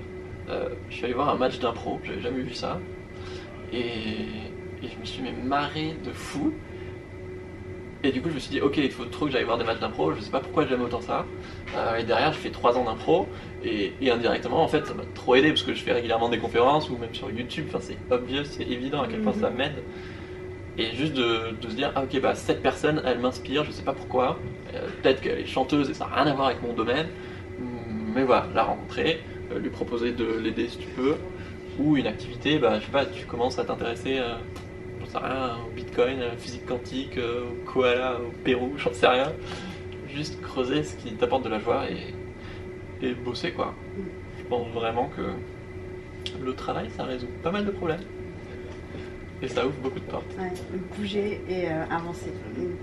euh, 0.49 0.69
je 0.91 0.97
suis 0.97 1.05
allé 1.05 1.15
voir 1.15 1.29
un 1.29 1.37
match 1.37 1.59
d'impro, 1.59 2.01
j'avais 2.05 2.21
jamais 2.21 2.43
vu 2.43 2.55
ça, 2.55 2.81
et, 3.73 3.87
et 4.83 4.89
je 4.89 4.99
me 4.99 5.05
suis 5.05 5.23
mais 5.23 5.33
marré 5.33 5.97
de 6.05 6.13
fou 6.13 6.53
et 8.07 8.13
du 8.13 8.23
coup, 8.23 8.29
je 8.29 8.35
me 8.35 8.39
suis 8.39 8.51
dit, 8.51 8.61
ok, 8.61 8.77
il 8.77 8.91
faut 8.91 9.05
trop 9.05 9.27
que 9.27 9.33
j'aille 9.33 9.45
voir 9.45 9.59
des 9.59 9.65
matchs 9.65 9.81
d'impro, 9.81 10.13
je 10.13 10.21
sais 10.21 10.31
pas 10.31 10.39
pourquoi 10.39 10.65
j'aime 10.67 10.83
autant 10.83 11.01
ça. 11.01 11.27
Euh, 11.77 11.97
et 11.97 12.05
derrière, 12.05 12.33
je 12.33 12.39
fais 12.39 12.51
3 12.51 12.79
ans 12.79 12.85
d'impro, 12.85 13.27
et, 13.65 13.93
indirectement, 14.09 14.63
en 14.63 14.69
fait, 14.69 14.87
ça 14.87 14.95
m'a 14.95 15.03
trop 15.15 15.35
aidé 15.35 15.49
parce 15.49 15.63
que 15.63 15.75
je 15.75 15.83
fais 15.83 15.93
régulièrement 15.93 16.29
des 16.29 16.39
conférences 16.39 16.89
ou 16.89 16.97
même 16.97 17.15
sur 17.15 17.31
YouTube, 17.31 17.67
enfin, 17.69 17.81
c'est 17.81 17.97
obvious, 18.11 18.45
c'est 18.45 18.63
évident 18.63 19.03
à 19.03 19.09
quel 19.09 19.23
point 19.23 19.33
ça 19.33 19.51
mhm. 19.51 19.57
m'aide. 19.57 19.83
Et 20.79 20.95
juste 20.95 21.15
de, 21.15 21.57
se 21.63 21.75
dire, 21.75 21.91
ah 21.97 22.05
ok, 22.05 22.21
bah 22.21 22.35
cette 22.35 22.63
personne, 22.63 23.03
elle 23.05 23.19
m'inspire, 23.19 23.65
je 23.65 23.73
sais 23.73 23.83
pas 23.83 23.95
pourquoi, 23.95 24.39
euh, 24.75 24.87
peut-être 25.03 25.21
qu'elle 25.21 25.41
est 25.41 25.47
chanteuse 25.47 25.91
et 25.91 25.95
ça 25.95 26.07
n'a 26.07 26.23
rien 26.23 26.31
à 26.31 26.35
voir 26.35 26.49
avec 26.49 26.63
mon 26.63 26.75
domaine, 26.75 27.09
mais 28.15 28.23
voilà, 28.23 28.47
la 28.55 28.63
rencontrer, 28.63 29.21
euh, 29.53 29.59
lui 29.59 29.71
proposer 29.71 30.13
de 30.13 30.27
l'aider 30.39 30.69
si 30.69 30.79
tu 30.79 30.89
peux, 30.89 31.17
ou 31.79 31.97
une 31.97 32.07
activité, 32.07 32.59
bah 32.59 32.79
je 32.79 32.85
sais 32.85 32.93
pas, 32.93 33.07
tu 33.07 33.25
commences 33.25 33.59
à 33.59 33.65
t'intéresser 33.65 34.21
au 35.17 35.71
bitcoin, 35.75 36.21
à 36.21 36.29
la 36.29 36.37
physique 36.37 36.67
quantique, 36.67 37.17
euh, 37.19 37.45
au 37.45 37.71
koala, 37.71 38.19
au 38.21 38.31
Pérou, 38.45 38.73
j'en 38.77 38.93
sais 38.93 39.07
rien. 39.07 39.33
Juste 40.09 40.41
creuser 40.41 40.83
ce 40.83 40.97
qui 40.97 41.13
t'apporte 41.15 41.45
de 41.45 41.51
la 41.51 41.59
joie 41.59 41.85
et, 41.91 43.07
et 43.07 43.15
bosser 43.15 43.53
quoi. 43.53 43.75
Je 44.39 44.45
pense 44.45 44.69
vraiment 44.69 45.11
que 45.17 45.23
le 46.43 46.55
travail 46.55 46.89
ça 46.97 47.05
résout 47.05 47.29
pas 47.43 47.51
mal 47.51 47.67
de 47.67 47.71
problèmes. 47.71 48.01
Et 49.43 49.49
ça 49.49 49.67
ouvre 49.67 49.77
beaucoup 49.83 50.01
de 50.01 50.05
portes. 50.05 50.25
Ouais, 50.39 50.51
bouger 50.97 51.43
et 51.47 51.67
euh, 51.67 51.85
avancer. 51.91 52.33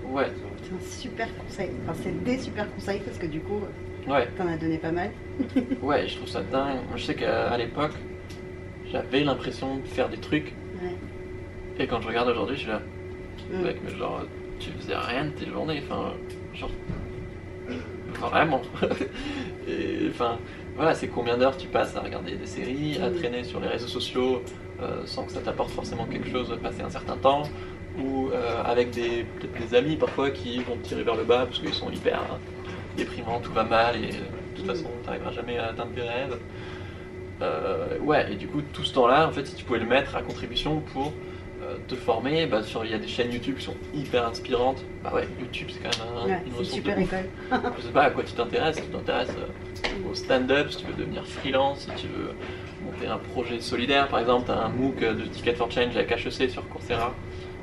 Ouais. 0.06 0.30
C'est 0.62 0.72
un 0.72 0.88
super 0.88 1.36
conseil. 1.38 1.70
Enfin, 1.82 1.98
c'est 2.00 2.22
des 2.22 2.38
super 2.38 2.72
conseils 2.72 3.00
parce 3.00 3.18
que 3.18 3.26
du 3.26 3.40
coup, 3.40 3.60
ouais. 4.06 4.28
t'en 4.38 4.46
as 4.46 4.56
donné 4.56 4.78
pas 4.78 4.92
mal. 4.92 5.10
ouais, 5.82 6.06
je 6.06 6.16
trouve 6.16 6.28
ça 6.28 6.42
dingue. 6.42 6.78
Je 6.94 7.02
sais 7.02 7.16
qu'à 7.16 7.56
l'époque, 7.56 7.94
j'avais 8.92 9.24
l'impression 9.24 9.78
de 9.78 9.88
faire 9.88 10.08
des 10.08 10.18
trucs 10.18 10.54
et 11.78 11.86
quand 11.86 12.00
je 12.00 12.08
regarde 12.08 12.28
aujourd'hui, 12.28 12.56
je 12.56 12.60
suis 12.62 12.70
là, 12.70 12.80
mm. 13.52 13.62
mec, 13.62 13.76
mais 13.84 13.96
genre, 13.96 14.22
tu 14.58 14.70
faisais 14.70 14.96
rien 14.96 15.26
de 15.26 15.30
tes 15.30 15.46
journées, 15.46 15.82
enfin, 15.84 16.14
genre, 16.54 16.70
vraiment. 18.20 18.62
et 19.68 20.08
enfin, 20.08 20.38
voilà, 20.76 20.94
c'est 20.94 21.08
combien 21.08 21.36
d'heures 21.36 21.56
tu 21.56 21.68
passes 21.68 21.96
à 21.96 22.00
regarder 22.00 22.36
des 22.36 22.46
séries, 22.46 22.98
à 23.02 23.10
traîner 23.10 23.44
sur 23.44 23.60
les 23.60 23.68
réseaux 23.68 23.88
sociaux 23.88 24.42
sans 25.06 25.24
que 25.24 25.32
ça 25.32 25.40
t'apporte 25.40 25.70
forcément 25.70 26.04
quelque 26.04 26.28
chose, 26.28 26.54
passer 26.62 26.82
un 26.82 26.90
certain 26.90 27.16
temps, 27.16 27.44
ou 27.98 28.28
avec 28.66 28.90
des, 28.90 29.24
des 29.58 29.74
amis 29.74 29.96
parfois 29.96 30.30
qui 30.30 30.58
vont 30.58 30.76
te 30.76 30.88
tirer 30.88 31.04
vers 31.04 31.14
le 31.14 31.24
bas 31.24 31.46
parce 31.46 31.60
qu'ils 31.60 31.72
sont 31.72 31.90
hyper 31.90 32.20
déprimants, 32.96 33.40
tout 33.40 33.52
va 33.52 33.64
mal 33.64 33.96
et 33.96 34.08
de 34.08 34.56
toute 34.56 34.66
façon 34.66 34.90
tu 35.02 35.06
n'arriveras 35.06 35.32
jamais 35.32 35.58
à 35.58 35.68
atteindre 35.68 35.92
tes 35.94 36.02
rêves. 36.02 36.38
Euh, 37.42 37.98
ouais, 38.00 38.32
et 38.32 38.36
du 38.36 38.46
coup, 38.46 38.62
tout 38.72 38.84
ce 38.84 38.94
temps-là, 38.94 39.28
en 39.28 39.32
fait, 39.32 39.46
si 39.46 39.54
tu 39.54 39.64
pouvais 39.64 39.80
le 39.80 39.86
mettre 39.86 40.16
à 40.16 40.22
contribution 40.22 40.80
pour 40.80 41.08
euh, 41.08 41.10
te 41.88 41.94
former, 41.94 42.46
bah, 42.46 42.60
il 42.84 42.90
y 42.90 42.94
a 42.94 42.98
des 42.98 43.08
chaînes 43.08 43.32
YouTube 43.32 43.56
qui 43.58 43.64
sont 43.64 43.76
hyper 43.94 44.26
inspirantes. 44.26 44.84
Bah 45.02 45.12
ouais, 45.14 45.28
YouTube, 45.40 45.68
c'est 45.70 45.80
quand 45.80 46.26
même 46.26 46.40
un, 46.42 46.58
une 46.58 46.64
super 46.64 46.98
école. 46.98 47.28
Je 47.78 47.82
sais 47.82 47.92
pas 47.92 48.04
à 48.04 48.10
quoi 48.10 48.24
tu 48.24 48.32
t'intéresses. 48.32 48.76
tu 48.76 48.82
t'intéresses 48.82 49.36
euh, 49.38 50.10
au 50.10 50.14
stand-up, 50.14 50.70
si 50.70 50.78
tu 50.78 50.86
veux 50.86 50.94
devenir 50.94 51.26
freelance, 51.26 51.80
si 51.80 52.02
tu 52.02 52.06
veux 52.08 52.32
monter 52.84 53.06
un 53.06 53.18
projet 53.18 53.60
solidaire, 53.60 54.08
par 54.08 54.20
exemple, 54.20 54.46
tu 54.46 54.52
as 54.52 54.64
un 54.64 54.68
MOOC 54.68 55.00
de 55.00 55.24
Ticket 55.24 55.54
for 55.54 55.70
Change 55.70 55.96
avec 55.96 56.10
HEC 56.10 56.50
sur 56.50 56.68
Coursera. 56.68 57.14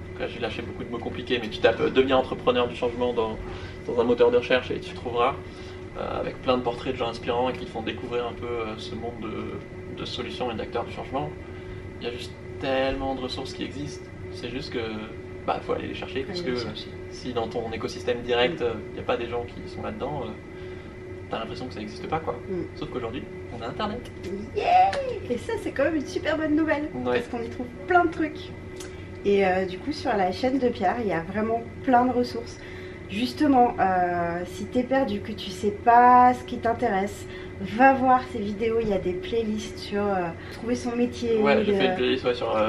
Donc 0.09 0.19
là, 0.19 0.27
j'ai 0.27 0.39
lâché 0.39 0.61
beaucoup 0.61 0.83
de 0.83 0.89
mots 0.89 0.99
compliqués, 0.99 1.39
mais 1.41 1.49
tu 1.49 1.59
tapes 1.59 1.81
devenir 1.81 2.17
entrepreneur 2.17 2.67
du 2.67 2.75
changement 2.75 3.13
dans, 3.13 3.37
dans 3.87 3.99
un 3.99 4.03
moteur 4.03 4.31
de 4.31 4.37
recherche 4.37 4.71
et 4.71 4.79
tu 4.79 4.93
trouveras. 4.93 5.35
Euh, 5.97 6.21
avec 6.21 6.41
plein 6.41 6.57
de 6.57 6.63
portraits 6.63 6.93
de 6.93 6.97
gens 6.97 7.09
inspirants 7.09 7.49
et 7.49 7.53
qui 7.53 7.65
font 7.65 7.81
découvrir 7.81 8.25
un 8.25 8.31
peu 8.31 8.45
euh, 8.45 8.77
ce 8.77 8.95
monde 8.95 9.29
de, 9.97 10.05
solutions 10.05 10.49
et 10.49 10.55
d'acteurs 10.55 10.85
du 10.85 10.93
changement. 10.93 11.29
Il 11.99 12.07
y 12.07 12.09
a 12.09 12.13
juste 12.13 12.31
tellement 12.61 13.15
de 13.15 13.21
ressources 13.21 13.53
qui 13.53 13.63
existent. 13.63 14.05
C'est 14.31 14.49
juste 14.49 14.71
que 14.71 14.79
bah 15.45 15.59
faut 15.61 15.73
aller 15.73 15.87
les 15.87 15.95
chercher 15.95 16.23
parce 16.23 16.41
que 16.41 16.51
si 17.09 17.33
dans 17.33 17.47
ton 17.47 17.71
écosystème 17.71 18.21
direct 18.21 18.61
il 18.61 18.65
mm. 18.65 18.93
n'y 18.93 18.99
a 18.99 19.03
pas 19.03 19.17
des 19.17 19.27
gens 19.27 19.43
qui 19.43 19.69
sont 19.69 19.81
là-dedans, 19.81 20.21
euh, 20.23 20.29
t'as 21.29 21.39
l'impression 21.39 21.67
que 21.67 21.73
ça 21.73 21.79
n'existe 21.79 22.07
pas 22.07 22.19
quoi. 22.19 22.35
Mm. 22.47 22.63
Sauf 22.75 22.89
qu'aujourd'hui 22.91 23.23
on 23.57 23.61
a 23.61 23.67
internet. 23.67 24.11
Yeah 24.55 24.91
et 25.29 25.37
ça 25.37 25.53
c'est 25.61 25.71
quand 25.71 25.83
même 25.83 25.95
une 25.95 26.05
super 26.05 26.37
bonne 26.37 26.55
nouvelle 26.55 26.89
parce 27.03 27.27
qu'on 27.27 27.41
y 27.41 27.49
trouve 27.49 27.67
plein 27.87 28.05
de 28.05 28.11
trucs. 28.11 28.51
Et 29.25 29.43
du 29.69 29.77
coup 29.79 29.91
sur 29.91 30.15
la 30.15 30.31
chaîne 30.31 30.59
de 30.59 30.69
Pierre 30.69 30.97
il 31.01 31.07
y 31.07 31.13
a 31.13 31.21
vraiment 31.21 31.61
plein 31.83 32.05
de 32.05 32.11
ressources. 32.11 32.57
Justement, 33.11 33.75
euh, 33.77 34.43
si 34.45 34.65
t'es 34.65 34.83
perdu, 34.83 35.19
que 35.19 35.33
tu 35.33 35.49
sais 35.49 35.71
pas 35.71 36.33
ce 36.33 36.45
qui 36.45 36.59
t'intéresse, 36.59 37.25
va 37.77 37.93
voir 37.93 38.21
ces 38.31 38.39
vidéos. 38.39 38.79
Il 38.81 38.89
y 38.89 38.93
a 38.93 38.97
des 38.97 39.13
playlists 39.13 39.77
sur 39.77 40.01
euh, 40.01 40.29
trouver 40.53 40.75
son 40.75 40.95
métier. 40.95 41.37
Ouais, 41.37 41.63
j'ai 41.65 41.73
fait 41.73 41.85
une 41.85 41.95
playlist 41.95 42.33
sur 42.33 42.55
euh, 42.55 42.67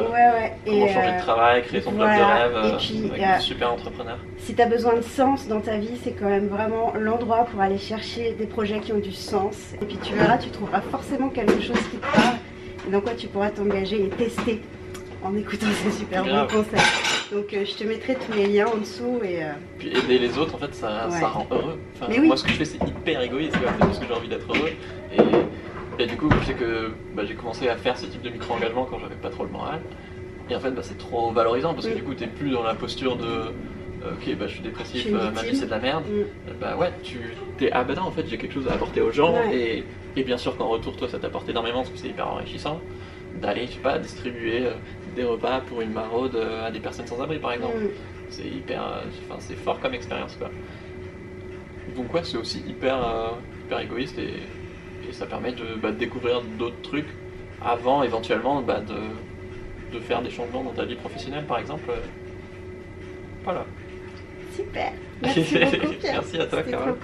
comment 0.66 0.88
changer 0.88 1.12
de 1.12 1.20
travail, 1.20 1.62
créer 1.62 1.80
son 1.80 1.90
job 1.90 2.00
de 2.00 2.04
rêve. 2.04 2.74
Et 2.74 2.76
puis, 2.78 3.22
avec 3.22 3.40
super 3.40 3.72
entrepreneur. 3.72 4.18
Si 4.38 4.54
t'as 4.54 4.66
besoin 4.66 4.96
de 4.96 5.02
sens 5.02 5.48
dans 5.48 5.60
ta 5.60 5.76
vie, 5.76 5.98
c'est 6.02 6.12
quand 6.12 6.28
même 6.28 6.48
vraiment 6.48 6.92
l'endroit 6.98 7.44
pour 7.50 7.60
aller 7.60 7.78
chercher 7.78 8.32
des 8.32 8.46
projets 8.46 8.80
qui 8.80 8.92
ont 8.92 8.98
du 8.98 9.12
sens. 9.12 9.74
Et 9.80 9.84
puis 9.84 9.98
tu 10.02 10.14
verras, 10.14 10.38
tu 10.38 10.50
trouveras 10.50 10.80
forcément 10.80 11.28
quelque 11.28 11.60
chose 11.60 11.80
qui 11.90 11.96
te 11.96 12.06
parle 12.12 12.36
et 12.86 12.90
dans 12.90 13.00
quoi 13.00 13.12
tu 13.14 13.28
pourras 13.28 13.50
t'engager 13.50 14.04
et 14.04 14.08
tester 14.08 14.60
en 15.24 15.36
écoutant 15.36 15.66
ces 15.82 15.90
super 15.90 16.24
bons 16.24 16.46
conseils. 16.46 17.11
Donc 17.32 17.54
euh, 17.54 17.64
je 17.64 17.74
te 17.74 17.84
mettrai 17.84 18.14
tous 18.14 18.32
les 18.36 18.46
liens 18.46 18.66
en 18.66 18.76
dessous 18.76 19.20
et. 19.24 19.42
Euh, 19.42 19.52
Puis 19.78 19.88
aider 19.88 20.18
les 20.18 20.36
autres, 20.36 20.54
en 20.54 20.58
fait, 20.58 20.74
ça, 20.74 21.08
rend 21.08 21.46
heureux. 21.50 21.78
Moi, 22.22 22.36
ce 22.36 22.44
que 22.44 22.50
je 22.50 22.56
fais, 22.56 22.64
c'est 22.66 22.86
hyper 22.86 23.22
égoïste, 23.22 23.56
parce 23.78 23.98
que 23.98 24.06
j'ai 24.06 24.12
envie 24.12 24.28
d'être 24.28 24.46
heureux. 24.54 24.70
Et, 25.98 26.06
du 26.06 26.16
coup, 26.16 26.28
je 26.40 26.46
sais 26.46 26.54
que 26.54 26.92
bah, 27.14 27.22
j'ai 27.26 27.34
commencé 27.34 27.68
à 27.68 27.76
faire 27.76 27.96
ce 27.96 28.06
type 28.06 28.22
de 28.22 28.30
micro-engagement 28.30 28.86
quand 28.90 28.98
j'avais 28.98 29.14
pas 29.14 29.30
trop 29.30 29.44
le 29.44 29.50
moral. 29.50 29.80
Et 30.50 30.56
en 30.56 30.60
fait, 30.60 30.72
bah, 30.72 30.82
c'est 30.82 30.98
trop 30.98 31.32
valorisant 31.32 31.74
parce 31.74 31.86
que 31.86 31.94
du 31.94 32.02
coup, 32.02 32.14
t'es 32.14 32.26
plus 32.26 32.50
dans 32.50 32.62
la 32.62 32.74
posture 32.74 33.16
de. 33.16 33.24
Euh, 33.24 34.14
ok, 34.14 34.36
bah, 34.36 34.46
je 34.48 34.54
suis 34.54 34.62
dépressif, 34.62 35.08
ma 35.10 35.42
vie 35.42 35.56
c'est 35.56 35.66
de 35.66 35.70
la 35.70 35.78
merde. 35.78 36.04
Mm. 36.06 36.52
Bah 36.60 36.76
ouais, 36.76 36.92
tu 37.04 37.18
t'es 37.56 37.70
ah 37.70 37.84
bah 37.84 37.94
non, 37.94 38.02
en 38.02 38.10
fait, 38.10 38.26
j'ai 38.26 38.36
quelque 38.36 38.54
chose 38.54 38.66
à 38.68 38.72
apporter 38.72 39.00
aux 39.00 39.12
gens. 39.12 39.34
Et, 39.52 39.84
et 40.16 40.24
bien 40.24 40.36
sûr 40.36 40.56
qu'en 40.56 40.68
retour, 40.68 40.96
toi, 40.96 41.08
ça 41.08 41.18
t'apporte 41.18 41.48
énormément 41.48 41.78
parce 41.78 41.90
que 41.90 41.98
c'est 41.98 42.08
hyper 42.08 42.26
enrichissant 42.26 42.80
d'aller, 43.40 43.66
je 43.66 43.72
sais 43.72 43.78
pas, 43.78 43.98
distribuer 43.98 44.66
des 45.14 45.24
repas 45.24 45.60
pour 45.60 45.80
une 45.80 45.92
maraude 45.92 46.36
euh, 46.36 46.66
à 46.66 46.70
des 46.70 46.80
personnes 46.80 47.06
sans 47.06 47.20
abri 47.20 47.38
par 47.38 47.52
exemple. 47.52 47.76
Mm. 47.78 47.88
C'est 48.30 48.46
hyper, 48.46 48.82
euh, 48.82 49.02
enfin 49.28 49.40
c'est 49.40 49.56
fort 49.56 49.80
comme 49.80 49.94
expérience 49.94 50.36
quoi. 50.36 50.50
Donc 51.96 52.12
ouais, 52.14 52.22
c'est 52.24 52.38
aussi 52.38 52.62
hyper, 52.66 52.96
euh, 52.96 53.28
hyper 53.66 53.80
égoïste 53.80 54.18
et, 54.18 54.34
ça 55.10 55.26
permet 55.26 55.52
de, 55.52 55.74
bah, 55.74 55.92
découvrir 55.92 56.40
d'autres 56.58 56.80
trucs 56.80 57.08
avant 57.62 58.02
éventuellement 58.02 58.62
bah, 58.62 58.80
de, 58.80 59.94
de, 59.94 60.00
faire 60.00 60.22
des 60.22 60.30
changements 60.30 60.62
dans 60.62 60.70
ta 60.70 60.86
vie 60.86 60.94
professionnelle 60.94 61.44
par 61.44 61.58
exemple. 61.58 61.90
Voilà. 63.44 63.66
Super. 64.56 64.92
Merci 65.22 65.58
beaucoup. 65.58 65.94
Merci 66.02 66.38
à 66.38 66.46
toi 66.46 66.62
Carole. 66.62 66.96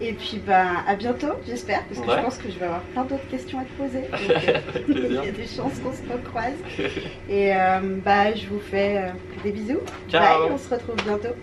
Et 0.00 0.12
puis 0.12 0.42
bah, 0.46 0.84
à 0.86 0.94
bientôt, 0.94 1.32
j'espère, 1.46 1.82
parce 1.84 2.00
que 2.00 2.10
je 2.10 2.22
pense 2.22 2.38
que 2.38 2.50
je 2.50 2.58
vais 2.58 2.66
avoir 2.66 2.82
plein 2.82 3.04
d'autres 3.04 3.28
questions 3.30 3.58
à 3.58 3.64
te 3.64 3.72
poser. 3.72 4.04
il 4.88 5.12
y 5.12 5.18
a 5.18 5.30
des 5.30 5.46
chances 5.46 5.78
qu'on 5.78 5.92
se 5.92 6.12
recroise. 6.12 6.54
Et 7.28 7.54
euh, 7.54 7.80
bah, 8.04 8.34
je 8.34 8.46
vous 8.46 8.60
fais 8.60 8.98
euh, 8.98 9.10
des 9.42 9.52
bisous. 9.52 9.80
Ciao. 10.10 10.42
Bye, 10.42 10.52
on 10.52 10.58
se 10.58 10.68
retrouve 10.68 10.96
bientôt. 11.04 11.34